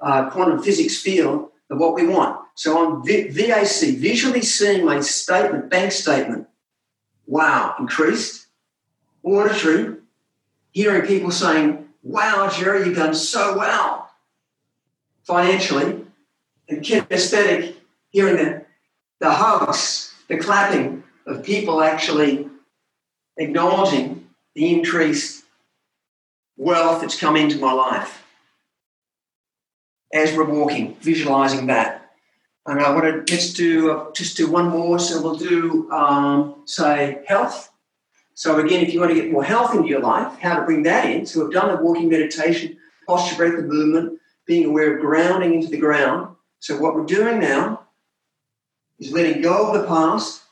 uh, 0.00 0.30
quantum 0.30 0.62
physics 0.62 0.96
field 0.96 1.50
of 1.68 1.78
what 1.78 1.94
we 1.94 2.06
want. 2.06 2.40
So 2.54 2.94
I'm 2.94 3.04
VAK, 3.04 3.98
visually 3.98 4.40
seeing 4.40 4.86
my 4.86 5.00
statement, 5.00 5.68
bank 5.68 5.92
statement, 5.92 6.48
wow, 7.26 7.74
increased. 7.78 8.46
Auditory, 9.22 9.98
hearing 10.70 11.06
people 11.06 11.32
saying, 11.32 11.86
wow, 12.02 12.48
Jerry, 12.48 12.86
you've 12.86 12.96
done 12.96 13.14
so 13.14 13.58
well 13.58 14.10
financially. 15.24 16.06
And 16.70 16.82
kinesthetic, 16.82 17.74
hearing 18.08 18.36
the, 18.36 18.64
the 19.18 19.30
hugs, 19.30 20.14
the 20.28 20.38
clapping 20.38 21.04
of 21.26 21.42
people 21.42 21.82
actually 21.82 22.48
acknowledging 23.36 24.28
the 24.54 24.72
increased 24.72 25.44
wealth 26.56 27.02
that's 27.02 27.18
come 27.18 27.36
into 27.36 27.58
my 27.58 27.72
life 27.72 28.24
as 30.12 30.34
we're 30.34 30.44
walking, 30.44 30.94
visualizing 30.96 31.66
that. 31.66 32.10
And 32.64 32.80
I 32.80 32.90
want 32.92 33.26
to 33.26 33.32
let's 33.32 33.52
do 33.52 34.10
just 34.14 34.36
do 34.36 34.50
one 34.50 34.68
more. 34.68 34.98
So 34.98 35.22
we'll 35.22 35.36
do 35.36 35.90
um, 35.92 36.62
say 36.64 37.22
health. 37.26 37.70
So 38.34 38.58
again, 38.58 38.84
if 38.84 38.92
you 38.92 39.00
want 39.00 39.14
to 39.14 39.20
get 39.20 39.30
more 39.30 39.44
health 39.44 39.74
into 39.74 39.88
your 39.88 40.00
life, 40.00 40.38
how 40.40 40.58
to 40.58 40.64
bring 40.64 40.82
that 40.82 41.08
in. 41.08 41.26
So 41.26 41.42
we've 41.42 41.52
done 41.52 41.74
the 41.74 41.82
walking 41.82 42.08
meditation, 42.08 42.76
posture, 43.06 43.36
breath, 43.36 43.54
and 43.54 43.68
movement, 43.68 44.18
being 44.46 44.66
aware 44.66 44.96
of 44.96 45.00
grounding 45.00 45.54
into 45.54 45.68
the 45.68 45.78
ground. 45.78 46.34
So 46.58 46.76
what 46.76 46.94
we're 46.94 47.06
doing 47.06 47.38
now 47.38 47.86
is 48.98 49.12
letting 49.12 49.42
go 49.42 49.68
of 49.68 49.80
the 49.80 49.86
past, 49.86 50.42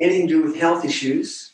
anything 0.00 0.28
to 0.28 0.34
do 0.34 0.42
with 0.42 0.56
health 0.56 0.84
issues, 0.84 1.52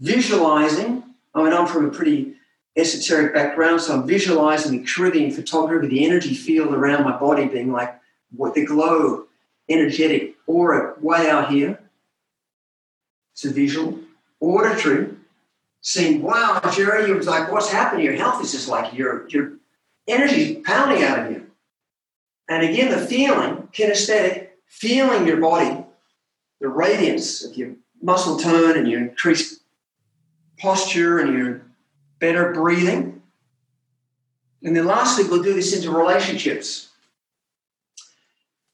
visualizing. 0.00 1.02
I 1.34 1.42
mean, 1.42 1.52
I'm 1.52 1.66
from 1.66 1.86
a 1.86 1.90
pretty 1.90 2.34
esoteric 2.76 3.34
background, 3.34 3.80
so 3.80 3.94
I'm 3.94 4.06
visualizing 4.06 4.72
the 4.72 4.84
Kirlian 4.84 5.34
photography, 5.34 5.88
the 5.88 6.04
energy 6.04 6.34
field 6.34 6.72
around 6.72 7.04
my 7.04 7.16
body 7.16 7.46
being 7.46 7.72
like 7.72 7.98
what 8.34 8.54
the 8.54 8.64
glow, 8.64 9.26
energetic 9.68 10.36
aura 10.46 10.94
way 11.00 11.28
out 11.28 11.50
here. 11.50 11.78
It's 13.32 13.44
a 13.44 13.50
visual. 13.50 13.98
Auditory, 14.40 15.08
seeing, 15.82 16.20
wow, 16.20 16.60
Jerry, 16.74 17.06
you 17.08 17.14
was 17.14 17.28
like, 17.28 17.52
what's 17.52 17.70
happening? 17.70 18.04
Your 18.04 18.16
health 18.16 18.42
is 18.42 18.52
just 18.52 18.68
like 18.68 18.92
your 18.92 19.28
your 19.28 19.52
energy's 20.08 20.58
pounding 20.64 21.04
out 21.04 21.20
of 21.20 21.30
you. 21.30 21.46
And 22.48 22.64
again, 22.64 22.90
the 22.90 23.06
feeling, 23.06 23.68
kinesthetic, 23.72 24.48
feeling 24.66 25.26
your 25.26 25.36
body, 25.38 25.84
the 26.62 26.68
radiance 26.68 27.44
of 27.44 27.56
your 27.56 27.74
muscle 28.00 28.36
tone 28.36 28.78
and 28.78 28.88
your 28.88 29.00
increased 29.00 29.62
posture 30.58 31.18
and 31.18 31.36
your 31.36 31.62
better 32.20 32.52
breathing. 32.52 33.20
And 34.62 34.76
then 34.76 34.86
lastly, 34.86 35.24
we'll 35.24 35.42
do 35.42 35.54
this 35.54 35.74
into 35.74 35.90
relationships. 35.90 36.90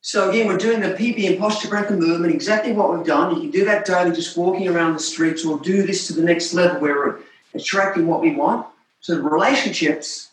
So 0.02 0.28
again, 0.28 0.48
we're 0.48 0.58
doing 0.58 0.80
the 0.80 0.88
PBM 0.88 1.38
posture 1.38 1.68
breath 1.68 1.90
and 1.90 1.98
movement, 1.98 2.34
exactly 2.34 2.72
what 2.72 2.94
we've 2.94 3.06
done. 3.06 3.34
You 3.34 3.40
can 3.40 3.50
do 3.50 3.64
that 3.64 3.86
daily, 3.86 4.14
just 4.14 4.36
walking 4.36 4.68
around 4.68 4.92
the 4.92 5.00
streets, 5.00 5.46
or 5.46 5.58
do 5.58 5.82
this 5.82 6.06
to 6.08 6.12
the 6.12 6.22
next 6.22 6.52
level 6.52 6.80
where 6.82 6.94
we're 6.94 7.20
attracting 7.54 8.06
what 8.06 8.20
we 8.20 8.34
want. 8.34 8.66
So 9.00 9.14
the 9.14 9.22
relationships, 9.22 10.28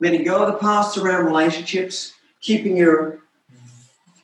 letting 0.00 0.24
go 0.24 0.42
of 0.42 0.52
the 0.52 0.58
past 0.58 0.96
around 0.96 1.26
relationships, 1.26 2.14
keeping 2.40 2.78
your 2.78 3.18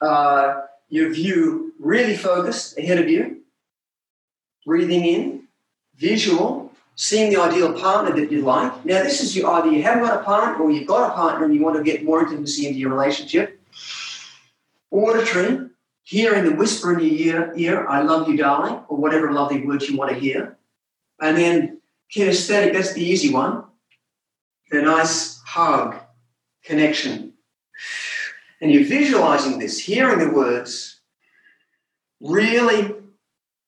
uh, 0.00 0.62
your 0.88 1.10
view 1.10 1.69
really 1.80 2.16
focused 2.16 2.78
ahead 2.78 2.98
of 2.98 3.08
you, 3.08 3.40
breathing 4.66 5.04
in, 5.04 5.48
visual, 5.96 6.72
seeing 6.94 7.32
the 7.32 7.40
ideal 7.40 7.72
partner 7.72 8.14
that 8.14 8.30
you 8.30 8.42
like. 8.42 8.84
Now, 8.84 9.02
this 9.02 9.22
is 9.22 9.34
you 9.34 9.48
either 9.48 9.70
you 9.70 9.82
haven't 9.82 10.04
got 10.04 10.20
a 10.20 10.24
partner 10.24 10.62
or 10.62 10.70
you've 10.70 10.86
got 10.86 11.10
a 11.10 11.14
partner 11.14 11.46
and 11.46 11.54
you 11.54 11.62
want 11.62 11.76
to 11.76 11.82
get 11.82 12.04
more 12.04 12.22
intimacy 12.22 12.66
into 12.66 12.78
your 12.78 12.90
relationship 12.90 13.60
auditory, 14.90 15.70
hearing 16.02 16.44
the 16.44 16.54
whisper 16.54 16.98
in 16.98 17.00
your 17.00 17.14
ear, 17.14 17.52
ear, 17.56 17.88
I 17.88 18.02
love 18.02 18.28
you, 18.28 18.36
darling, 18.36 18.82
or 18.88 18.96
whatever 18.96 19.32
lovely 19.32 19.64
words 19.64 19.88
you 19.88 19.96
want 19.96 20.10
to 20.10 20.18
hear. 20.18 20.56
And 21.20 21.36
then 21.36 21.80
kinesthetic, 22.14 22.72
that's 22.72 22.92
the 22.92 23.04
easy 23.04 23.32
one. 23.32 23.64
The 24.70 24.82
nice 24.82 25.40
hug, 25.44 25.96
connection. 26.64 27.34
And 28.60 28.70
you're 28.70 28.84
visualizing 28.84 29.58
this, 29.58 29.78
hearing 29.78 30.18
the 30.18 30.30
words, 30.30 30.99
really 32.20 32.94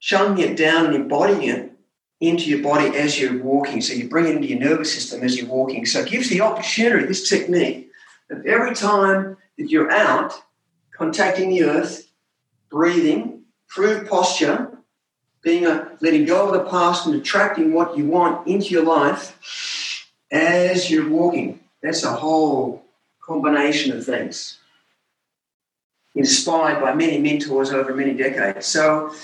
chunking 0.00 0.44
it 0.44 0.56
down 0.56 0.86
and 0.86 0.94
embodying 0.94 1.42
it 1.44 1.72
into 2.20 2.44
your 2.44 2.62
body 2.62 2.96
as 2.96 3.18
you're 3.18 3.42
walking. 3.42 3.80
So 3.80 3.94
you 3.94 4.08
bring 4.08 4.26
it 4.26 4.36
into 4.36 4.48
your 4.48 4.60
nervous 4.60 4.94
system 4.94 5.22
as 5.22 5.36
you're 5.36 5.48
walking. 5.48 5.84
So 5.86 6.00
it 6.00 6.08
gives 6.08 6.28
the 6.28 6.40
opportunity, 6.40 7.06
this 7.06 7.28
technique, 7.28 7.90
of 8.30 8.46
every 8.46 8.74
time 8.74 9.36
that 9.58 9.70
you're 9.70 9.90
out, 9.90 10.32
contacting 10.96 11.50
the 11.50 11.64
earth, 11.64 12.10
breathing, 12.70 13.42
prove 13.68 14.08
posture, 14.08 14.78
being 15.42 15.66
a 15.66 15.96
letting 16.00 16.24
go 16.24 16.48
of 16.48 16.52
the 16.52 16.70
past 16.70 17.06
and 17.06 17.14
attracting 17.16 17.74
what 17.74 17.96
you 17.96 18.06
want 18.06 18.46
into 18.46 18.68
your 18.68 18.84
life 18.84 20.16
as 20.30 20.90
you're 20.90 21.08
walking. 21.08 21.60
that's 21.82 22.04
a 22.04 22.12
whole 22.12 22.84
combination 23.20 23.96
of 23.96 24.04
things. 24.04 24.58
Inspired 26.14 26.80
by 26.80 26.94
many 26.94 27.18
mentors 27.18 27.70
over 27.70 27.94
many 27.94 28.12
decades. 28.12 28.66
So, 28.66 29.14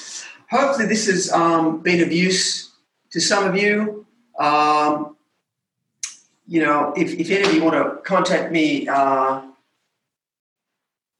hopefully, 0.50 0.86
this 0.86 1.06
has 1.06 1.30
um, 1.30 1.80
been 1.80 2.02
of 2.02 2.10
use 2.10 2.72
to 3.10 3.20
some 3.20 3.46
of 3.46 3.56
you. 3.56 4.06
Um, 4.38 5.16
you 6.46 6.62
know, 6.62 6.94
if, 6.96 7.12
if 7.12 7.30
any 7.30 7.44
of 7.44 7.52
you 7.52 7.62
want 7.62 7.76
to 7.76 8.02
contact 8.02 8.50
me 8.50 8.88
uh, 8.88 9.42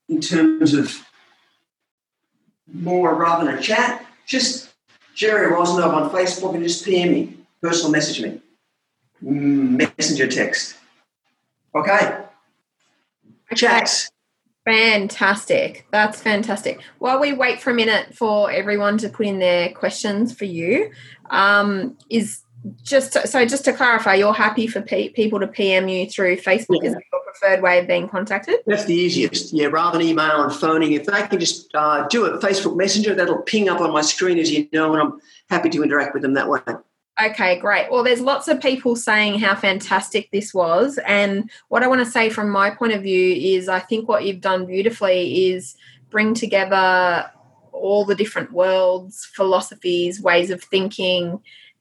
in 0.09 0.21
terms 0.21 0.73
of 0.73 1.05
more 2.73 3.15
rather 3.15 3.45
than 3.45 3.59
a 3.59 3.61
chat, 3.61 4.07
just 4.27 4.71
Jerry 5.15 5.53
Rosnov 5.53 5.93
on 5.93 6.11
Facebook 6.11 6.55
and 6.55 6.63
just 6.63 6.85
PM 6.85 7.13
me, 7.13 7.37
personal 7.61 7.91
message 7.91 8.23
me, 8.23 8.41
messenger 9.21 10.27
text. 10.27 10.77
Okay. 11.75 12.25
Chats. 13.55 14.11
Fantastic. 14.69 15.87
That's 15.91 16.21
fantastic. 16.21 16.81
While 16.99 17.21
we 17.21 17.33
wait 17.33 17.61
for 17.61 17.71
a 17.71 17.75
minute 17.75 18.15
for 18.15 18.51
everyone 18.51 18.99
to 18.99 19.09
put 19.09 19.27
in 19.27 19.39
their 19.39 19.71
questions 19.71 20.35
for 20.35 20.45
you, 20.45 20.91
um, 21.31 21.97
is 22.11 22.43
just 22.83 23.15
to, 23.15 23.27
so 23.27 23.47
just 23.47 23.65
to 23.65 23.73
clarify, 23.73 24.15
you're 24.15 24.35
happy 24.35 24.67
for 24.67 24.83
pe- 24.83 25.09
people 25.11 25.41
to 25.41 25.47
PM 25.47 25.89
you 25.89 26.09
through 26.09 26.37
Facebook 26.37 26.83
yeah. 26.83 26.91
as 26.91 26.95
your 26.95 27.23
preferred 27.25 27.63
way 27.63 27.79
of 27.79 27.87
being 27.87 28.09
contacted? 28.09 28.57
That's 28.67 28.85
the 28.85 28.95
easiest. 28.95 29.53
Yeah, 29.53 29.67
rather 29.67 29.99
than 29.99 30.07
email 30.07 30.43
and 30.43 30.53
phoning, 30.53 30.93
if 30.93 31.07
they 31.07 31.27
can 31.27 31.41
just 31.41 31.75
uh, 31.75 32.07
do 32.09 32.27
it 32.27 32.41
Facebook 32.41 32.77
Messenger, 32.77 33.15
that'll 33.15 33.43
ping 33.43 33.69
up 33.69 33.81
on 33.81 33.93
my 33.93 34.03
screen 34.03 34.39
as 34.39 34.51
you 34.51 34.69
know, 34.73 34.93
and 34.93 35.01
I'm 35.01 35.21
happy 35.49 35.71
to 35.71 35.83
interact 35.83 36.15
with 36.15 36.23
them 36.23 36.35
that 36.35 36.49
way. 36.49 36.61
Okay, 37.21 37.59
great. 37.59 37.91
Well, 37.91 38.05
there's 38.05 38.21
lots 38.21 38.47
of 38.47 38.61
people 38.61 38.95
saying 38.95 39.41
how 39.41 39.57
fantastic 39.57 40.31
this 40.31 40.55
was. 40.55 41.01
And 41.05 41.51
what 41.67 41.83
I 41.83 41.89
want 41.89 42.05
to 42.05 42.11
say 42.11 42.31
from 42.31 42.49
my 42.49 42.71
point 42.71 42.93
of 42.93 43.03
view 43.03 43.35
is 43.35 43.69
I 43.69 43.81
think 43.81 44.09
what 44.09 44.25
you've 44.25 44.41
done 44.41 44.67
beautifully 44.67 45.49
is 45.49 45.77
bring 46.11 46.33
together 46.33 47.29
all 47.73 48.05
the 48.05 48.15
different 48.15 48.53
worlds, 48.53 49.29
philosophies, 49.35 50.23
ways 50.23 50.51
of 50.51 50.63
thinking, 50.63 51.41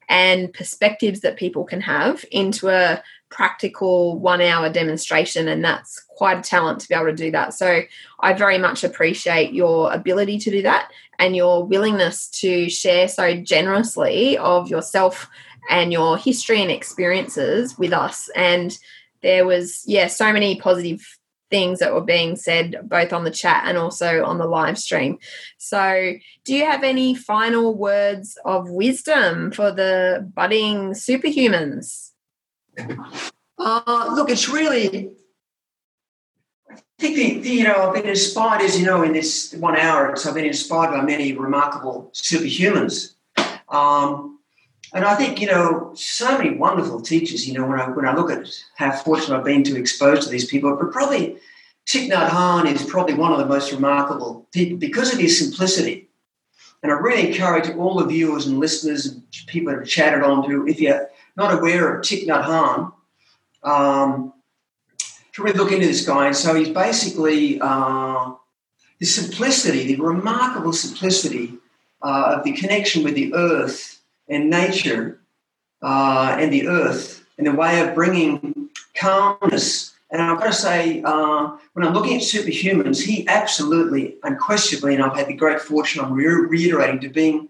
and 0.09 0.51
perspectives 0.53 1.19
that 1.19 1.37
people 1.37 1.65
can 1.65 1.81
have 1.81 2.25
into 2.31 2.69
a 2.69 3.03
practical 3.29 4.17
one 4.17 4.41
hour 4.41 4.69
demonstration. 4.69 5.47
And 5.47 5.63
that's 5.63 6.03
quite 6.15 6.39
a 6.39 6.41
talent 6.41 6.79
to 6.79 6.87
be 6.87 6.95
able 6.95 7.07
to 7.07 7.13
do 7.13 7.29
that. 7.31 7.53
So 7.53 7.81
I 8.21 8.33
very 8.33 8.57
much 8.57 8.83
appreciate 8.83 9.53
your 9.53 9.93
ability 9.93 10.39
to 10.39 10.49
do 10.49 10.63
that 10.63 10.89
and 11.19 11.35
your 11.35 11.65
willingness 11.65 12.27
to 12.27 12.69
share 12.69 13.07
so 13.07 13.35
generously 13.35 14.37
of 14.37 14.69
yourself 14.69 15.27
and 15.69 15.91
your 15.91 16.17
history 16.17 16.61
and 16.61 16.71
experiences 16.71 17.77
with 17.77 17.93
us. 17.93 18.29
And 18.35 18.77
there 19.21 19.45
was, 19.45 19.83
yeah, 19.85 20.07
so 20.07 20.31
many 20.31 20.59
positive 20.59 21.01
things 21.49 21.79
that 21.79 21.93
were 21.93 22.01
being 22.01 22.35
said 22.35 22.75
both 22.83 23.13
on 23.13 23.23
the 23.23 23.31
chat 23.31 23.63
and 23.65 23.77
also 23.77 24.23
on 24.23 24.37
the 24.37 24.45
live 24.45 24.77
stream. 24.77 25.17
So, 25.57 26.13
do 26.43 26.53
you 26.53 26.65
have 26.65 26.83
any 26.83 27.15
final 27.15 27.73
words 27.75 28.37
of 28.45 28.69
wisdom 28.69 29.51
for 29.51 29.71
the 29.71 30.29
budding 30.35 30.91
superhumans? 30.91 32.11
Uh, 33.57 34.13
look, 34.13 34.29
it's 34.29 34.49
really. 34.49 35.09
I 36.99 37.03
think 37.03 37.43
the, 37.43 37.49
you 37.49 37.63
know 37.63 37.75
I've 37.75 37.93
been 37.93 38.09
inspired, 38.09 38.61
as 38.61 38.79
you 38.79 38.85
know, 38.85 39.03
in 39.03 39.13
this 39.13 39.53
one 39.53 39.77
hour. 39.77 40.15
So 40.15 40.29
I've 40.29 40.35
been 40.35 40.45
inspired 40.45 40.91
by 40.91 41.01
many 41.01 41.33
remarkable 41.33 42.11
superhumans, 42.13 43.13
um, 43.69 44.39
and 44.93 45.05
I 45.05 45.13
think 45.15 45.39
you 45.39 45.47
know 45.47 45.91
so 45.93 46.37
many 46.37 46.57
wonderful 46.57 47.01
teachers. 47.01 47.47
You 47.47 47.53
know, 47.53 47.67
when 47.67 47.79
I 47.79 47.89
when 47.89 48.07
I 48.07 48.15
look 48.15 48.31
at 48.31 48.47
how 48.77 48.91
fortunate 48.91 49.37
I've 49.37 49.45
been 49.45 49.63
to 49.65 49.77
expose 49.77 50.25
to 50.25 50.31
these 50.31 50.45
people, 50.45 50.75
but 50.75 50.91
probably 50.91 51.37
Thich 51.85 52.09
Nhat 52.09 52.29
Hanh 52.29 52.71
is 52.73 52.83
probably 52.83 53.13
one 53.13 53.31
of 53.31 53.37
the 53.37 53.45
most 53.45 53.71
remarkable 53.71 54.47
people 54.51 54.77
because 54.77 55.13
of 55.13 55.19
his 55.19 55.37
simplicity. 55.37 56.09
And 56.81 56.91
I 56.91 56.95
really 56.95 57.27
encourage 57.27 57.69
all 57.75 57.95
the 57.95 58.05
viewers 58.05 58.47
and 58.47 58.59
listeners 58.59 59.05
and 59.05 59.23
people 59.47 59.71
that 59.71 59.79
have 59.79 59.87
chatted 59.87 60.23
on 60.23 60.47
to, 60.47 60.67
if 60.67 60.79
you're 60.79 61.09
not 61.35 61.53
aware 61.53 61.95
of 61.95 62.03
Thich 62.03 62.27
Nhat 62.27 62.43
Hanh, 62.43 62.91
um, 63.63 64.33
to 65.37 65.43
really 65.43 65.57
look 65.57 65.71
into 65.71 65.85
this 65.85 66.03
guy. 66.03 66.25
And 66.25 66.35
so 66.35 66.55
he's 66.55 66.69
basically 66.69 67.59
uh, 67.61 68.33
the 68.97 69.05
simplicity, 69.05 69.85
the 69.85 70.01
remarkable 70.01 70.73
simplicity 70.73 71.53
uh, 72.01 72.37
of 72.37 72.43
the 72.43 72.53
connection 72.53 73.03
with 73.03 73.13
the 73.13 73.31
earth 73.35 74.01
and 74.27 74.49
nature 74.49 75.19
uh, 75.83 76.35
and 76.39 76.51
the 76.51 76.67
earth 76.67 77.23
and 77.37 77.45
the 77.45 77.51
way 77.51 77.79
of 77.81 77.93
bringing 77.93 78.69
calmness. 78.95 79.93
And 80.09 80.23
I've 80.23 80.39
got 80.39 80.47
to 80.47 80.53
say, 80.53 81.03
uh, 81.03 81.55
when 81.73 81.85
I'm 81.85 81.93
looking 81.93 82.15
at 82.15 82.23
superhumans, 82.23 83.03
he 83.03 83.27
absolutely, 83.27 84.15
unquestionably, 84.23 84.95
and 84.95 85.03
I've 85.03 85.15
had 85.15 85.27
the 85.27 85.35
great 85.35 85.61
fortune, 85.61 86.03
I'm 86.03 86.13
re- 86.13 86.25
reiterating, 86.25 86.99
to 87.01 87.09
being 87.09 87.47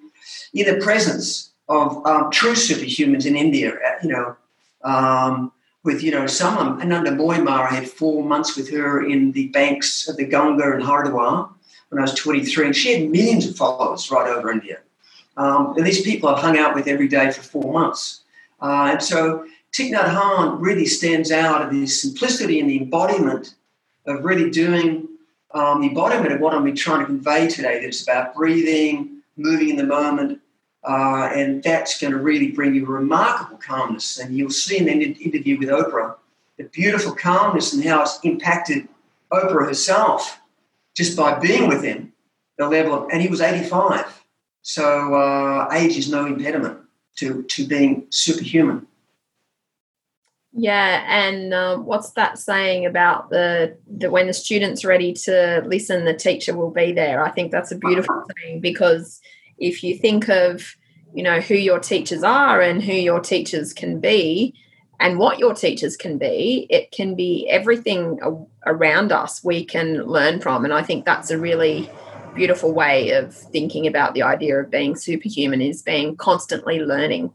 in 0.53 0.65
the 0.65 0.83
presence 0.83 1.51
of 1.69 2.05
um, 2.05 2.31
true 2.31 2.53
superhumans 2.53 3.25
in 3.25 3.37
India. 3.37 3.77
You 4.03 4.09
know, 4.09 4.37
um, 4.83 5.53
with 5.87 6.03
you 6.03 6.11
know 6.11 6.27
someone 6.27 6.81
Anandamayi 6.81 7.41
Ma. 7.41 7.61
I 7.61 7.73
had 7.73 7.89
four 7.89 8.21
months 8.21 8.57
with 8.57 8.69
her 8.71 9.01
in 9.03 9.31
the 9.31 9.47
banks 9.47 10.09
of 10.09 10.17
the 10.17 10.25
Ganga 10.25 10.73
and 10.73 10.83
Haridwar 10.83 11.49
when 11.87 11.99
I 11.99 12.01
was 12.01 12.13
23, 12.15 12.65
and 12.65 12.75
she 12.75 12.91
had 12.93 13.09
millions 13.09 13.47
of 13.47 13.55
followers 13.55 14.11
right 14.11 14.29
over 14.29 14.51
India. 14.51 14.79
Um, 15.37 15.77
and 15.77 15.85
these 15.85 16.01
people 16.01 16.27
I've 16.27 16.43
hung 16.43 16.57
out 16.57 16.75
with 16.75 16.87
every 16.87 17.07
day 17.07 17.31
for 17.31 17.41
four 17.41 17.71
months. 17.71 18.23
Uh, 18.61 18.89
and 18.91 19.01
so 19.01 19.45
Thich 19.71 19.91
Nhat 19.91 20.09
Hanh 20.13 20.57
really 20.59 20.85
stands 20.85 21.31
out 21.31 21.61
of 21.61 21.71
the 21.71 21.87
simplicity 21.87 22.59
and 22.59 22.69
the 22.69 22.79
embodiment 22.79 23.55
of 24.05 24.25
really 24.25 24.49
doing 24.49 25.07
um, 25.53 25.79
the 25.79 25.87
embodiment 25.87 26.33
of 26.33 26.41
what 26.41 26.53
I'm 26.53 26.75
trying 26.75 26.99
to 26.99 27.05
convey 27.05 27.47
today. 27.47 27.79
That 27.79 27.87
it's 27.87 28.03
about 28.03 28.35
breathing, 28.35 29.21
moving 29.37 29.69
in 29.69 29.77
the 29.77 29.85
moment, 29.85 30.41
uh, 30.83 31.29
and 31.33 31.63
that's 31.63 31.99
going 31.99 32.13
to 32.13 32.19
really 32.19 32.51
bring 32.51 32.75
you 32.75 32.85
remarkable 32.85 33.57
calmness. 33.57 34.19
And 34.19 34.37
you'll 34.37 34.49
see 34.49 34.77
in 34.77 34.85
the 34.85 34.91
interview 34.91 35.57
with 35.59 35.69
Oprah 35.69 36.15
the 36.57 36.65
beautiful 36.65 37.13
calmness 37.13 37.73
and 37.73 37.83
how 37.83 38.01
it's 38.01 38.19
impacted 38.23 38.87
Oprah 39.31 39.67
herself 39.67 40.39
just 40.95 41.15
by 41.15 41.37
being 41.37 41.67
with 41.67 41.83
him. 41.83 42.13
The 42.57 42.67
level 42.67 42.93
of, 42.93 43.09
and 43.11 43.21
he 43.21 43.27
was 43.27 43.41
85. 43.41 44.23
So 44.63 45.13
uh, 45.13 45.69
age 45.71 45.95
is 45.97 46.09
no 46.09 46.25
impediment 46.25 46.79
to, 47.17 47.43
to 47.43 47.67
being 47.67 48.07
superhuman. 48.09 48.87
Yeah, 50.53 51.05
and 51.07 51.53
um, 51.53 51.85
what's 51.85 52.11
that 52.11 52.39
saying 52.39 52.87
about 52.87 53.29
the, 53.29 53.77
the 53.85 54.09
when 54.09 54.25
the 54.25 54.33
student's 54.33 54.83
ready 54.83 55.13
to 55.13 55.61
listen, 55.67 56.05
the 56.05 56.15
teacher 56.15 56.57
will 56.57 56.71
be 56.71 56.93
there? 56.93 57.23
I 57.23 57.29
think 57.29 57.51
that's 57.51 57.71
a 57.71 57.77
beautiful 57.77 58.23
thing 58.43 58.59
because 58.59 59.21
if 59.57 59.83
you 59.83 59.97
think 59.97 60.29
of 60.29 60.75
you 61.13 61.23
know 61.23 61.39
who 61.39 61.55
your 61.55 61.79
teachers 61.79 62.23
are 62.23 62.61
and 62.61 62.83
who 62.83 62.93
your 62.93 63.19
teachers 63.19 63.73
can 63.73 63.99
be 63.99 64.53
and 64.99 65.19
what 65.19 65.39
your 65.39 65.53
teachers 65.53 65.95
can 65.95 66.17
be 66.17 66.67
it 66.69 66.91
can 66.91 67.15
be 67.15 67.47
everything 67.49 68.19
around 68.65 69.11
us 69.11 69.43
we 69.43 69.63
can 69.63 70.03
learn 70.03 70.39
from. 70.39 70.63
And 70.63 70.73
i 70.73 70.83
think 70.83 71.05
that's 71.05 71.31
a 71.31 71.37
really 71.37 71.89
beautiful 72.35 72.71
way 72.71 73.11
of 73.11 73.33
thinking 73.33 73.87
about 73.87 74.13
the 74.13 74.21
idea 74.21 74.59
of 74.59 74.69
being 74.69 74.95
superhuman 74.95 75.59
is 75.59 75.81
being 75.81 76.15
constantly 76.15 76.79
learning. 76.79 77.33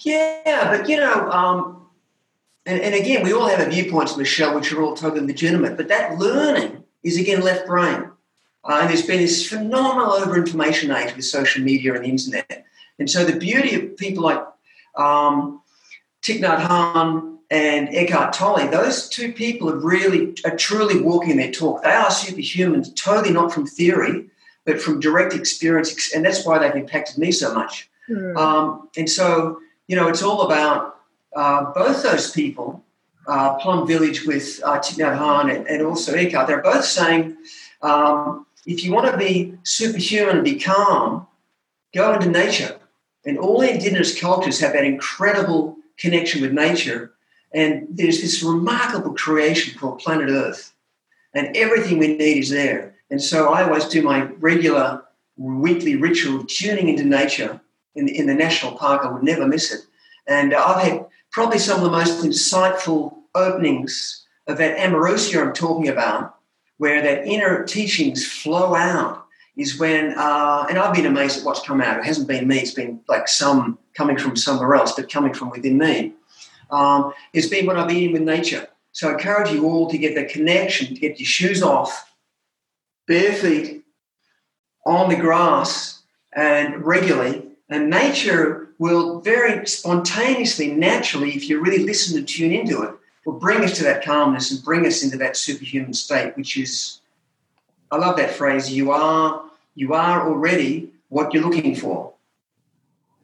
Yeah 0.00 0.76
but 0.76 0.88
you 0.88 0.96
know 0.96 1.30
um, 1.30 1.86
and, 2.66 2.80
and 2.80 2.94
again 2.94 3.22
we 3.22 3.32
all 3.32 3.46
have 3.46 3.64
a 3.64 3.70
viewpoints 3.70 4.16
michelle 4.16 4.54
which 4.54 4.72
are 4.72 4.82
all 4.82 4.94
totally 4.94 5.26
legitimate 5.26 5.76
but 5.76 5.88
that 5.88 6.18
learning 6.18 6.82
is 7.04 7.18
again 7.18 7.42
left 7.42 7.66
brain 7.66 8.10
uh, 8.64 8.78
and 8.80 8.90
there's 8.90 9.06
been 9.06 9.20
this 9.20 9.48
phenomenal 9.48 10.12
over 10.12 10.36
information 10.36 10.90
age 10.90 11.14
with 11.16 11.24
social 11.24 11.62
media 11.62 11.94
and 11.94 12.04
the 12.04 12.08
internet. 12.08 12.66
And 12.98 13.08
so 13.08 13.24
the 13.24 13.38
beauty 13.38 13.74
of 13.74 13.96
people 13.96 14.24
like 14.24 14.42
um, 14.96 15.62
Thich 16.22 16.40
Nhat 16.40 16.60
Hanh 16.60 17.38
and 17.50 17.88
Eckhart 17.88 18.34
Tolle, 18.34 18.70
those 18.70 19.08
two 19.08 19.32
people 19.32 19.70
are 19.70 19.76
really 19.78 20.34
are 20.44 20.56
truly 20.56 21.00
walking 21.00 21.36
their 21.38 21.50
talk. 21.50 21.82
They 21.82 21.90
are 21.90 22.10
superhumans, 22.10 22.94
totally 22.94 23.32
not 23.32 23.52
from 23.52 23.66
theory, 23.66 24.26
but 24.66 24.80
from 24.80 25.00
direct 25.00 25.32
experience. 25.34 26.14
And 26.14 26.24
that's 26.24 26.44
why 26.44 26.58
they've 26.58 26.74
impacted 26.74 27.16
me 27.18 27.32
so 27.32 27.54
much. 27.54 27.88
Mm. 28.08 28.36
Um, 28.36 28.88
and 28.96 29.08
so, 29.08 29.60
you 29.86 29.96
know, 29.96 30.08
it's 30.08 30.22
all 30.22 30.42
about 30.42 30.96
uh, 31.34 31.72
both 31.72 32.02
those 32.02 32.30
people, 32.30 32.84
uh, 33.26 33.54
Plum 33.54 33.86
Village 33.86 34.26
with 34.26 34.60
uh, 34.62 34.78
Thich 34.78 34.98
Nhat 34.98 35.18
Hanh 35.18 35.54
and, 35.54 35.66
and 35.66 35.82
also 35.82 36.14
Eckhart, 36.14 36.46
they're 36.46 36.62
both 36.62 36.84
saying, 36.84 37.36
um, 37.82 38.46
if 38.66 38.84
you 38.84 38.92
want 38.92 39.10
to 39.10 39.16
be 39.16 39.54
superhuman 39.62 40.44
be 40.44 40.58
calm, 40.58 41.26
go 41.94 42.14
into 42.14 42.28
nature. 42.28 42.76
And 43.24 43.38
all 43.38 43.60
indigenous 43.60 44.18
cultures 44.18 44.60
have 44.60 44.72
that 44.72 44.84
incredible 44.84 45.76
connection 45.98 46.40
with 46.40 46.52
nature. 46.52 47.12
And 47.52 47.86
there's 47.90 48.20
this 48.20 48.42
remarkable 48.42 49.14
creation 49.14 49.78
called 49.78 49.98
planet 49.98 50.30
Earth. 50.30 50.72
And 51.34 51.56
everything 51.56 51.98
we 51.98 52.16
need 52.16 52.38
is 52.38 52.50
there. 52.50 52.94
And 53.10 53.22
so 53.22 53.52
I 53.52 53.64
always 53.64 53.86
do 53.86 54.02
my 54.02 54.22
regular 54.38 55.02
weekly 55.36 55.96
ritual 55.96 56.40
of 56.40 56.46
tuning 56.46 56.88
into 56.88 57.04
nature 57.04 57.60
in 57.94 58.06
the, 58.06 58.16
in 58.16 58.26
the 58.26 58.34
national 58.34 58.72
park. 58.72 59.04
I 59.04 59.10
would 59.10 59.22
never 59.22 59.46
miss 59.46 59.72
it. 59.72 59.80
And 60.26 60.54
I've 60.54 60.82
had 60.82 61.06
probably 61.30 61.58
some 61.58 61.78
of 61.78 61.84
the 61.84 61.90
most 61.90 62.22
insightful 62.24 63.14
openings 63.34 64.26
of 64.46 64.58
that 64.58 64.76
amarusia 64.78 65.42
I'm 65.42 65.52
talking 65.52 65.88
about, 65.88 66.36
where 66.80 67.02
that 67.02 67.26
inner 67.26 67.62
teachings 67.62 68.26
flow 68.26 68.74
out, 68.74 69.26
is 69.54 69.78
when, 69.78 70.14
uh, 70.16 70.64
and 70.66 70.78
I've 70.78 70.94
been 70.94 71.04
amazed 71.04 71.40
at 71.40 71.44
what's 71.44 71.60
come 71.60 71.82
out. 71.82 71.98
It 71.98 72.06
hasn't 72.06 72.26
been 72.26 72.48
me, 72.48 72.60
it's 72.60 72.72
been 72.72 73.02
like 73.06 73.28
some 73.28 73.78
coming 73.92 74.16
from 74.16 74.34
somewhere 74.34 74.74
else, 74.74 74.92
but 74.92 75.12
coming 75.12 75.34
from 75.34 75.50
within 75.50 75.76
me. 75.76 76.14
Um, 76.70 77.12
it's 77.34 77.48
been 77.48 77.66
when 77.66 77.76
I've 77.76 77.86
been 77.86 78.04
in 78.04 78.12
with 78.12 78.22
nature. 78.22 78.66
So 78.92 79.10
I 79.10 79.12
encourage 79.12 79.52
you 79.52 79.66
all 79.66 79.90
to 79.90 79.98
get 79.98 80.14
the 80.14 80.24
connection, 80.24 80.94
to 80.94 80.98
get 80.98 81.20
your 81.20 81.26
shoes 81.26 81.62
off, 81.62 82.14
bare 83.06 83.34
feet, 83.34 83.84
on 84.86 85.10
the 85.10 85.16
grass, 85.16 86.02
and 86.34 86.82
regularly. 86.82 87.42
And 87.68 87.90
nature 87.90 88.70
will 88.78 89.20
very 89.20 89.66
spontaneously, 89.66 90.68
naturally, 90.72 91.32
if 91.36 91.46
you 91.46 91.60
really 91.60 91.84
listen 91.84 92.16
and 92.16 92.26
tune 92.26 92.52
into 92.52 92.82
it, 92.84 92.94
will 93.24 93.38
bring 93.38 93.62
us 93.64 93.76
to 93.78 93.84
that 93.84 94.04
calmness 94.04 94.50
and 94.50 94.64
bring 94.64 94.86
us 94.86 95.02
into 95.02 95.16
that 95.18 95.36
superhuman 95.36 95.92
state, 95.92 96.36
which 96.36 96.56
is, 96.56 97.00
I 97.90 97.96
love 97.96 98.16
that 98.16 98.30
phrase, 98.30 98.72
you 98.72 98.90
are, 98.90 99.42
you 99.74 99.94
are 99.94 100.28
already 100.28 100.92
what 101.08 101.34
you're 101.34 101.42
looking 101.42 101.74
for. 101.74 102.14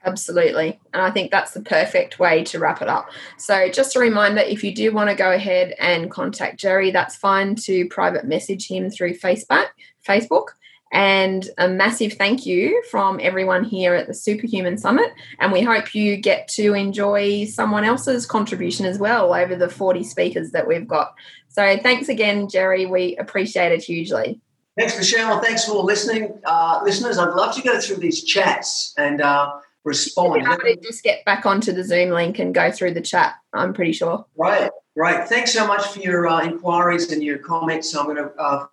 Absolutely. 0.05 0.79
And 0.95 1.03
I 1.03 1.11
think 1.11 1.33
that's 1.33 1.51
the 1.51 1.61
perfect 1.61 2.21
way 2.21 2.45
to 2.45 2.61
wrap 2.61 2.81
it 2.81 2.89
up. 2.89 3.11
So, 3.39 3.69
just 3.69 3.97
a 3.97 3.99
reminder 3.99 4.41
if 4.41 4.63
you 4.63 4.73
do 4.73 4.93
want 4.93 5.11
to 5.11 5.17
go 5.17 5.33
ahead 5.33 5.75
and 5.81 6.11
contact 6.11 6.61
Jerry, 6.61 6.93
that's 6.93 7.17
fine 7.17 7.57
to 7.57 7.89
private 7.89 8.25
message 8.25 8.69
him 8.69 8.89
through 8.89 9.15
Facebook. 9.15 9.67
Facebook. 10.07 10.45
And 10.93 11.49
a 11.59 11.69
massive 11.69 12.15
thank 12.15 12.47
you 12.47 12.83
from 12.91 13.19
everyone 13.21 13.65
here 13.65 13.95
at 13.95 14.07
the 14.07 14.15
Superhuman 14.15 14.79
Summit. 14.79 15.13
And 15.41 15.53
we 15.53 15.63
hope 15.63 15.95
you 15.95 16.17
get 16.17 16.49
to 16.49 16.75
enjoy 16.75 17.47
someone 17.47 17.85
else's 17.85 18.25
contribution 18.25 18.87
as 18.87 18.99
well 18.99 19.35
over 19.35 19.57
the 19.57 19.69
40 19.69 20.05
speakers 20.05 20.53
that 20.53 20.69
we've 20.69 20.87
got. 20.87 21.15
So 21.49 21.77
thanks 21.79 22.09
again, 22.09 22.49
Jerry. 22.49 22.87
We 22.87 23.17
appreciate 23.17 23.73
it 23.73 23.83
hugely. 23.83 24.41
Thanks, 24.79 24.97
Michelle. 24.97 25.41
Thanks 25.41 25.65
for 25.65 25.83
listening. 25.83 26.39
Uh, 26.45 26.83
listeners, 26.85 27.19
I'd 27.19 27.35
love 27.35 27.55
to 27.57 27.63
go 27.63 27.81
through 27.81 27.97
these 27.97 28.23
chats 28.23 28.93
and 28.99 29.23
uh, 29.23 29.55
respond. 29.85 30.45
to 30.45 30.77
just 30.83 31.03
get 31.03 31.25
back 31.25 31.47
onto 31.47 31.73
the 31.73 31.83
Zoom 31.83 32.11
link 32.11 32.39
and 32.39 32.55
go 32.55 32.71
through 32.71 32.93
the 32.93 33.01
chat, 33.01 33.37
I'm 33.55 33.73
pretty 33.73 33.93
sure. 33.93 34.27
Right, 34.37 34.71
right. 34.95 35.27
Thanks 35.27 35.53
so 35.53 35.67
much 35.67 35.87
for 35.87 36.01
your 36.01 36.29
uh, 36.29 36.45
inquiries 36.45 37.11
and 37.11 37.25
your 37.25 37.39
comments. 37.39 37.97
I'm 37.97 38.05
going 38.05 38.17
to 38.17 38.31
uh, 38.39 38.67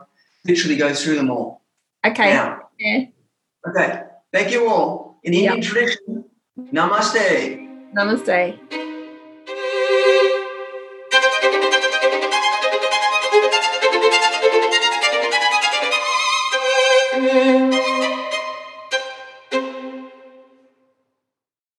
literally 0.45 0.75
go 0.75 0.93
through 0.93 1.15
them 1.15 1.31
all. 1.31 1.62
Okay. 2.05 2.33
Now. 2.33 2.69
Yeah. 2.79 3.05
Okay. 3.67 4.03
Thank 4.31 4.51
you 4.51 4.67
all. 4.67 5.19
In 5.23 5.33
Indian 5.33 5.55
yep. 5.55 5.63
tradition, 5.63 6.25
namaste. 6.73 7.93
Namaste. 7.95 8.82